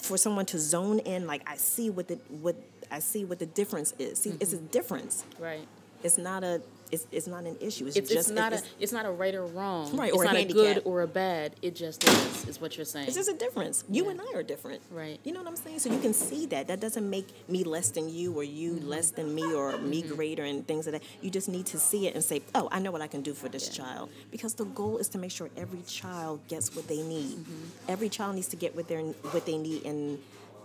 for 0.00 0.16
someone 0.16 0.46
to 0.46 0.58
zone 0.58 0.98
in. 1.00 1.26
Like 1.26 1.42
I 1.46 1.56
see 1.56 1.90
what 1.90 2.08
the 2.08 2.16
what 2.28 2.56
I 2.92 2.98
see 3.00 3.24
what 3.24 3.38
the 3.38 3.46
difference 3.46 3.94
is. 3.98 4.18
See, 4.18 4.34
it's 4.40 4.52
a 4.52 4.56
Mm-hmm. 4.56 4.66
difference. 4.66 5.24
Right. 5.40 5.66
It's 6.04 6.18
not 6.18 6.44
a. 6.44 6.60
It's, 6.90 7.06
it's 7.10 7.26
not 7.26 7.44
an 7.44 7.56
issue. 7.58 7.86
It's, 7.86 7.96
It's, 7.96 8.10
just 8.12 8.28
it's 8.28 8.36
not 8.38 8.52
it's, 8.52 8.62
a 8.64 8.66
it's 8.78 8.92
not 8.92 9.06
a 9.06 9.10
right 9.10 9.34
or 9.34 9.46
wrong. 9.46 9.96
Right, 9.96 10.08
It's 10.10 10.16
or 10.18 10.24
a 10.24 10.26
not 10.26 10.36
a 10.36 10.44
good 10.44 10.82
or 10.84 11.00
a 11.00 11.06
bad. 11.06 11.54
It 11.62 11.74
just 11.74 12.04
is. 12.06 12.46
Is 12.48 12.60
what 12.60 12.76
you're 12.76 12.84
saying. 12.84 13.06
It's 13.06 13.16
just 13.16 13.30
a 13.30 13.34
difference. 13.34 13.82
You 13.88 14.04
Yeah. 14.04 14.10
and 14.10 14.20
I 14.20 14.30
are 14.34 14.42
different. 14.42 14.82
Right. 14.90 15.18
You 15.24 15.32
know 15.32 15.40
what 15.40 15.48
I'm 15.48 15.56
saying? 15.56 15.78
So 15.78 15.90
you 15.90 15.98
can 16.00 16.12
see 16.12 16.44
that. 16.52 16.68
That 16.68 16.80
doesn't 16.80 17.08
make 17.08 17.28
me 17.48 17.64
less 17.64 17.88
than 17.92 18.10
you 18.10 18.34
or 18.38 18.44
you 18.44 18.72
Mm-hmm. 18.74 18.88
less 18.90 19.10
than 19.10 19.34
me 19.34 19.54
or 19.54 19.78
me 19.78 20.02
greater 20.02 20.42
and 20.44 20.68
things 20.68 20.84
like 20.86 21.00
that. 21.00 21.08
You 21.22 21.30
just 21.30 21.48
need 21.48 21.64
to 21.72 21.78
see 21.78 22.08
it 22.08 22.14
and 22.14 22.22
say, 22.22 22.42
oh, 22.54 22.68
I 22.70 22.78
know 22.78 22.90
what 22.90 23.00
I 23.00 23.06
can 23.06 23.22
do 23.22 23.32
for 23.32 23.48
this 23.48 23.70
child. 23.70 24.10
Because 24.30 24.52
the 24.52 24.66
goal 24.66 24.98
is 24.98 25.08
to 25.10 25.18
make 25.18 25.30
sure 25.30 25.48
every 25.56 25.80
child 25.86 26.46
gets 26.46 26.76
what 26.76 26.88
they 26.88 27.00
need. 27.00 27.36
Mm-hmm. 27.38 27.88
Every 27.94 28.10
child 28.10 28.34
needs 28.34 28.48
to 28.48 28.56
get 28.56 28.76
what, 28.76 28.88
their, 28.88 29.00
what 29.00 29.46
they 29.46 29.56
need 29.56 29.84
in 29.84 30.18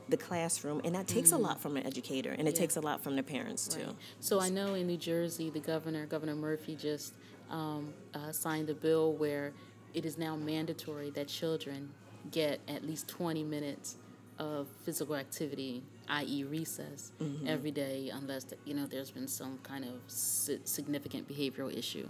the 0.09 0.17
classroom. 0.17 0.81
And 0.85 0.95
that 0.95 1.07
takes 1.07 1.31
a 1.31 1.37
lot 1.37 1.59
from 1.59 1.77
an 1.77 1.85
educator 1.85 2.31
and 2.31 2.41
it 2.41 2.51
Mm-hmm. 2.51 2.55
Yeah. 2.55 2.59
takes 2.61 2.75
a 2.77 2.81
lot 2.81 3.01
from 3.03 3.15
the 3.15 3.23
parents 3.23 3.67
too. 3.67 3.95
So 4.19 4.39
I 4.39 4.49
know 4.49 4.73
in 4.75 4.87
New 4.87 4.97
Jersey, 4.97 5.49
the 5.49 5.59
governor, 5.59 6.05
Governor 6.05 6.35
Murphy, 6.35 6.75
just 6.75 7.13
um, 7.49 7.93
uh, 8.13 8.31
signed 8.31 8.69
a 8.69 8.73
bill 8.73 9.13
where 9.13 9.53
it 9.93 10.05
is 10.05 10.17
now 10.17 10.35
mandatory 10.35 11.09
that 11.11 11.27
children 11.27 11.89
get 12.31 12.59
at 12.67 12.85
least 12.85 13.07
20 13.07 13.43
minutes 13.43 13.95
of 14.39 14.67
physical 14.85 15.15
activity, 15.15 15.81
i.e., 16.09 16.43
recess, 16.43 17.11
every 17.47 17.71
day, 17.71 18.11
unless 18.13 18.45
you 18.65 18.73
know 18.75 18.85
there's 18.85 19.09
been 19.09 19.27
some 19.27 19.57
kind 19.63 19.83
of 19.83 19.93
si- 20.07 20.59
significant 20.63 21.27
behavioral 21.27 21.75
issue. 21.75 22.07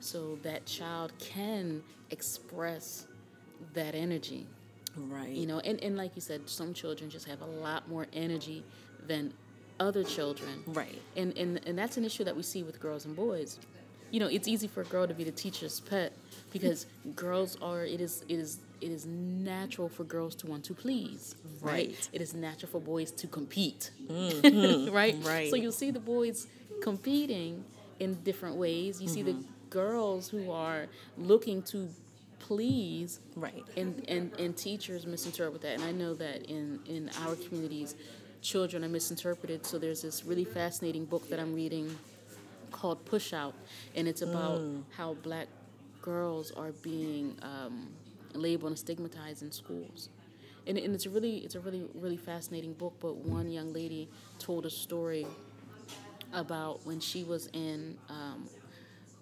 So 0.00 0.38
that 0.42 0.64
child 0.66 1.12
can 1.18 1.82
express 2.10 3.06
that 3.74 3.94
energy 3.94 4.46
Right. 4.96 5.28
you 5.28 5.46
know 5.46 5.58
and, 5.60 5.82
and 5.82 5.96
like 5.96 6.12
you 6.16 6.22
said 6.22 6.48
some 6.48 6.72
children 6.74 7.10
just 7.10 7.26
have 7.28 7.40
a 7.42 7.46
lot 7.46 7.88
more 7.88 8.06
energy 8.12 8.64
than 9.06 9.32
other 9.78 10.02
children 10.04 10.62
Right. 10.66 11.00
and, 11.16 11.36
and 11.36 11.60
and 11.66 11.78
that's 11.78 11.96
an 11.96 12.04
issue 12.04 12.24
that 12.24 12.34
we 12.36 12.42
see 12.42 12.62
with 12.62 12.80
girls 12.80 13.04
and 13.04 13.14
boys 13.14 13.58
you 14.10 14.20
know 14.20 14.26
it's 14.28 14.48
easy 14.48 14.68
for 14.68 14.80
a 14.82 14.84
girl 14.86 15.06
to 15.06 15.14
be 15.14 15.24
the 15.24 15.32
teacher's 15.32 15.80
pet 15.80 16.12
because 16.52 16.86
girls 17.14 17.56
are 17.60 17.84
it 17.84 18.00
is 18.00 18.22
it 18.28 18.38
is 18.38 18.58
it 18.80 18.90
is 18.90 19.04
natural 19.06 19.88
for 19.88 20.04
girls 20.04 20.34
to 20.36 20.46
want 20.46 20.62
to 20.64 20.74
please 20.74 21.34
right, 21.60 21.72
Right. 21.88 22.08
it 22.12 22.20
is 22.20 22.32
natural 22.34 22.70
for 22.70 22.80
boys 22.80 23.10
to 23.12 23.26
compete 23.26 23.90
right 24.08 24.42
Mm-hmm. 24.42 25.26
Right. 25.26 25.50
so 25.50 25.56
you'll 25.56 25.72
see 25.72 25.90
the 25.90 26.00
boys 26.00 26.46
competing 26.82 27.64
in 28.00 28.14
different 28.22 28.56
ways 28.56 29.00
you 29.02 29.08
see 29.08 29.22
the 29.22 29.32
Mm-hmm. 29.32 29.52
girls 29.70 30.28
who 30.28 30.50
are 30.52 30.86
looking 31.18 31.62
to 31.64 31.88
please 32.38 33.20
Right. 33.34 33.64
and, 33.76 34.04
and 34.08 34.32
and 34.38 34.56
teachers 34.56 35.06
misinterpret 35.06 35.62
that 35.62 35.74
and 35.74 35.84
i 35.84 35.90
know 35.92 36.14
that 36.14 36.46
in 36.50 36.78
in 36.86 37.10
our 37.24 37.34
communities 37.36 37.94
children 38.42 38.84
are 38.84 38.88
misinterpreted. 38.88 39.66
So 39.66 39.76
there's 39.76 40.02
this 40.02 40.24
really 40.24 40.44
fascinating 40.44 41.04
book 41.04 41.28
that 41.30 41.40
I'm 41.40 41.52
reading 41.52 41.98
called 42.70 43.04
Push 43.04 43.32
Out, 43.32 43.54
and 43.96 44.06
it's 44.06 44.22
about 44.22 44.60
Mm. 44.60 44.82
how 44.96 45.14
black 45.14 45.48
girls 46.00 46.52
are 46.52 46.70
being 46.82 47.36
um, 47.42 47.88
labeled 48.34 48.70
and 48.70 48.78
stigmatized 48.78 49.42
in 49.42 49.50
schools. 49.50 50.10
And, 50.66 50.78
and 50.78 50.94
it's 50.94 51.06
a 51.06 51.10
really 51.10 51.38
it's 51.38 51.56
a 51.56 51.60
really 51.60 51.88
really 51.94 52.16
fascinating 52.16 52.74
book. 52.74 52.94
But 53.00 53.16
one 53.16 53.50
young 53.50 53.72
lady 53.72 54.08
told 54.38 54.64
a 54.64 54.70
story 54.70 55.26
about 56.32 56.84
when 56.86 57.00
she 57.00 57.24
was 57.24 57.48
in 57.52 57.96
um, 58.08 58.48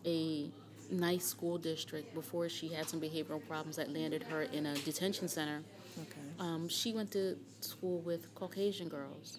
a 0.05 0.51
nice 0.91 1.24
school 1.24 1.59
district 1.59 2.14
before 2.14 2.49
she 2.49 2.68
had 2.68 2.89
some 2.89 3.01
behavioral 3.01 3.47
problems 3.47 3.76
that 3.76 3.93
landed 3.93 4.22
her 4.24 4.43
in 4.43 4.66
a 4.66 4.74
detention 4.76 5.28
center. 5.28 5.62
Okay. 6.01 6.20
Um, 6.39 6.68
she 6.68 6.93
went 6.93 7.11
to 7.12 7.37
school 7.61 8.01
with 8.01 8.35
Caucasian 8.35 8.89
girls, 8.89 9.39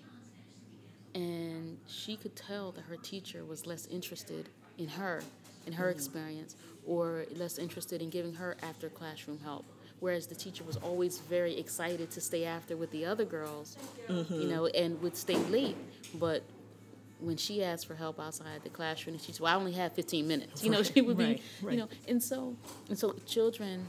and 1.14 1.78
she 1.88 2.16
could 2.16 2.36
tell 2.36 2.72
that 2.72 2.82
her 2.84 2.98
teacher 2.98 3.44
was 3.46 3.66
less 3.66 3.86
interested 3.88 4.50
in 4.78 4.88
her, 4.88 5.22
in 5.66 5.74
her 5.74 5.90
experience, 5.90 6.56
or 6.86 7.26
less 7.36 7.58
interested 7.58 8.02
in 8.02 8.10
giving 8.10 8.34
her 8.34 8.56
after 8.62 8.90
classroom 8.90 9.40
help. 9.40 9.66
Whereas 10.02 10.28
the 10.28 10.36
teacher 10.36 10.64
was 10.66 10.76
always 10.78 11.20
very 11.20 11.58
excited 11.58 12.12
to 12.12 12.22
stay 12.22 12.46
after 12.46 12.76
with 12.76 12.92
the 12.92 13.06
other 13.06 13.24
girls, 13.24 13.78
you 14.10 14.48
know, 14.48 14.68
and 14.68 15.02
would 15.02 15.16
stay 15.16 15.38
late. 15.38 15.78
But 16.16 16.44
when 17.20 17.38
she 17.38 17.64
asked 17.64 17.88
for 17.88 17.96
help 17.96 18.20
outside 18.20 18.62
the 18.64 18.70
classroom, 18.70 19.18
she 19.18 19.32
said, 19.32 19.42
"Well, 19.42 19.54
I 19.54 19.56
only 19.56 19.72
have 19.74 19.94
15 19.94 20.28
minutes." 20.28 20.64
You 20.64 20.72
know, 20.72 20.84
she 20.84 21.02
would 21.02 21.18
be, 21.18 21.24
right, 21.24 21.42
right. 21.62 21.72
you 21.74 21.80
know, 21.80 21.90
and 22.08 22.22
so 22.22 22.56
and 22.90 22.98
so 22.98 23.16
children 23.26 23.86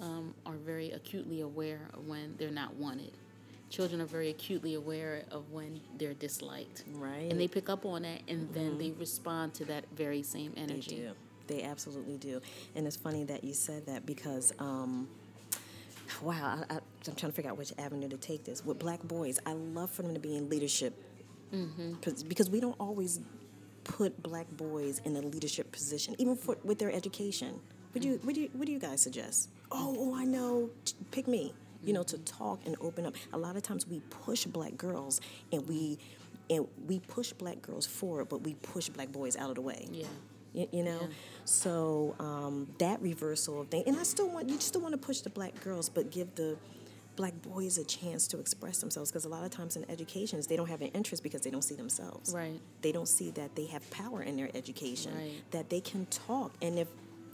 um, 0.00 0.34
are 0.46 0.56
very 0.56 0.90
acutely 0.90 1.40
aware 1.40 1.88
of 1.94 2.06
when 2.06 2.34
they're 2.38 2.50
not 2.50 2.74
wanted. 2.74 3.12
Children 3.70 4.00
are 4.00 4.06
very 4.06 4.30
acutely 4.30 4.74
aware 4.74 5.24
of 5.30 5.50
when 5.50 5.80
they're 5.98 6.14
disliked. 6.14 6.84
Right. 6.94 7.30
And 7.30 7.38
they 7.38 7.48
pick 7.48 7.68
up 7.68 7.84
on 7.84 8.02
that 8.02 8.22
and 8.26 8.48
then 8.54 8.78
they 8.78 8.92
respond 8.92 9.52
to 9.54 9.66
that 9.66 9.84
very 9.94 10.22
same 10.22 10.54
energy. 10.56 10.96
They 10.96 11.02
do. 11.02 11.12
They 11.48 11.62
absolutely 11.64 12.16
do. 12.16 12.40
And 12.74 12.86
it's 12.86 12.96
funny 12.96 13.24
that 13.24 13.44
you 13.44 13.52
said 13.52 13.84
that 13.86 14.06
because, 14.06 14.54
um, 14.58 15.06
wow, 16.22 16.64
I, 16.70 16.74
I, 16.74 16.76
I'm 16.76 17.14
trying 17.14 17.30
to 17.30 17.32
figure 17.32 17.50
out 17.50 17.58
which 17.58 17.72
avenue 17.78 18.08
to 18.08 18.16
take 18.16 18.44
this. 18.44 18.64
With 18.64 18.78
black 18.78 19.02
boys, 19.02 19.38
I 19.44 19.52
love 19.52 19.90
for 19.90 20.02
them 20.02 20.14
to 20.14 20.20
be 20.20 20.34
in 20.34 20.48
leadership 20.48 20.94
Mm-hmm. 21.52 21.94
Cause, 22.00 22.48
we 22.50 22.60
don't 22.60 22.76
always 22.78 23.20
put 23.84 24.22
black 24.22 24.46
boys 24.56 25.00
in 25.04 25.16
a 25.16 25.20
leadership 25.20 25.72
position, 25.72 26.14
even 26.18 26.36
for 26.36 26.56
with 26.64 26.78
their 26.78 26.92
education. 26.92 27.60
What 27.92 28.02
do 28.02 28.08
you 28.08 28.20
what 28.22 28.34
do 28.34 28.42
you 28.42 28.50
what 28.52 28.66
do 28.66 28.72
you 28.72 28.78
guys 28.78 29.00
suggest? 29.00 29.48
Oh, 29.70 29.96
oh, 29.98 30.14
I 30.14 30.24
know. 30.24 30.70
Pick 31.10 31.26
me. 31.26 31.54
You 31.82 31.92
know, 31.92 32.02
to 32.02 32.18
talk 32.18 32.60
and 32.66 32.76
open 32.80 33.06
up. 33.06 33.14
A 33.32 33.38
lot 33.38 33.56
of 33.56 33.62
times 33.62 33.86
we 33.86 34.00
push 34.10 34.44
black 34.46 34.76
girls 34.76 35.20
and 35.52 35.66
we 35.68 35.98
and 36.50 36.66
we 36.86 36.98
push 37.00 37.32
black 37.32 37.62
girls 37.62 37.86
forward, 37.86 38.28
but 38.28 38.42
we 38.42 38.54
push 38.54 38.88
black 38.88 39.12
boys 39.12 39.36
out 39.36 39.48
of 39.50 39.54
the 39.54 39.62
way. 39.62 39.86
Yeah. 39.90 40.06
You, 40.54 40.68
you 40.72 40.82
know, 40.82 40.98
Yeah. 41.02 41.06
so 41.44 42.14
um, 42.18 42.66
that 42.78 43.00
reversal 43.02 43.60
of 43.60 43.68
things, 43.68 43.84
and 43.86 43.96
I 43.96 44.02
still 44.02 44.28
want 44.28 44.48
you 44.48 44.58
still 44.60 44.80
want 44.80 44.92
to 44.92 44.98
push 44.98 45.20
the 45.20 45.30
black 45.30 45.58
girls, 45.62 45.88
but 45.88 46.10
give 46.10 46.34
the 46.34 46.56
black 47.18 47.34
boys 47.42 47.76
a 47.78 47.84
chance 47.84 48.28
to 48.28 48.38
express 48.38 48.78
themselves 48.78 49.10
because 49.10 49.24
a 49.24 49.28
lot 49.28 49.44
of 49.44 49.50
times 49.50 49.74
in 49.76 49.84
educations 49.90 50.46
they 50.46 50.56
don't 50.56 50.68
have 50.68 50.80
an 50.80 50.88
interest 50.98 51.22
because 51.22 51.42
they 51.42 51.50
don't 51.50 51.62
see 51.70 51.74
themselves. 51.74 52.32
Right. 52.32 52.60
They 52.80 52.92
don't 52.92 53.08
see 53.08 53.30
that 53.32 53.56
they 53.56 53.66
have 53.66 53.88
power 53.90 54.22
in 54.22 54.36
their 54.36 54.50
education, 54.54 55.12
Right. 55.14 55.32
that 55.50 55.68
they 55.68 55.80
can 55.80 56.06
talk, 56.06 56.52
and 56.62 56.78
if 56.78 56.88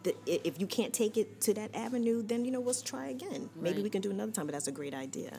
the, 0.04 0.14
if 0.26 0.58
you 0.60 0.66
can't 0.66 0.92
take 0.92 1.16
it 1.16 1.40
to 1.42 1.54
that 1.54 1.74
avenue, 1.74 2.22
then 2.22 2.44
you 2.44 2.50
know 2.50 2.60
let's 2.60 2.82
try 2.82 3.08
again. 3.08 3.48
Maybe 3.56 3.82
we 3.82 3.90
can 3.90 4.00
do 4.02 4.10
another 4.10 4.32
time, 4.32 4.46
but 4.46 4.52
that's 4.52 4.68
a 4.68 4.72
great 4.80 4.94
idea. 4.94 5.32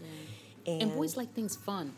And 0.68 0.94
boys 0.96 1.18
like 1.18 1.34
things 1.34 1.56
fun. 1.56 1.94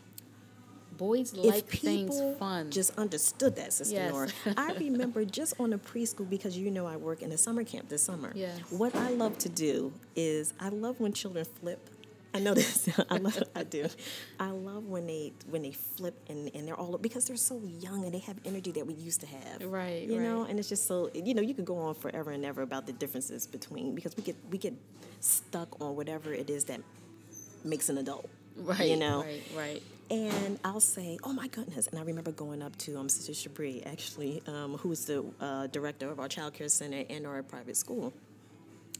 Boys 0.96 1.32
if 1.32 1.44
like 1.44 1.66
things 1.68 2.20
fun. 2.38 2.70
just 2.70 2.90
understood 2.98 3.54
that, 3.56 3.72
Sister 3.72 3.94
Yes. 3.94 4.10
Nora. 4.12 4.28
I 4.56 4.72
remember 4.74 5.24
just 5.24 5.54
on 5.60 5.72
a 5.72 5.78
preschool 5.78 6.28
because 6.28 6.58
you 6.58 6.70
know 6.70 6.86
I 6.86 6.96
work 6.96 7.22
in 7.22 7.30
a 7.30 7.38
summer 7.38 7.62
camp 7.62 7.88
this 7.88 8.02
summer. 8.02 8.32
Yes. 8.34 8.58
What 8.70 8.96
I 8.96 9.10
love 9.10 9.38
to 9.38 9.48
do 9.48 9.92
is 10.16 10.54
I 10.58 10.70
love 10.70 10.98
when 10.98 11.12
children 11.12 11.44
flip. 11.60 11.88
I 12.34 12.40
know 12.40 12.54
this. 12.54 12.88
I 13.10 13.16
love. 13.16 13.42
I 13.54 13.64
do. 13.64 13.86
I 14.38 14.50
love 14.50 14.84
when 14.84 15.06
they 15.06 15.32
when 15.48 15.62
they 15.62 15.72
flip 15.72 16.14
and, 16.28 16.50
and 16.54 16.68
they're 16.68 16.76
all 16.76 16.98
because 16.98 17.24
they're 17.26 17.36
so 17.36 17.60
young 17.64 18.04
and 18.04 18.12
they 18.12 18.18
have 18.20 18.36
energy 18.44 18.70
that 18.72 18.86
we 18.86 18.94
used 18.94 19.20
to 19.22 19.26
have. 19.26 19.62
Right, 19.64 20.06
You 20.06 20.20
know, 20.20 20.44
and 20.44 20.58
it's 20.58 20.68
just 20.68 20.86
so 20.86 21.10
you 21.14 21.34
know 21.34 21.42
you 21.42 21.54
could 21.54 21.64
go 21.64 21.78
on 21.78 21.94
forever 21.94 22.30
and 22.30 22.44
ever 22.44 22.62
about 22.62 22.86
the 22.86 22.92
differences 22.92 23.46
between 23.46 23.94
because 23.94 24.16
we 24.16 24.22
get 24.22 24.36
we 24.50 24.58
get 24.58 24.74
stuck 25.20 25.80
on 25.80 25.96
whatever 25.96 26.32
it 26.32 26.50
is 26.50 26.64
that 26.64 26.80
makes 27.64 27.88
an 27.88 27.98
adult. 27.98 28.28
right. 28.56 28.88
You 28.88 28.96
know. 28.96 29.22
Right. 29.22 29.42
Right. 29.56 29.82
And 30.10 30.58
I'll 30.64 30.80
say, 30.80 31.18
"Oh 31.24 31.32
my 31.32 31.48
goodness!" 31.48 31.86
And 31.86 31.98
I 31.98 32.02
remember 32.02 32.32
going 32.32 32.62
up 32.62 32.76
to 32.78 32.98
um, 32.98 33.08
Sister 33.08 33.32
Shabri, 33.32 33.86
actually, 33.86 34.42
um, 34.46 34.76
who's 34.78 35.04
the 35.04 35.24
uh, 35.40 35.66
director 35.66 36.10
of 36.10 36.18
our 36.18 36.28
child 36.28 36.54
care 36.54 36.68
center 36.68 37.04
and 37.10 37.26
our 37.26 37.42
private 37.42 37.76
school. 37.76 38.12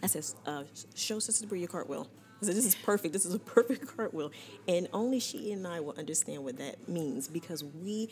I 0.03 0.07
said, 0.07 0.25
uh, 0.47 0.65
"Show 0.95 1.19
Sister 1.19 1.47
Shabri 1.47 1.61
your 1.61 1.69
cartwheel." 1.69 2.09
I 2.41 2.47
said, 2.47 2.57
"This 2.57 2.67
is 2.67 2.75
perfect. 2.77 3.13
This 3.13 3.27
is 3.27 3.35
a 3.35 3.39
perfect 3.39 3.87
cartwheel." 3.97 4.31
And 4.67 4.89
only 4.93 5.19
she 5.21 5.53
and 5.53 5.67
I 5.67 5.81
will 5.81 5.95
understand 5.99 6.45
what 6.45 6.59
that 6.59 6.89
means 6.89 7.29
because 7.29 7.65
we, 7.65 8.11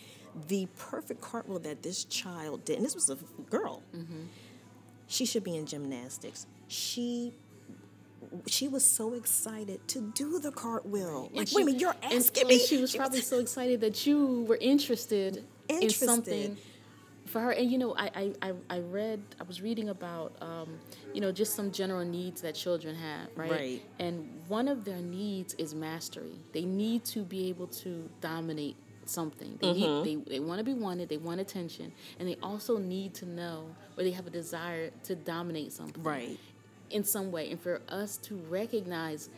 the 0.49 0.67
perfect 0.79 1.21
cartwheel 1.21 1.59
that 1.61 1.83
this 1.83 2.05
child 2.05 2.65
did, 2.65 2.77
and 2.77 2.85
this 2.85 2.95
was 2.95 3.09
a 3.11 3.17
girl. 3.51 3.83
Mm-hmm. 3.95 4.23
She 5.07 5.25
should 5.27 5.45
be 5.45 5.57
in 5.57 5.67
gymnastics. 5.67 6.47
She. 6.69 7.33
She 8.49 8.67
was 8.67 8.85
so 8.85 9.15
excited 9.15 9.87
to 9.89 10.01
do 10.15 10.41
the 10.41 10.51
cartwheel. 10.51 11.31
Like, 11.33 11.47
she- 11.49 11.55
wait 11.57 11.63
a 11.63 11.67
minute, 11.67 11.81
you're 11.81 11.95
and- 12.03 12.15
asking 12.15 12.41
and 12.43 12.49
me. 12.49 12.59
she 12.59 12.79
was 12.81 12.95
probably 12.95 13.21
so 13.21 13.39
excited 13.39 13.81
that 13.83 14.05
you 14.05 14.43
were 14.49 14.59
interested, 14.61 15.45
in 15.69 15.89
something 15.91 16.57
for 17.37 17.43
her. 17.43 17.51
And 17.53 17.71
you 17.71 17.77
know, 17.77 17.95
I, 17.97 18.33
I, 18.43 18.53
I, 18.71 18.79
read, 18.81 19.21
I 19.39 19.45
was 19.45 19.61
reading 19.61 19.91
about, 19.91 20.33
um, 20.41 20.79
you 21.13 21.21
know, 21.21 21.31
just 21.33 21.55
some 21.55 21.71
general 21.71 22.05
needs 22.05 22.41
that 22.41 22.55
children 22.55 22.95
have, 22.95 23.29
right? 23.37 23.51
Right. 23.51 23.83
And 23.99 24.41
one 24.49 24.69
of 24.69 24.85
their 24.85 25.03
needs 25.03 25.53
is 25.55 25.75
mastery. 25.75 26.41
They 26.53 26.65
need 26.65 27.05
to 27.07 27.25
be 27.25 27.49
able 27.49 27.67
to 27.69 28.09
dominate 28.23 28.77
something. 29.05 29.59
They 29.61 29.67
Mm-hmm. 29.69 30.05
need, 30.05 30.25
they, 30.27 30.31
they 30.33 30.41
want 30.41 30.59
to 30.61 30.65
be 30.65 30.73
wanted. 30.75 31.09
They 31.11 31.19
want 31.19 31.41
attention, 31.41 31.93
and 32.19 32.27
they 32.29 32.37
also 32.43 32.79
need 32.79 33.13
to 33.15 33.27
know, 33.27 33.67
or 33.99 34.03
they 34.03 34.11
have 34.13 34.27
a 34.27 34.31
desire 34.31 34.91
to 35.05 35.15
dominate 35.15 35.73
something 35.73 36.03
Right. 36.03 36.39
in 36.91 37.05
some 37.05 37.31
way 37.31 37.51
and 37.51 37.61
for 37.61 37.83
us 37.89 38.17
to 38.19 38.37
recognize 38.49 39.29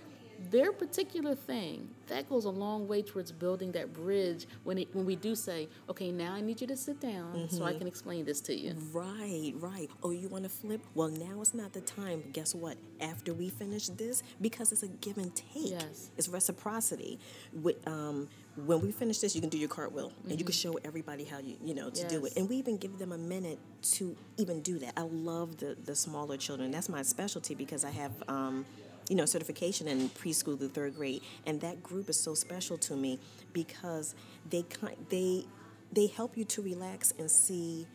their 0.50 0.72
particular 0.72 1.34
thing 1.34 1.88
that 2.06 2.28
goes 2.28 2.44
a 2.44 2.50
long 2.50 2.86
way 2.86 3.02
towards 3.02 3.32
building 3.32 3.72
that 3.72 3.92
bridge 3.92 4.46
when 4.64 4.78
it, 4.78 4.88
when 4.94 5.04
we 5.04 5.16
do 5.16 5.34
say 5.34 5.68
okay 5.90 6.12
now 6.12 6.32
i 6.32 6.40
need 6.40 6.60
you 6.60 6.66
to 6.66 6.76
sit 6.76 7.00
down 7.00 7.48
so 7.50 7.64
i 7.64 7.70
Mm-hmm. 7.70 7.78
can 7.78 7.86
explain 7.88 8.24
this 8.24 8.40
to 8.40 8.54
you 8.54 8.74
Right, 8.92 9.52
right. 9.56 9.90
Oh, 10.02 10.10
you 10.10 10.28
want 10.28 10.44
to 10.44 10.48
flip? 10.50 10.80
Well, 10.94 11.08
now 11.08 11.40
is 11.40 11.54
not 11.54 11.72
the 11.72 11.80
time. 11.80 12.22
Guess 12.32 12.54
what? 12.54 12.76
After 13.00 13.34
we 13.34 13.48
finish 13.50 13.88
this, 13.88 14.22
because 14.40 14.72
it's 14.72 14.82
a 14.82 14.88
give 14.88 15.18
and 15.18 15.34
take. 15.34 15.70
Yes. 15.72 16.10
It's 16.16 16.28
reciprocity. 16.28 17.18
With, 17.52 17.86
um, 17.86 18.28
when 18.66 18.80
we 18.80 18.90
finish 18.92 19.18
this, 19.18 19.34
you 19.34 19.40
can 19.40 19.50
do 19.50 19.58
your 19.58 19.68
cartwheel, 19.68 20.12
and 20.28 20.38
you 20.38 20.44
can 20.44 20.54
show 20.54 20.78
everybody 20.84 21.24
how 21.24 21.38
you 21.38 21.56
you 21.64 21.74
know 21.74 21.90
to 21.90 22.08
do 22.08 22.16
Mm-hmm. 22.18 22.26
It. 22.26 22.36
And 22.36 22.48
we 22.48 22.56
even 22.56 22.76
give 22.76 22.98
them 22.98 23.12
a 23.12 23.18
minute 23.18 23.58
to 23.94 24.16
even 24.36 24.60
do 24.62 24.78
that. 24.78 24.94
I 24.96 25.02
love 25.02 25.56
the 25.58 25.76
the 25.84 25.94
smaller 25.94 26.36
children. 26.36 26.70
That's 26.70 26.88
my 26.88 27.02
specialty 27.02 27.54
because 27.54 27.84
I 27.84 27.90
have. 27.90 28.12
Um, 28.28 28.64
you 29.08 29.16
know, 29.16 29.24
certification 29.26 29.88
in 29.88 30.08
preschool 30.10 30.58
through 30.58 30.68
third 30.68 30.94
grade, 30.96 31.22
and 31.46 31.60
that 31.60 31.82
group 31.82 32.08
is 32.08 32.18
so 32.20 32.34
special 32.34 32.76
to 32.78 32.94
me 32.96 33.18
because 33.52 34.14
they 34.50 34.62
kind 34.62 34.96
they 35.08 35.44
they 35.92 36.06
help 36.06 36.36
you 36.36 36.44
to 36.44 36.60
relax 36.62 37.12
and 37.18 37.30
see 37.30 37.86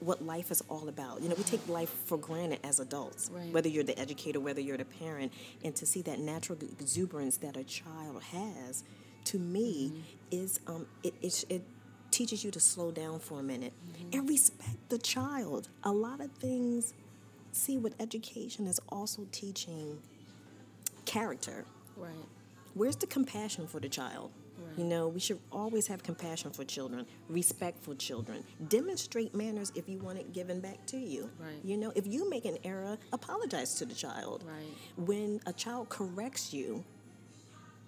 what 0.00 0.22
life 0.24 0.50
is 0.50 0.62
all 0.68 0.88
about. 0.88 1.22
You 1.22 1.28
know, 1.30 1.34
we 1.36 1.42
take 1.42 1.66
life 1.68 1.88
for 2.04 2.18
granted 2.18 2.60
as 2.62 2.80
adults, 2.80 3.30
Right. 3.32 3.50
whether 3.52 3.68
you're 3.68 3.84
the 3.84 3.98
educator, 3.98 4.40
whether 4.40 4.60
you're 4.60 4.76
the 4.76 4.84
parent, 4.84 5.32
and 5.64 5.74
to 5.76 5.86
see 5.86 6.02
that 6.02 6.18
natural 6.18 6.58
exuberance 6.80 7.38
that 7.38 7.56
a 7.56 7.64
child 7.64 8.22
has, 8.24 8.84
to 9.24 9.38
me, 9.38 10.04
is 10.30 10.60
um, 10.66 10.86
it, 11.02 11.14
it 11.22 11.44
it 11.48 11.62
teaches 12.10 12.44
you 12.44 12.50
to 12.50 12.60
slow 12.60 12.90
down 12.90 13.18
for 13.18 13.40
a 13.40 13.42
minute 13.42 13.72
and 14.12 14.28
respect 14.28 14.88
the 14.88 14.98
child. 14.98 15.68
A 15.82 15.92
lot 15.92 16.20
of 16.20 16.30
things, 16.32 16.94
see, 17.56 17.78
what 17.78 17.92
education 18.00 18.66
is 18.66 18.80
also 18.88 19.26
teaching 19.32 19.98
character. 21.04 21.64
right 21.96 22.12
Where's 22.74 22.96
the 22.96 23.06
compassion 23.06 23.66
for 23.66 23.80
the 23.80 23.88
child? 23.88 24.32
Right. 24.58 24.78
You 24.78 24.84
know, 24.84 25.08
we 25.08 25.18
should 25.20 25.38
always 25.50 25.86
have 25.86 26.02
compassion 26.02 26.50
for 26.50 26.62
children, 26.64 27.06
respect 27.30 27.82
for 27.82 27.94
children. 27.94 28.44
Demonstrate 28.68 29.34
manners 29.34 29.72
if 29.74 29.88
you 29.88 29.98
want 29.98 30.18
it 30.18 30.34
given 30.34 30.60
back 30.60 30.84
to 30.86 30.98
you. 30.98 31.30
Right. 31.38 31.56
You 31.64 31.78
know, 31.78 31.92
if 31.94 32.06
you 32.06 32.28
make 32.28 32.44
an 32.44 32.58
error, 32.64 32.98
apologize 33.14 33.74
to 33.76 33.86
the 33.86 33.94
child. 33.94 34.44
Right. 34.46 35.06
When 35.06 35.40
a 35.46 35.54
child 35.54 35.88
corrects 35.88 36.52
you, 36.52 36.84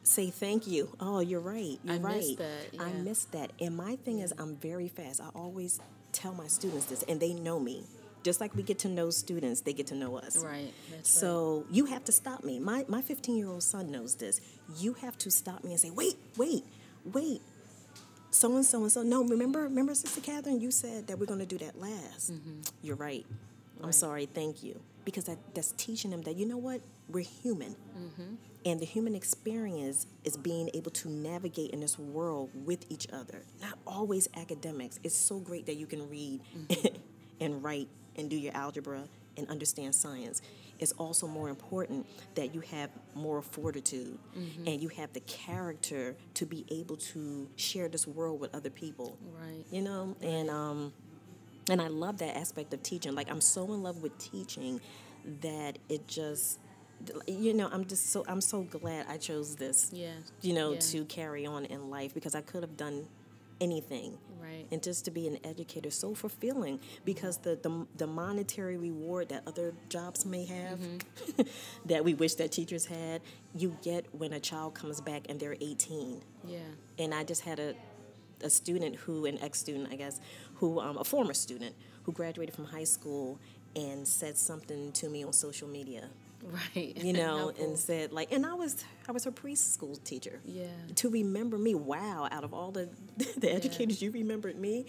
say 0.02 0.30
thank 0.30 0.66
you. 0.66 0.88
Oh, 1.00 1.20
you're 1.20 1.40
right. 1.40 1.78
You're 1.84 1.96
I 1.96 1.98
right. 1.98 2.16
missed 2.16 2.38
that, 2.38 2.80
I 2.80 2.92
missed 2.92 3.32
that. 3.32 3.52
And 3.60 3.76
my 3.76 3.96
thing 3.96 4.20
is, 4.20 4.32
I'm 4.38 4.56
very 4.56 4.88
fast. 4.88 5.20
I 5.20 5.28
always 5.34 5.80
tell 6.12 6.32
my 6.32 6.46
students 6.46 6.86
this, 6.86 7.02
and 7.04 7.20
they 7.20 7.34
know 7.34 7.60
me. 7.60 7.84
Just 8.22 8.40
like 8.40 8.54
we 8.54 8.62
get 8.62 8.78
to 8.80 8.88
know 8.88 9.10
students, 9.10 9.60
they 9.60 9.72
get 9.72 9.86
to 9.88 9.94
know 9.94 10.16
us. 10.16 10.36
Right. 10.36 10.72
So 11.02 11.64
you 11.70 11.86
have 11.86 12.04
to 12.04 12.12
stop 12.12 12.44
me. 12.44 12.58
My 12.58 12.84
my 12.88 13.02
15 13.02 13.36
year 13.36 13.48
old 13.48 13.62
son 13.62 13.90
knows 13.90 14.16
this. 14.16 14.40
You 14.76 14.94
have 14.94 15.16
to 15.18 15.30
stop 15.30 15.64
me 15.64 15.72
and 15.72 15.80
say, 15.80 15.90
wait, 15.90 16.16
wait, 16.36 16.64
wait. 17.04 17.42
So 18.30 18.54
and 18.54 18.64
so 18.64 18.82
and 18.82 18.92
so. 18.92 19.02
No, 19.02 19.24
remember, 19.24 19.62
remember, 19.62 19.94
Sister 19.94 20.20
Catherine, 20.20 20.60
you 20.60 20.70
said 20.70 21.06
that 21.06 21.18
we're 21.18 21.26
going 21.26 21.40
to 21.40 21.46
do 21.46 21.58
that 21.58 21.78
last. 21.80 22.32
Mm-hmm. 22.32 22.60
You're 22.82 22.96
right. 22.96 23.26
I'm 23.82 23.92
sorry. 23.92 24.26
Thank 24.26 24.62
you. 24.62 24.80
Because 25.04 25.24
that, 25.24 25.38
that's 25.54 25.72
teaching 25.72 26.10
them 26.10 26.22
that 26.22 26.36
you 26.36 26.44
know 26.44 26.58
what 26.58 26.82
we're 27.08 27.24
human, 27.24 27.74
mm-hmm. 27.98 28.34
and 28.66 28.78
the 28.78 28.84
human 28.84 29.14
experience 29.14 30.06
is 30.24 30.36
being 30.36 30.68
able 30.74 30.90
to 30.90 31.08
navigate 31.08 31.70
in 31.70 31.80
this 31.80 31.98
world 31.98 32.50
with 32.66 32.84
each 32.90 33.06
other. 33.10 33.42
Not 33.62 33.78
always 33.86 34.28
academics. 34.36 35.00
It's 35.02 35.14
so 35.14 35.38
great 35.38 35.64
that 35.66 35.76
you 35.76 35.86
can 35.86 36.10
read 36.10 36.40
mm-hmm. 36.54 36.96
and 37.40 37.62
write 37.64 37.88
and 38.18 38.28
do 38.28 38.36
your 38.36 38.54
algebra 38.54 39.04
and 39.36 39.48
understand 39.48 39.94
science. 39.94 40.42
It's 40.80 40.92
also 40.92 41.26
more 41.26 41.48
important 41.48 42.06
that 42.34 42.54
you 42.54 42.60
have 42.60 42.90
moral 43.14 43.42
fortitude 43.42 44.18
and 44.34 44.80
you 44.80 44.88
have 44.88 45.12
the 45.12 45.20
character 45.20 46.14
to 46.34 46.46
be 46.46 46.64
able 46.70 46.96
to 46.96 47.48
share 47.56 47.88
this 47.88 48.06
world 48.06 48.38
with 48.40 48.54
other 48.54 48.70
people. 48.70 49.16
Right. 49.40 49.64
You 49.72 49.82
know, 49.82 50.16
and 50.20 50.50
um, 50.50 50.92
and 51.70 51.80
I 51.82 51.88
love 51.88 52.18
that 52.18 52.36
aspect 52.36 52.72
of 52.74 52.82
teaching. 52.82 53.14
Like 53.14 53.30
I'm 53.30 53.40
so 53.40 53.64
in 53.72 53.82
love 53.82 54.02
with 54.02 54.16
teaching 54.18 54.80
that 55.42 55.78
it 55.88 56.06
just, 56.06 56.60
you 57.26 57.54
know, 57.54 57.68
I'm 57.72 57.84
just 57.84 58.10
so 58.10 58.24
I'm 58.28 58.40
so 58.40 58.62
glad 58.62 59.06
I 59.08 59.16
chose 59.16 59.56
this. 59.56 59.90
Yeah. 59.92 60.12
You 60.42 60.54
know, 60.54 60.72
Yeah. 60.74 60.78
to 60.80 61.04
carry 61.06 61.44
on 61.44 61.64
in 61.64 61.90
life 61.90 62.14
because 62.14 62.36
I 62.36 62.40
could 62.40 62.62
have 62.62 62.76
done 62.76 63.06
anything 63.61 64.18
Right. 64.40 64.66
and 64.70 64.82
just 64.82 65.04
to 65.06 65.11
be 65.11 65.26
an 65.26 65.38
educator 65.44 65.90
so 65.90 66.14
fulfilling 66.14 66.78
because 67.04 67.38
the, 67.38 67.56
the, 67.56 67.86
the 67.96 68.06
monetary 68.06 68.76
reward 68.78 69.28
that 69.30 69.42
other 69.46 69.74
jobs 69.88 70.24
may 70.24 70.44
have 70.46 70.78
Mm-hmm. 70.78 71.42
that 71.86 72.04
we 72.04 72.14
wish 72.14 72.34
that 72.36 72.52
teachers 72.52 72.86
had 72.86 73.20
you 73.54 73.76
get 73.82 74.06
when 74.14 74.32
a 74.32 74.40
child 74.40 74.74
comes 74.74 75.00
back 75.00 75.22
and 75.28 75.38
they're 75.40 75.56
18 75.61 76.22
Yeah. 76.46 76.59
and 76.98 77.12
i 77.12 77.24
just 77.24 77.42
had 77.42 77.59
a, 77.59 77.74
a 78.42 78.48
student 78.50 78.96
who 78.96 79.26
an 79.26 79.38
ex-student 79.42 79.88
i 79.92 79.96
guess 79.96 80.20
who 80.54 80.80
um, 80.80 80.96
a 80.98 81.04
former 81.04 81.34
student 81.34 81.74
who 82.04 82.12
graduated 82.12 82.54
from 82.54 82.64
high 82.66 82.84
school 82.84 83.38
and 83.76 84.06
said 84.09 84.36
something 84.38 84.92
to 84.92 85.09
me 85.09 85.24
on 85.24 85.32
social 85.32 85.68
media 85.68 86.09
Right. 86.76 86.97
you 86.97 87.12
know 87.22 87.53
cool. 87.57 87.64
and 87.66 87.78
said 87.78 88.12
like 88.12 88.30
and 88.32 88.47
i 88.47 88.55
was 88.55 88.84
i 89.09 89.12
was 89.12 89.24
her 89.24 89.32
preschool 89.32 90.03
teacher 90.05 90.41
Yeah. 90.45 90.66
to 90.97 91.09
remember 91.11 91.59
me. 91.59 91.74
Wow, 91.74 92.28
out 92.30 92.45
of 92.45 92.55
all 92.55 92.70
the 92.70 92.89
the 93.36 93.53
educators, 93.53 94.01
you 94.03 94.11
remembered 94.11 94.57
me. 94.59 94.86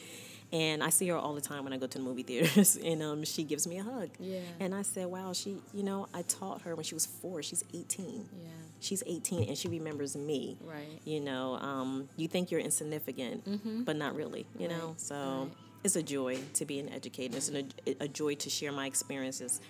And 0.52 0.84
I 0.84 0.90
see 0.90 1.08
her 1.10 1.16
all 1.16 1.36
the 1.36 1.42
time 1.42 1.64
when 1.64 1.74
I 1.74 1.78
go 1.78 1.86
to 1.86 1.98
the 2.00 2.04
movie 2.04 2.24
theaters, 2.24 2.76
and 2.84 3.04
um, 3.04 3.24
she 3.24 3.44
gives 3.44 3.68
me 3.68 3.78
a 3.78 3.84
hug. 3.84 4.10
Yeah. 4.20 4.40
And 4.60 4.74
I 4.74 4.82
said, 4.82 5.06
"Wow, 5.06 5.32
she, 5.32 5.58
you 5.76 5.84
know, 5.84 6.08
I 6.12 6.24
taught 6.24 6.64
her 6.64 6.76
when 6.76 6.84
she 6.84 6.96
was 6.96 7.06
four. 7.06 7.44
She's 7.44 7.64
18. 7.72 8.28
Yeah. 8.42 8.50
She's 8.80 9.04
18, 9.06 9.48
and 9.48 9.56
she 9.56 9.68
remembers 9.68 10.16
me. 10.16 10.58
Right. 10.62 11.00
You 11.06 11.20
know, 11.20 11.54
um, 11.58 12.10
you 12.18 12.28
think 12.28 12.50
you're 12.50 12.62
insignificant, 12.62 13.86
but 13.86 13.96
not 13.96 14.16
really. 14.16 14.48
You 14.58 14.70
know, 14.70 14.96
so 14.98 15.16
right. 15.16 15.52
it's 15.84 15.96
a 15.96 16.02
joy 16.04 16.40
to 16.56 16.66
be 16.66 16.80
an 16.80 16.90
educator. 16.90 17.38
It's 17.38 17.50
an, 17.50 17.72
a, 17.86 17.96
a 18.06 18.08
joy 18.08 18.34
to 18.36 18.50
share 18.50 18.72
my 18.72 18.88
experiences 18.88 19.62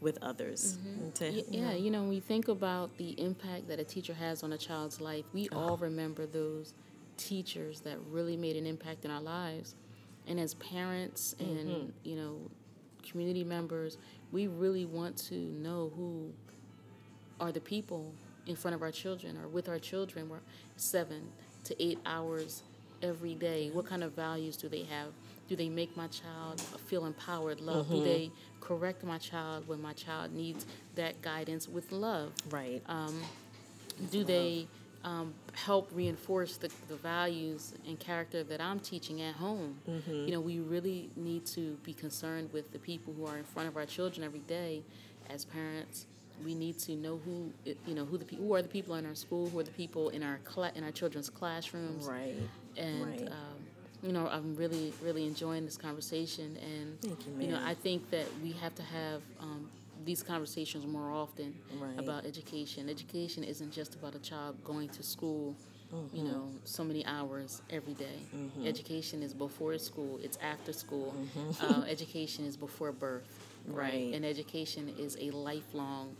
with 0.00 0.18
others. 0.22 0.78
and 0.84 1.14
to, 1.16 1.30
you 1.30 1.44
Yeah, 1.48 1.70
know, 1.70 1.76
you 1.76 1.90
know, 1.90 2.00
when 2.00 2.08
we 2.10 2.20
think 2.20 2.48
about 2.48 2.96
the 2.98 3.10
impact 3.20 3.68
that 3.68 3.80
a 3.80 3.84
teacher 3.84 4.14
has 4.14 4.42
on 4.42 4.52
a 4.52 4.58
child's 4.58 5.00
life, 5.00 5.24
we 5.32 5.48
uh-huh. 5.48 5.58
all 5.58 5.76
remember 5.76 6.26
those 6.26 6.74
teachers 7.16 7.80
that 7.80 7.98
really 8.10 8.36
made 8.36 8.56
an 8.56 8.66
impact 8.66 9.04
in 9.04 9.10
our 9.10 9.20
lives. 9.22 9.74
And 10.26 10.38
as 10.38 10.54
parents 10.54 11.34
and, 11.38 11.68
mm-hmm. 11.68 11.90
you 12.02 12.16
know, 12.16 12.36
community 13.08 13.44
members, 13.44 13.96
we 14.32 14.48
really 14.48 14.84
want 14.84 15.16
to 15.16 15.34
know 15.34 15.92
who 15.96 16.32
are 17.40 17.52
the 17.52 17.60
people 17.60 18.12
in 18.46 18.56
front 18.56 18.74
of 18.74 18.82
our 18.82 18.90
children 18.90 19.36
or 19.38 19.48
with 19.48 19.68
our 19.68 19.78
children. 19.78 20.28
We're 20.28 20.40
seven 20.76 21.22
to 21.64 21.82
eight 21.82 21.98
hours 22.04 22.62
every 23.02 23.34
day. 23.34 23.70
What 23.72 23.86
kind 23.86 24.02
of 24.02 24.12
values 24.12 24.56
do 24.56 24.68
they 24.68 24.84
have? 24.84 25.08
Do 25.48 25.56
they 25.56 25.68
make 25.68 25.96
my 25.96 26.08
child 26.08 26.60
feel 26.86 27.06
empowered, 27.06 27.60
love? 27.60 27.88
Do 27.88 28.02
they 28.04 28.30
correct 28.60 29.04
my 29.04 29.18
child 29.18 29.68
when 29.68 29.80
my 29.80 29.92
child 29.92 30.32
needs 30.32 30.66
that 30.96 31.20
guidance 31.22 31.68
with 31.68 31.92
love? 31.92 32.32
right. 32.50 32.82
do 34.10 34.24
they 34.24 34.66
um, 35.04 35.32
help 35.54 35.88
reinforce 35.94 36.56
the, 36.56 36.68
the 36.88 36.96
values 36.96 37.74
and 37.86 37.98
character 37.98 38.42
that 38.44 38.60
I'm 38.60 38.80
teaching 38.80 39.22
at 39.22 39.34
home? 39.36 39.78
You 40.26 40.32
know, 40.32 40.40
we 40.40 40.58
really 40.58 41.10
need 41.16 41.46
to 41.46 41.78
be 41.84 41.92
concerned 41.92 42.52
with 42.52 42.72
the 42.72 42.78
people 42.78 43.12
who 43.14 43.24
are 43.26 43.38
in 43.38 43.44
front 43.44 43.68
of 43.68 43.76
our 43.76 43.86
children 43.86 44.24
every 44.24 44.40
day. 44.40 44.82
As 45.30 45.44
parents, 45.44 46.06
we 46.44 46.54
need 46.54 46.78
to 46.80 46.92
know 46.96 47.18
who 47.24 47.50
you 47.86 47.94
know 47.94 48.04
who 48.04 48.18
the 48.18 48.36
who 48.36 48.54
are 48.54 48.62
the 48.62 48.68
people 48.68 48.94
in 48.96 49.06
our 49.06 49.14
school, 49.14 49.48
who 49.48 49.58
are 49.58 49.62
the 49.64 49.70
people 49.72 50.10
in 50.10 50.22
our 50.22 50.38
cla- 50.44 50.72
in 50.74 50.84
our 50.84 50.90
children's 50.92 51.30
classrooms, 51.30 52.04
right. 52.06 52.34
and 52.76 53.06
Right. 53.06 53.28
um, 53.28 53.55
you 54.06 54.12
know 54.12 54.28
i'm 54.28 54.54
really 54.56 54.92
really 55.02 55.24
enjoying 55.26 55.64
this 55.64 55.76
conversation 55.76 56.56
and 56.62 57.00
Thank 57.00 57.18
you, 57.40 57.48
know 57.50 57.60
i 57.64 57.74
think 57.74 58.08
that 58.10 58.26
we 58.42 58.52
have 58.52 58.74
to 58.76 58.82
have 58.82 59.22
um, 59.40 59.68
these 60.04 60.22
conversations 60.22 60.86
more 60.86 61.10
often 61.10 61.54
Right. 61.80 61.98
about 61.98 62.24
education 62.24 62.88
education 62.88 63.42
isn't 63.44 63.72
just 63.72 63.94
about 63.96 64.14
a 64.14 64.18
child 64.20 64.62
going 64.64 64.88
to 64.90 65.02
school 65.02 65.56
you 66.12 66.22
Mm-hmm. 66.22 66.28
know 66.32 66.48
so 66.64 66.82
many 66.84 67.04
hours 67.06 67.62
every 67.70 67.94
day. 67.94 68.18
education 68.64 69.22
is 69.22 69.32
before 69.34 69.76
school 69.78 70.18
it's 70.22 70.38
after 70.42 70.72
school 70.72 71.14
uh, 71.60 71.82
education 71.88 72.44
is 72.44 72.56
before 72.56 72.92
birth 72.92 73.32
Mm-hmm. 73.68 73.78
Right. 73.78 74.10
and 74.14 74.24
education 74.24 74.84
is 74.96 75.16
a 75.20 75.30
lifelong 75.32 76.14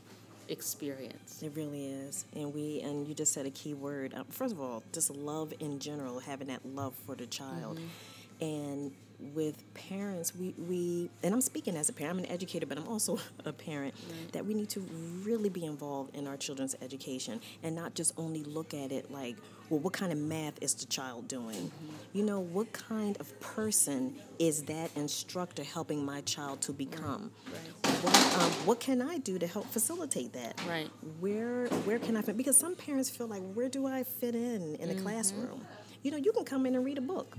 experience. 0.48 1.42
It 1.42 1.52
really 1.54 1.86
is, 1.86 2.24
and 2.34 2.54
we 2.54 2.80
and 2.82 3.06
you 3.06 3.14
just 3.14 3.32
said 3.32 3.46
a 3.46 3.50
key 3.50 3.74
word. 3.74 4.14
Um, 4.14 4.24
first 4.30 4.52
of 4.54 4.60
all, 4.60 4.82
just 4.92 5.10
love 5.10 5.52
in 5.60 5.78
general, 5.78 6.18
having 6.20 6.48
that 6.48 6.64
love 6.64 6.94
for 7.06 7.14
the 7.14 7.26
child, 7.26 7.80
and 8.40 8.92
with 9.18 9.62
parents, 9.74 10.34
we 10.34 10.54
we 10.68 11.10
and 11.22 11.32
I'm 11.34 11.40
speaking 11.40 11.76
as 11.76 11.88
a 11.88 11.92
parent. 11.92 12.18
I'm 12.18 12.24
an 12.24 12.30
educator, 12.30 12.66
but 12.66 12.78
I'm 12.78 12.88
also 12.88 13.18
a 13.44 13.52
parent. 13.52 13.94
That 14.32 14.44
we 14.46 14.54
need 14.54 14.68
to 14.70 14.80
really 14.80 15.48
be 15.48 15.64
involved 15.64 16.14
in 16.16 16.26
our 16.26 16.36
children's 16.36 16.74
education 16.82 17.40
and 17.62 17.74
not 17.74 17.94
just 17.94 18.12
only 18.16 18.42
look 18.44 18.74
at 18.74 18.92
it 18.92 19.10
like, 19.10 19.36
well, 19.70 19.80
what 19.80 19.92
kind 19.92 20.12
of 20.12 20.18
math 20.18 20.54
is 20.62 20.74
the 20.74 20.86
child 20.86 21.28
doing? 21.28 21.70
You 22.12 22.24
know, 22.24 22.40
what 22.40 22.72
kind 22.72 23.16
of 23.20 23.38
person 23.40 24.14
is 24.38 24.62
that 24.64 24.90
instructor 24.96 25.64
helping 25.64 26.04
my 26.04 26.20
child 26.22 26.60
to 26.62 26.72
become? 26.72 27.30
right 27.52 28.02
What, 28.02 28.14
um, 28.42 28.50
what 28.66 28.80
can 28.80 29.02
I 29.02 29.18
do 29.18 29.38
to 29.38 29.46
help 29.46 29.66
facilitate 29.66 30.32
that? 30.34 30.60
Right. 30.68 30.90
Where 31.20 31.66
where 31.86 31.98
can 31.98 32.16
I 32.16 32.22
fit? 32.22 32.36
Because 32.36 32.56
some 32.58 32.74
parents 32.74 33.08
feel 33.10 33.26
like, 33.26 33.42
where 33.54 33.68
do 33.68 33.86
I 33.86 34.02
fit 34.04 34.34
in 34.34 34.76
in 34.76 34.88
the 34.88 34.94
Mm-hmm. 34.94 35.02
classroom? 35.06 35.64
You 36.02 36.10
know, 36.12 36.16
you 36.18 36.32
can 36.32 36.44
come 36.44 36.66
in 36.66 36.74
and 36.74 36.84
read 36.84 36.98
a 36.98 37.02
book. 37.02 37.36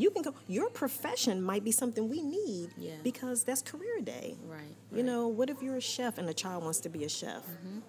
You 0.00 0.10
can 0.10 0.22
go. 0.22 0.34
Your 0.48 0.70
profession 0.70 1.42
might 1.42 1.64
be 1.64 1.72
something 1.72 2.08
we 2.08 2.22
need 2.22 2.70
Yeah. 2.78 2.94
because 3.02 3.44
that's 3.44 3.62
career 3.62 4.00
day. 4.00 4.36
right 4.48 4.50
You 4.50 4.52
right. 4.52 4.66
Mm-hmm. 4.92 5.06
know, 5.06 5.28
what 5.28 5.50
if 5.50 5.62
you're 5.62 5.76
a 5.76 5.80
chef 5.80 6.18
and 6.18 6.28
a 6.28 6.34
child 6.34 6.64
wants 6.64 6.80
to 6.80 6.88
be 6.88 7.04
a 7.04 7.08
chef? 7.08 7.42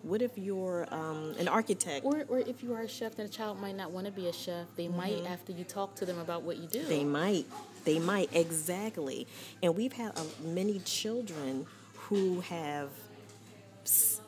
What 0.04 0.22
if 0.22 0.38
you're 0.38 0.88
um, 0.94 1.36
an 1.40 1.48
architect? 1.48 2.06
Or, 2.06 2.26
or 2.28 2.40
if 2.40 2.62
you 2.64 2.74
are 2.74 2.82
a 2.82 2.88
chef, 2.88 3.16
then 3.16 3.26
a 3.28 3.30
child 3.30 3.60
might 3.62 3.78
not 3.78 3.92
want 3.92 4.06
to 4.08 4.12
be 4.12 4.28
a 4.28 4.34
chef. 4.34 4.68
They 4.76 4.88
might 4.88 5.26
after 5.26 5.52
you 5.54 5.64
talk 5.64 5.96
to 5.96 6.06
them 6.06 6.20
about 6.20 6.44
what 6.44 6.58
you 6.58 6.68
do. 6.68 6.80
Mm-hmm. 6.80 6.90
They 6.90 7.04
might. 7.04 7.46
They 7.86 8.00
might 8.00 8.30
exactly. 8.36 9.26
And 9.64 9.76
we've 9.76 9.94
had 9.94 10.12
uh, 10.18 10.24
many 10.44 10.80
children 10.80 11.66
who 11.96 12.42
have 12.42 12.90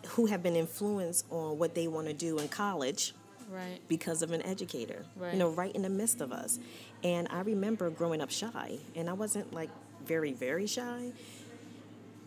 who 0.10 0.26
have 0.28 0.42
been 0.42 0.56
influenced 0.56 1.26
on 1.30 1.58
what 1.58 1.76
they 1.76 1.88
want 1.88 2.08
to 2.08 2.14
do 2.14 2.40
in 2.40 2.48
college 2.48 3.14
right. 3.52 3.80
because 3.88 4.22
of 4.22 4.32
an 4.32 4.42
educator. 4.44 5.06
Right. 5.16 5.34
You 5.34 5.40
know, 5.40 5.50
right 5.50 5.74
in 5.76 5.82
the 5.84 5.90
midst 5.90 6.22
of 6.22 6.32
us. 6.32 6.60
And 7.04 7.28
I 7.32 7.42
remember 7.42 7.90
growing 7.90 8.22
up 8.22 8.32
shy, 8.32 8.78
and 8.96 9.10
I 9.10 9.14
wasn't 9.14 9.54
like 9.54 9.70
very 10.06 10.32
very 10.34 10.68
shy, 10.68 11.12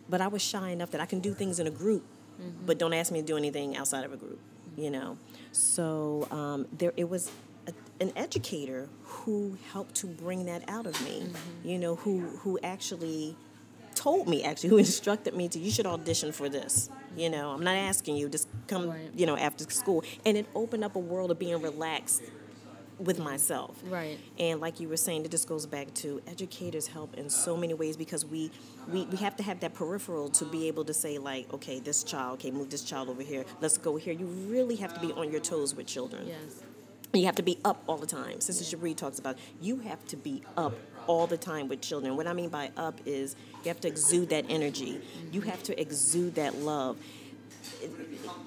but 0.09 0.21
I 0.21 0.27
was 0.27 0.41
shy 0.41 0.69
enough 0.69 0.91
that 0.91 1.01
I 1.01 1.05
can 1.05 1.19
do 1.19 1.33
things 1.33 1.59
in 1.59 1.67
a 1.67 1.71
group, 1.71 2.03
but 2.65 2.77
don't 2.77 2.93
ask 2.93 3.11
me 3.11 3.21
to 3.21 3.25
do 3.25 3.37
anything 3.37 3.75
outside 3.75 4.05
of 4.05 4.13
a 4.13 4.17
group. 4.17 4.39
You 4.77 4.91
know, 4.91 5.17
so 5.51 6.27
um, 6.31 6.67
there 6.77 6.93
it 6.97 7.09
was. 7.09 7.31
A, 7.67 7.73
an 7.99 8.13
educator 8.15 8.87
who 9.03 9.57
helped 9.73 9.95
to 9.95 10.07
bring 10.07 10.45
that 10.45 10.63
out 10.69 10.85
of 10.85 10.95
me, 11.03 11.27
you 11.65 11.77
know, 11.77 11.95
who 11.95 12.21
who 12.41 12.57
actually 12.63 13.35
told 13.93 14.29
me 14.29 14.41
actually 14.43 14.69
who 14.73 14.77
instructed 14.77 15.35
me 15.35 15.49
to 15.49 15.59
you 15.59 15.69
should 15.71 15.87
audition 15.87 16.31
for 16.31 16.47
this 16.47 16.87
you 17.17 17.31
know 17.31 17.49
i'm 17.49 17.63
not 17.63 17.75
asking 17.75 18.15
you 18.15 18.29
just 18.29 18.47
come 18.67 18.91
Right. 18.91 19.09
you 19.15 19.25
know 19.25 19.35
after 19.35 19.63
school 19.71 20.03
and 20.23 20.37
it 20.37 20.45
opened 20.53 20.83
up 20.83 20.95
a 20.95 20.99
world 20.99 21.31
of 21.31 21.39
being 21.39 21.59
relaxed 21.63 22.21
with 22.99 23.19
myself 23.19 23.75
Right. 23.85 24.17
and 24.39 24.59
like 24.59 24.79
you 24.79 24.89
were 24.89 24.97
saying 24.97 25.23
it 25.23 25.31
just 25.31 25.47
goes 25.47 25.65
back 25.65 25.93
to 25.95 26.21
educators 26.27 26.87
help 26.87 27.13
in 27.15 27.29
so 27.29 27.55
many 27.55 27.73
ways 27.73 27.95
because 27.95 28.25
we, 28.25 28.49
we 28.91 29.05
we 29.05 29.17
have 29.17 29.35
to 29.37 29.43
have 29.43 29.59
that 29.59 29.73
peripheral 29.75 30.29
to 30.29 30.45
be 30.45 30.67
able 30.67 30.83
to 30.85 30.93
say 30.93 31.17
like 31.17 31.51
okay 31.53 31.79
this 31.79 32.03
child 32.03 32.33
okay 32.39 32.49
move 32.51 32.69
this 32.69 32.83
child 32.83 33.07
over 33.09 33.21
here 33.21 33.45
let's 33.61 33.77
go 33.77 33.97
here 33.97 34.13
you 34.13 34.25
really 34.25 34.75
have 34.75 34.93
to 34.93 34.99
be 34.99 35.11
on 35.13 35.31
your 35.31 35.41
toes 35.41 35.75
with 35.75 35.85
children 35.85 36.25
Yes. 36.27 36.63
You 37.13 37.25
have 37.25 37.35
to 37.35 37.41
be 37.43 37.57
up 37.63 37.81
all 37.87 37.97
the 37.97 38.05
time. 38.05 38.41
Sister 38.41 38.63
yeah. 38.65 38.83
Shabri 38.83 38.95
talks 38.95 39.17
about 39.17 39.37
you 39.61 39.77
have 39.79 40.05
to 40.07 40.17
be 40.17 40.43
up 40.57 40.73
all 41.07 41.25
the 41.25 41.37
time 41.37 41.69
with 41.69 41.79
children. 41.81 42.17
What 42.17 42.27
I 42.27 42.33
mean 42.33 42.49
by 42.49 42.69
up 42.75 42.99
is 43.05 43.37
you 43.63 43.69
have 43.69 43.79
to 43.81 43.87
exude 43.87 44.27
that 44.29 44.45
energy. 44.49 44.99
You 45.31 45.39
have 45.41 45.63
to 45.63 45.81
exude 45.81 46.35
that 46.35 46.55
love. 46.57 46.97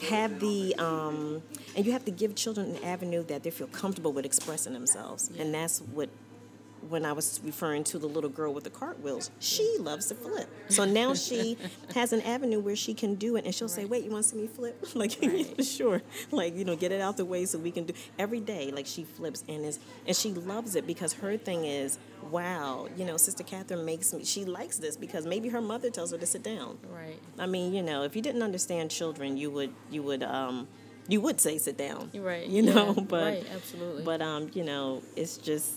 Have 0.09 0.41
the 0.41 0.75
um, 0.77 1.43
and 1.77 1.87
you 1.87 1.93
have 1.93 2.05
to 2.07 2.11
give 2.11 2.35
children 2.35 2.77
an 2.77 2.85
avenue 2.85 3.23
that 3.25 3.43
they 3.43 3.51
feel 3.51 3.67
comfortable 3.69 4.13
with 4.13 4.25
expressing 4.25 4.73
themselves, 4.73 5.31
and 5.39 5.55
that's 5.55 5.81
what 5.81 6.09
when 6.89 7.05
I 7.05 7.13
was 7.13 7.41
referring 7.45 7.85
to 7.85 7.99
the 7.99 8.07
little 8.07 8.31
girl 8.31 8.55
with 8.55 8.65
the 8.65 8.71
cartwheels, 8.71 9.31
she 9.39 9.77
loves 9.79 10.07
to 10.07 10.15
flip. 10.15 10.49
So 10.69 10.85
now 10.85 11.15
she 11.15 11.59
has 11.95 12.13
an 12.13 12.23
avenue 12.23 12.61
where 12.61 12.77
she 12.77 12.95
can 12.95 13.15
do 13.17 13.37
it, 13.37 13.45
and 13.45 13.55
she'll 13.55 13.69
right. 13.69 13.77
say, 13.77 13.85
"Wait, 13.85 14.05
you 14.05 14.11
want 14.11 14.25
to 14.25 14.31
see 14.31 14.37
me 14.37 14.47
flip?" 14.47 14.79
like, 14.95 15.17
right. 15.23 15.65
sure. 15.65 16.03
Like, 16.31 16.57
you 16.57 16.65
know, 16.65 16.77
get 16.77 16.93
it 16.93 17.01
out 17.01 17.17
the 17.17 17.25
way 17.25 17.45
so 17.45 17.59
we 17.59 17.71
can 17.71 17.85
do 17.85 17.95
every 18.19 18.41
day. 18.41 18.71
Like 18.71 18.87
she 18.87 19.05
flips 19.05 19.45
and 19.49 19.65
is, 19.65 19.79
and 20.07 20.17
she 20.17 20.33
loves 20.33 20.75
it 20.75 20.87
because 20.87 21.13
her 21.15 21.37
thing 21.37 21.65
is, 21.65 21.99
wow, 22.31 22.89
you 22.97 23.05
know, 23.05 23.17
Sister 23.17 23.45
Catherine 23.45 23.85
makes 23.85 24.13
me. 24.13 24.25
She 24.25 24.45
likes 24.45 24.79
this 24.79 24.97
because 24.97 25.27
maybe 25.27 25.49
her 25.51 25.61
mother 25.61 25.91
tells 25.91 26.13
her 26.13 26.19
to 26.19 26.27
sit 26.27 26.43
down. 26.43 26.79
Right. 26.91 27.19
I 27.39 27.47
mean, 27.47 27.75
you 27.75 27.83
know, 27.83 28.05
if 28.05 28.17
you 28.17 28.23
didn't 28.23 28.43
understand 28.43 28.91
children, 28.91 29.37
you 29.37 29.51
would 29.51 29.75
you 29.91 30.03
would 30.03 30.23
um 30.23 30.69
you 31.09 31.21
would 31.21 31.41
say 31.41 31.59
sit 31.59 31.77
down. 31.77 32.11
Right. 32.15 32.47
You 32.47 32.63
know, 32.63 32.95
yeah. 32.97 33.03
but 33.03 33.25
right, 33.25 33.47
absolutely. 33.55 34.05
But 34.05 34.23
um, 34.23 34.51
you 34.55 34.65
know, 34.65 35.03
it's 35.17 35.37
just 35.37 35.75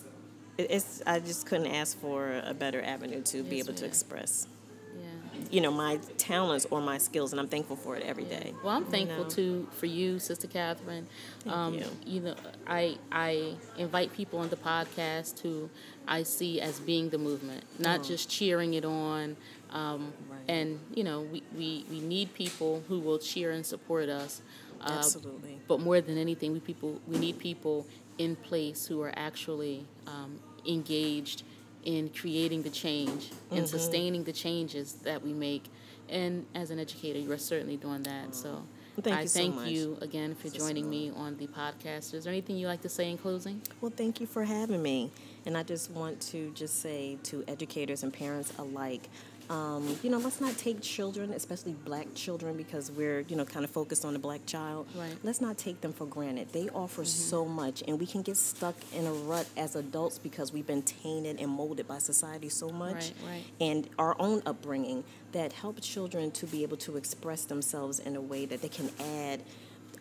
it's 0.57 1.01
I 1.05 1.19
just 1.19 1.45
couldn't 1.45 1.67
ask 1.67 1.99
for 1.99 2.41
a 2.45 2.53
better 2.53 2.81
avenue 2.81 3.21
to 3.21 3.37
yes, 3.37 3.47
be 3.47 3.59
able 3.59 3.73
to 3.73 3.85
express. 3.85 4.47
Yeah. 4.95 5.05
You 5.49 5.61
know 5.61 5.71
my 5.71 5.97
talents 6.17 6.65
or 6.69 6.81
my 6.81 6.97
skills, 6.97 7.31
and 7.33 7.39
I'm 7.39 7.47
thankful 7.47 7.75
for 7.75 7.95
it 7.95 8.03
every 8.03 8.25
day. 8.25 8.53
Well, 8.63 8.75
I'm 8.75 8.85
thankful 8.85 9.17
you 9.17 9.23
know? 9.23 9.29
too 9.29 9.67
for 9.71 9.87
you, 9.87 10.19
Sister 10.19 10.47
Catherine. 10.47 11.07
Thank 11.39 11.55
um, 11.55 11.73
you. 11.73 11.85
you 12.05 12.19
know, 12.21 12.35
I 12.67 12.97
I 13.11 13.55
invite 13.77 14.13
people 14.13 14.39
on 14.39 14.49
the 14.49 14.57
podcast 14.57 15.39
who 15.39 15.69
I 16.07 16.23
see 16.23 16.61
as 16.61 16.79
being 16.79 17.09
the 17.09 17.17
movement, 17.17 17.63
not 17.79 18.01
oh. 18.01 18.03
just 18.03 18.29
cheering 18.29 18.75
it 18.75 18.85
on. 18.85 19.35
Um, 19.71 20.13
right. 20.29 20.39
And 20.47 20.79
you 20.93 21.03
know, 21.03 21.21
we, 21.21 21.41
we, 21.57 21.85
we 21.89 21.99
need 21.99 22.33
people 22.35 22.83
who 22.87 22.99
will 22.99 23.17
cheer 23.17 23.51
and 23.51 23.65
support 23.65 24.07
us. 24.07 24.41
Uh, 24.79 24.97
Absolutely. 24.97 25.59
But 25.67 25.79
more 25.79 26.01
than 26.01 26.17
anything, 26.17 26.53
we 26.53 26.59
people 26.59 27.01
we 27.07 27.17
need 27.17 27.39
people 27.39 27.87
in 28.18 28.36
place 28.36 28.86
who 28.86 29.01
are 29.01 29.14
actually 29.16 29.86
um, 30.07 30.39
engaged 30.68 31.43
in 31.84 32.09
creating 32.09 32.64
the 32.64 32.70
change 32.70 33.32
and 33.51 33.59
mm-hmm. 33.59 33.66
sustaining 33.66 34.24
the 34.24 34.34
changes 34.34 34.93
that 35.03 35.22
we 35.22 35.34
make. 35.34 35.66
And 36.09 36.45
as 36.55 36.72
an 36.72 36.80
educator, 36.80 37.20
you 37.20 37.32
are 37.32 37.38
certainly 37.38 37.78
doing 37.78 38.03
that. 38.03 38.36
So 38.36 38.64
thank 39.01 39.18
I 39.18 39.22
you 39.24 39.28
thank 39.28 39.55
so 39.55 39.66
you 39.66 39.97
again 40.01 40.36
for 40.36 40.49
joining 40.49 40.89
me 40.89 41.11
on 41.16 41.38
the 41.38 41.47
podcast. 41.47 42.14
Is 42.14 42.24
there 42.24 42.32
anything 42.32 42.57
you'd 42.57 42.68
like 42.68 42.82
to 42.82 42.89
say 42.89 43.09
in 43.09 43.18
closing? 43.18 43.61
Well, 43.82 43.91
thank 43.95 44.22
you 44.22 44.28
for 44.28 44.43
having 44.43 44.82
me. 44.82 45.11
And 45.45 45.57
I 45.57 45.64
just 45.64 45.91
want 45.91 46.22
to 46.32 46.51
just 46.51 46.82
say 46.82 47.18
to 47.24 47.43
educators 47.47 48.03
and 48.03 48.14
parents 48.14 48.53
alike, 48.57 49.09
um, 49.49 49.97
you 50.03 50.09
know, 50.09 50.17
let's 50.17 50.39
not 50.39 50.57
take 50.57 50.81
children, 50.81 51.31
especially 51.33 51.73
black 51.73 52.07
children, 52.15 52.55
because 52.57 52.91
we're, 52.91 53.21
you 53.21 53.35
know, 53.35 53.45
kind 53.45 53.65
of 53.65 53.71
focused 53.71 54.05
on 54.05 54.13
the 54.13 54.19
black 54.19 54.45
child. 54.45 54.87
Right. 54.95 55.15
Let's 55.23 55.41
not 55.41 55.57
take 55.57 55.81
them 55.81 55.93
for 55.93 56.05
granted. 56.05 56.51
They 56.53 56.69
offer 56.69 57.01
mm-hmm. 57.01 57.07
so 57.07 57.45
much, 57.45 57.83
and 57.87 57.99
we 57.99 58.05
can 58.05 58.21
get 58.21 58.37
stuck 58.37 58.75
in 58.93 59.05
a 59.05 59.11
rut 59.11 59.47
as 59.57 59.75
adults 59.75 60.17
because 60.17 60.53
we've 60.53 60.67
been 60.67 60.83
tainted 60.83 61.39
and 61.39 61.51
molded 61.51 61.87
by 61.87 61.97
society 61.97 62.49
so 62.49 62.69
much 62.69 62.93
right, 62.93 63.13
right. 63.27 63.43
and 63.59 63.89
our 63.99 64.15
own 64.19 64.41
upbringing 64.45 65.03
that 65.33 65.53
help 65.53 65.81
children 65.81 66.31
to 66.31 66.45
be 66.45 66.63
able 66.63 66.77
to 66.77 66.97
express 66.97 67.45
themselves 67.45 67.99
in 67.99 68.15
a 68.15 68.21
way 68.21 68.45
that 68.45 68.61
they 68.61 68.69
can 68.69 68.89
add 68.99 69.41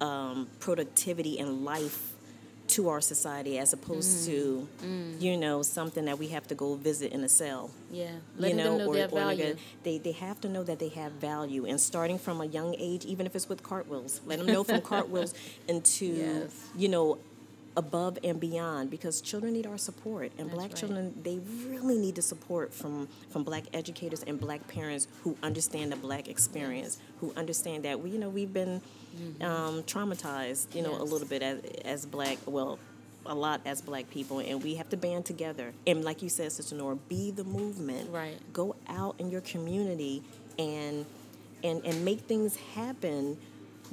um, 0.01 0.49
productivity 0.61 1.39
and 1.39 1.65
life 1.65 2.12
to 2.73 2.89
our 2.89 3.01
society 3.03 3.59
as 3.59 3.73
opposed 3.75 4.23
mm. 4.23 4.27
to 4.27 4.69
mm. 4.83 5.21
you 5.21 5.37
know 5.37 5.63
something 5.63 6.07
that 6.07 6.19
we 6.19 6.29
have 6.29 6.47
to 6.47 6.55
go 6.55 6.75
visit 6.75 7.13
in 7.13 7.23
a 7.23 7.29
cell 7.29 7.71
yeah 7.91 8.13
Letting 8.39 8.59
you 8.59 8.65
know, 8.65 8.71
them 8.71 8.87
know 8.87 8.93
or, 8.93 8.95
their 8.95 9.09
value. 9.09 9.57
they 9.83 9.99
they 9.99 10.13
have 10.13 10.41
to 10.41 10.49
know 10.49 10.63
that 10.63 10.79
they 10.79 10.89
have 10.89 11.13
value 11.13 11.67
and 11.67 11.79
starting 11.79 12.19
from 12.19 12.41
a 12.41 12.47
young 12.47 12.75
age 12.79 13.05
even 13.05 13.27
if 13.27 13.37
it's 13.37 13.49
with 13.49 13.63
cartwheels 13.63 14.23
let 14.25 14.39
them 14.39 14.47
know 14.47 14.65
from 14.65 14.81
cartwheels 14.93 15.35
into 15.69 16.07
yes. 16.07 16.69
you 16.75 16.89
know 16.89 17.19
above 17.77 18.19
and 18.23 18.39
beyond 18.39 18.91
because 18.91 19.21
children 19.21 19.55
need 19.55 19.67
our 19.67 19.79
support 19.79 20.31
and 20.39 20.49
That's 20.49 20.55
black 20.55 20.71
right. 20.71 20.77
children 20.77 21.15
they 21.23 21.39
really 21.67 21.99
need 21.99 22.17
the 22.17 22.23
support 22.23 22.73
from 22.75 23.09
from 23.31 23.45
black 23.45 23.65
educators 23.73 24.23
and 24.23 24.39
black 24.39 24.67
parents 24.69 25.09
who 25.23 25.37
understand 25.43 25.93
the 25.93 25.97
black 25.97 26.29
experience 26.29 26.99
who 27.21 27.33
understand 27.37 27.85
that 27.85 28.01
we 28.01 28.11
you 28.11 28.19
know 28.19 28.29
we've 28.29 28.53
been 28.53 28.83
mm-hmm. 29.17 29.43
um, 29.43 29.83
traumatized 29.85 30.75
you 30.75 30.83
know 30.83 30.93
yes. 30.93 31.01
a 31.01 31.05
little 31.05 31.27
bit 31.27 31.43
as, 31.43 31.61
as 31.85 32.07
black 32.07 32.39
well 32.47 32.79
a 33.25 33.35
lot 33.35 33.61
as 33.65 33.81
black 33.81 34.11
people 34.11 34.41
and 34.41 34.63
we 34.63 34.75
have 34.75 34.89
to 34.89 34.97
band 34.97 35.25
together 35.25 35.73
and 35.87 36.05
like 36.05 36.23
you 36.23 36.29
said 36.29 36.51
sister 36.53 36.75
nora 36.75 36.97
be 37.09 37.31
the 37.31 37.45
movement 37.45 38.11
right 38.11 38.37
go 38.53 38.75
out 38.89 39.15
in 39.19 39.31
your 39.31 39.41
community 39.43 40.23
and 40.59 41.07
and 41.63 41.85
and 41.85 42.05
make 42.05 42.21
things 42.21 42.57
happen 42.75 43.37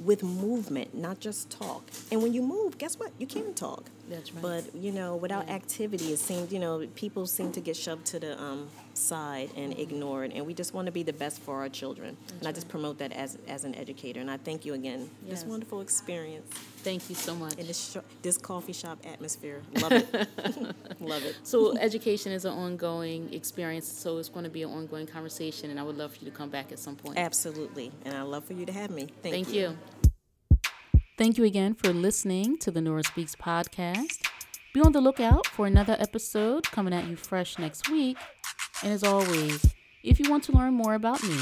with 0.04 0.22
movement, 0.22 0.94
not 0.94 1.20
just 1.20 1.50
talk. 1.50 1.82
And 2.10 2.22
when 2.22 2.32
you 2.32 2.42
move, 2.42 2.78
guess 2.78 2.98
what? 2.98 3.12
You 3.18 3.26
can 3.26 3.54
talk. 3.54 3.84
That's 4.08 4.32
right. 4.32 4.42
But 4.42 4.74
you 4.74 4.92
know, 4.92 5.16
without 5.16 5.46
yeah. 5.46 5.54
activity, 5.54 6.12
it 6.12 6.18
seems 6.18 6.52
you 6.52 6.58
know 6.58 6.86
people 6.94 7.26
seem 7.26 7.52
to 7.52 7.60
get 7.60 7.76
shoved 7.76 8.06
to 8.06 8.18
the 8.18 8.40
um, 8.40 8.68
side 9.00 9.50
and 9.56 9.78
ignored. 9.78 10.32
And 10.34 10.46
we 10.46 10.54
just 10.54 10.74
want 10.74 10.86
to 10.86 10.92
be 10.92 11.02
the 11.02 11.12
best 11.12 11.40
for 11.40 11.56
our 11.56 11.68
children. 11.68 12.16
That's 12.26 12.38
and 12.40 12.48
I 12.48 12.52
just 12.52 12.68
promote 12.68 12.98
that 12.98 13.12
as 13.12 13.38
as 13.48 13.64
an 13.64 13.74
educator. 13.74 14.20
And 14.20 14.30
I 14.30 14.36
thank 14.36 14.64
you 14.64 14.74
again. 14.74 15.10
Yes. 15.24 15.40
This 15.40 15.44
wonderful 15.44 15.80
experience. 15.80 16.46
Thank 16.82 17.08
you 17.08 17.14
so 17.14 17.34
much. 17.34 17.54
And 17.58 17.68
this 17.68 17.92
sh- 17.92 18.20
this 18.22 18.36
coffee 18.36 18.72
shop 18.72 18.98
atmosphere, 19.04 19.62
love 19.80 19.92
it, 19.92 20.12
love 21.00 21.24
it. 21.24 21.36
So 21.42 21.76
education 21.78 22.32
is 22.32 22.44
an 22.44 22.52
ongoing 22.52 23.32
experience. 23.32 23.86
So 23.86 24.18
it's 24.18 24.28
going 24.28 24.44
to 24.44 24.50
be 24.50 24.62
an 24.62 24.70
ongoing 24.70 25.06
conversation. 25.06 25.70
And 25.70 25.80
I 25.80 25.82
would 25.82 25.96
love 25.96 26.12
for 26.12 26.24
you 26.24 26.30
to 26.30 26.36
come 26.36 26.50
back 26.50 26.72
at 26.72 26.78
some 26.78 26.96
point. 26.96 27.18
Absolutely. 27.18 27.90
And 28.04 28.16
I'd 28.16 28.22
love 28.22 28.44
for 28.44 28.54
you 28.54 28.66
to 28.66 28.72
have 28.72 28.90
me. 28.90 29.08
Thank, 29.22 29.34
thank 29.34 29.48
you. 29.52 29.60
you. 29.60 30.10
Thank 31.18 31.36
you 31.36 31.44
again 31.44 31.74
for 31.74 31.92
listening 31.92 32.56
to 32.58 32.70
the 32.70 32.80
Nora 32.80 33.04
Speaks 33.04 33.34
podcast. 33.34 34.26
Be 34.72 34.80
on 34.80 34.92
the 34.92 35.00
lookout 35.00 35.46
for 35.46 35.66
another 35.66 35.96
episode 35.98 36.64
coming 36.70 36.94
at 36.94 37.08
you 37.08 37.16
fresh 37.16 37.58
next 37.58 37.90
week. 37.90 38.16
And 38.82 38.92
as 38.92 39.04
always, 39.04 39.74
if 40.02 40.18
you 40.18 40.30
want 40.30 40.44
to 40.44 40.52
learn 40.52 40.74
more 40.74 40.94
about 40.94 41.22
me 41.22 41.38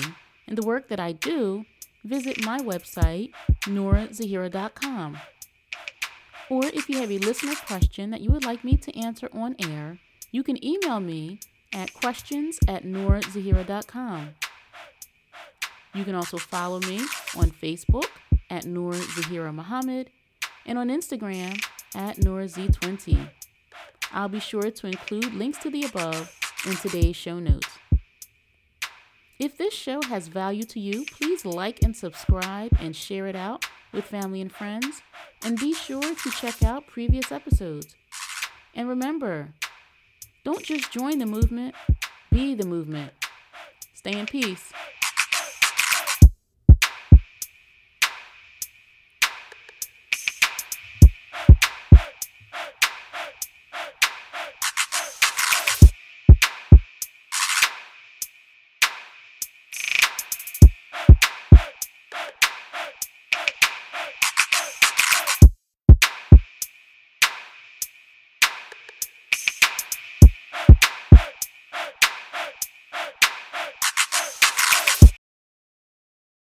and 0.46 0.58
the 0.58 0.66
work 0.66 0.88
that 0.88 0.98
I 0.98 1.12
do, 1.12 1.64
visit 2.04 2.44
my 2.44 2.58
website, 2.58 3.32
norazahira.com. 3.62 5.18
Or 6.50 6.64
if 6.64 6.88
you 6.88 6.98
have 6.98 7.10
a 7.10 7.18
listener 7.18 7.54
question 7.66 8.10
that 8.10 8.20
you 8.20 8.30
would 8.30 8.44
like 8.44 8.64
me 8.64 8.76
to 8.78 8.98
answer 8.98 9.28
on 9.32 9.54
air, 9.58 9.98
you 10.32 10.42
can 10.42 10.62
email 10.64 10.98
me 10.98 11.40
at 11.72 11.92
questions 11.92 12.58
at 12.66 12.84
norazahira.com. 12.84 14.34
You 15.94 16.04
can 16.04 16.14
also 16.14 16.38
follow 16.38 16.80
me 16.80 16.98
on 17.36 17.50
Facebook 17.50 18.08
at 18.50 18.64
Noor 18.64 18.92
Zahira 18.92 19.54
Muhammad 19.54 20.10
and 20.66 20.78
on 20.78 20.88
Instagram 20.88 21.62
at 21.94 22.16
NoraZ20. 22.16 23.28
I'll 24.12 24.28
be 24.28 24.40
sure 24.40 24.70
to 24.70 24.86
include 24.86 25.34
links 25.34 25.58
to 25.58 25.70
the 25.70 25.84
above 25.84 26.34
in 26.68 26.76
today's 26.76 27.16
show 27.16 27.38
notes. 27.38 27.78
If 29.38 29.56
this 29.56 29.72
show 29.72 30.02
has 30.02 30.28
value 30.28 30.64
to 30.64 30.78
you, 30.78 31.06
please 31.06 31.46
like 31.46 31.82
and 31.82 31.96
subscribe 31.96 32.76
and 32.78 32.94
share 32.94 33.26
it 33.26 33.36
out 33.36 33.64
with 33.92 34.04
family 34.04 34.42
and 34.42 34.52
friends. 34.52 35.00
And 35.44 35.58
be 35.58 35.72
sure 35.72 36.02
to 36.02 36.30
check 36.30 36.62
out 36.62 36.86
previous 36.86 37.32
episodes. 37.32 37.96
And 38.74 38.86
remember, 38.88 39.54
don't 40.44 40.62
just 40.62 40.92
join 40.92 41.18
the 41.18 41.26
movement, 41.26 41.74
be 42.30 42.54
the 42.54 42.66
movement. 42.66 43.12
Stay 43.94 44.18
in 44.18 44.26
peace. 44.26 44.72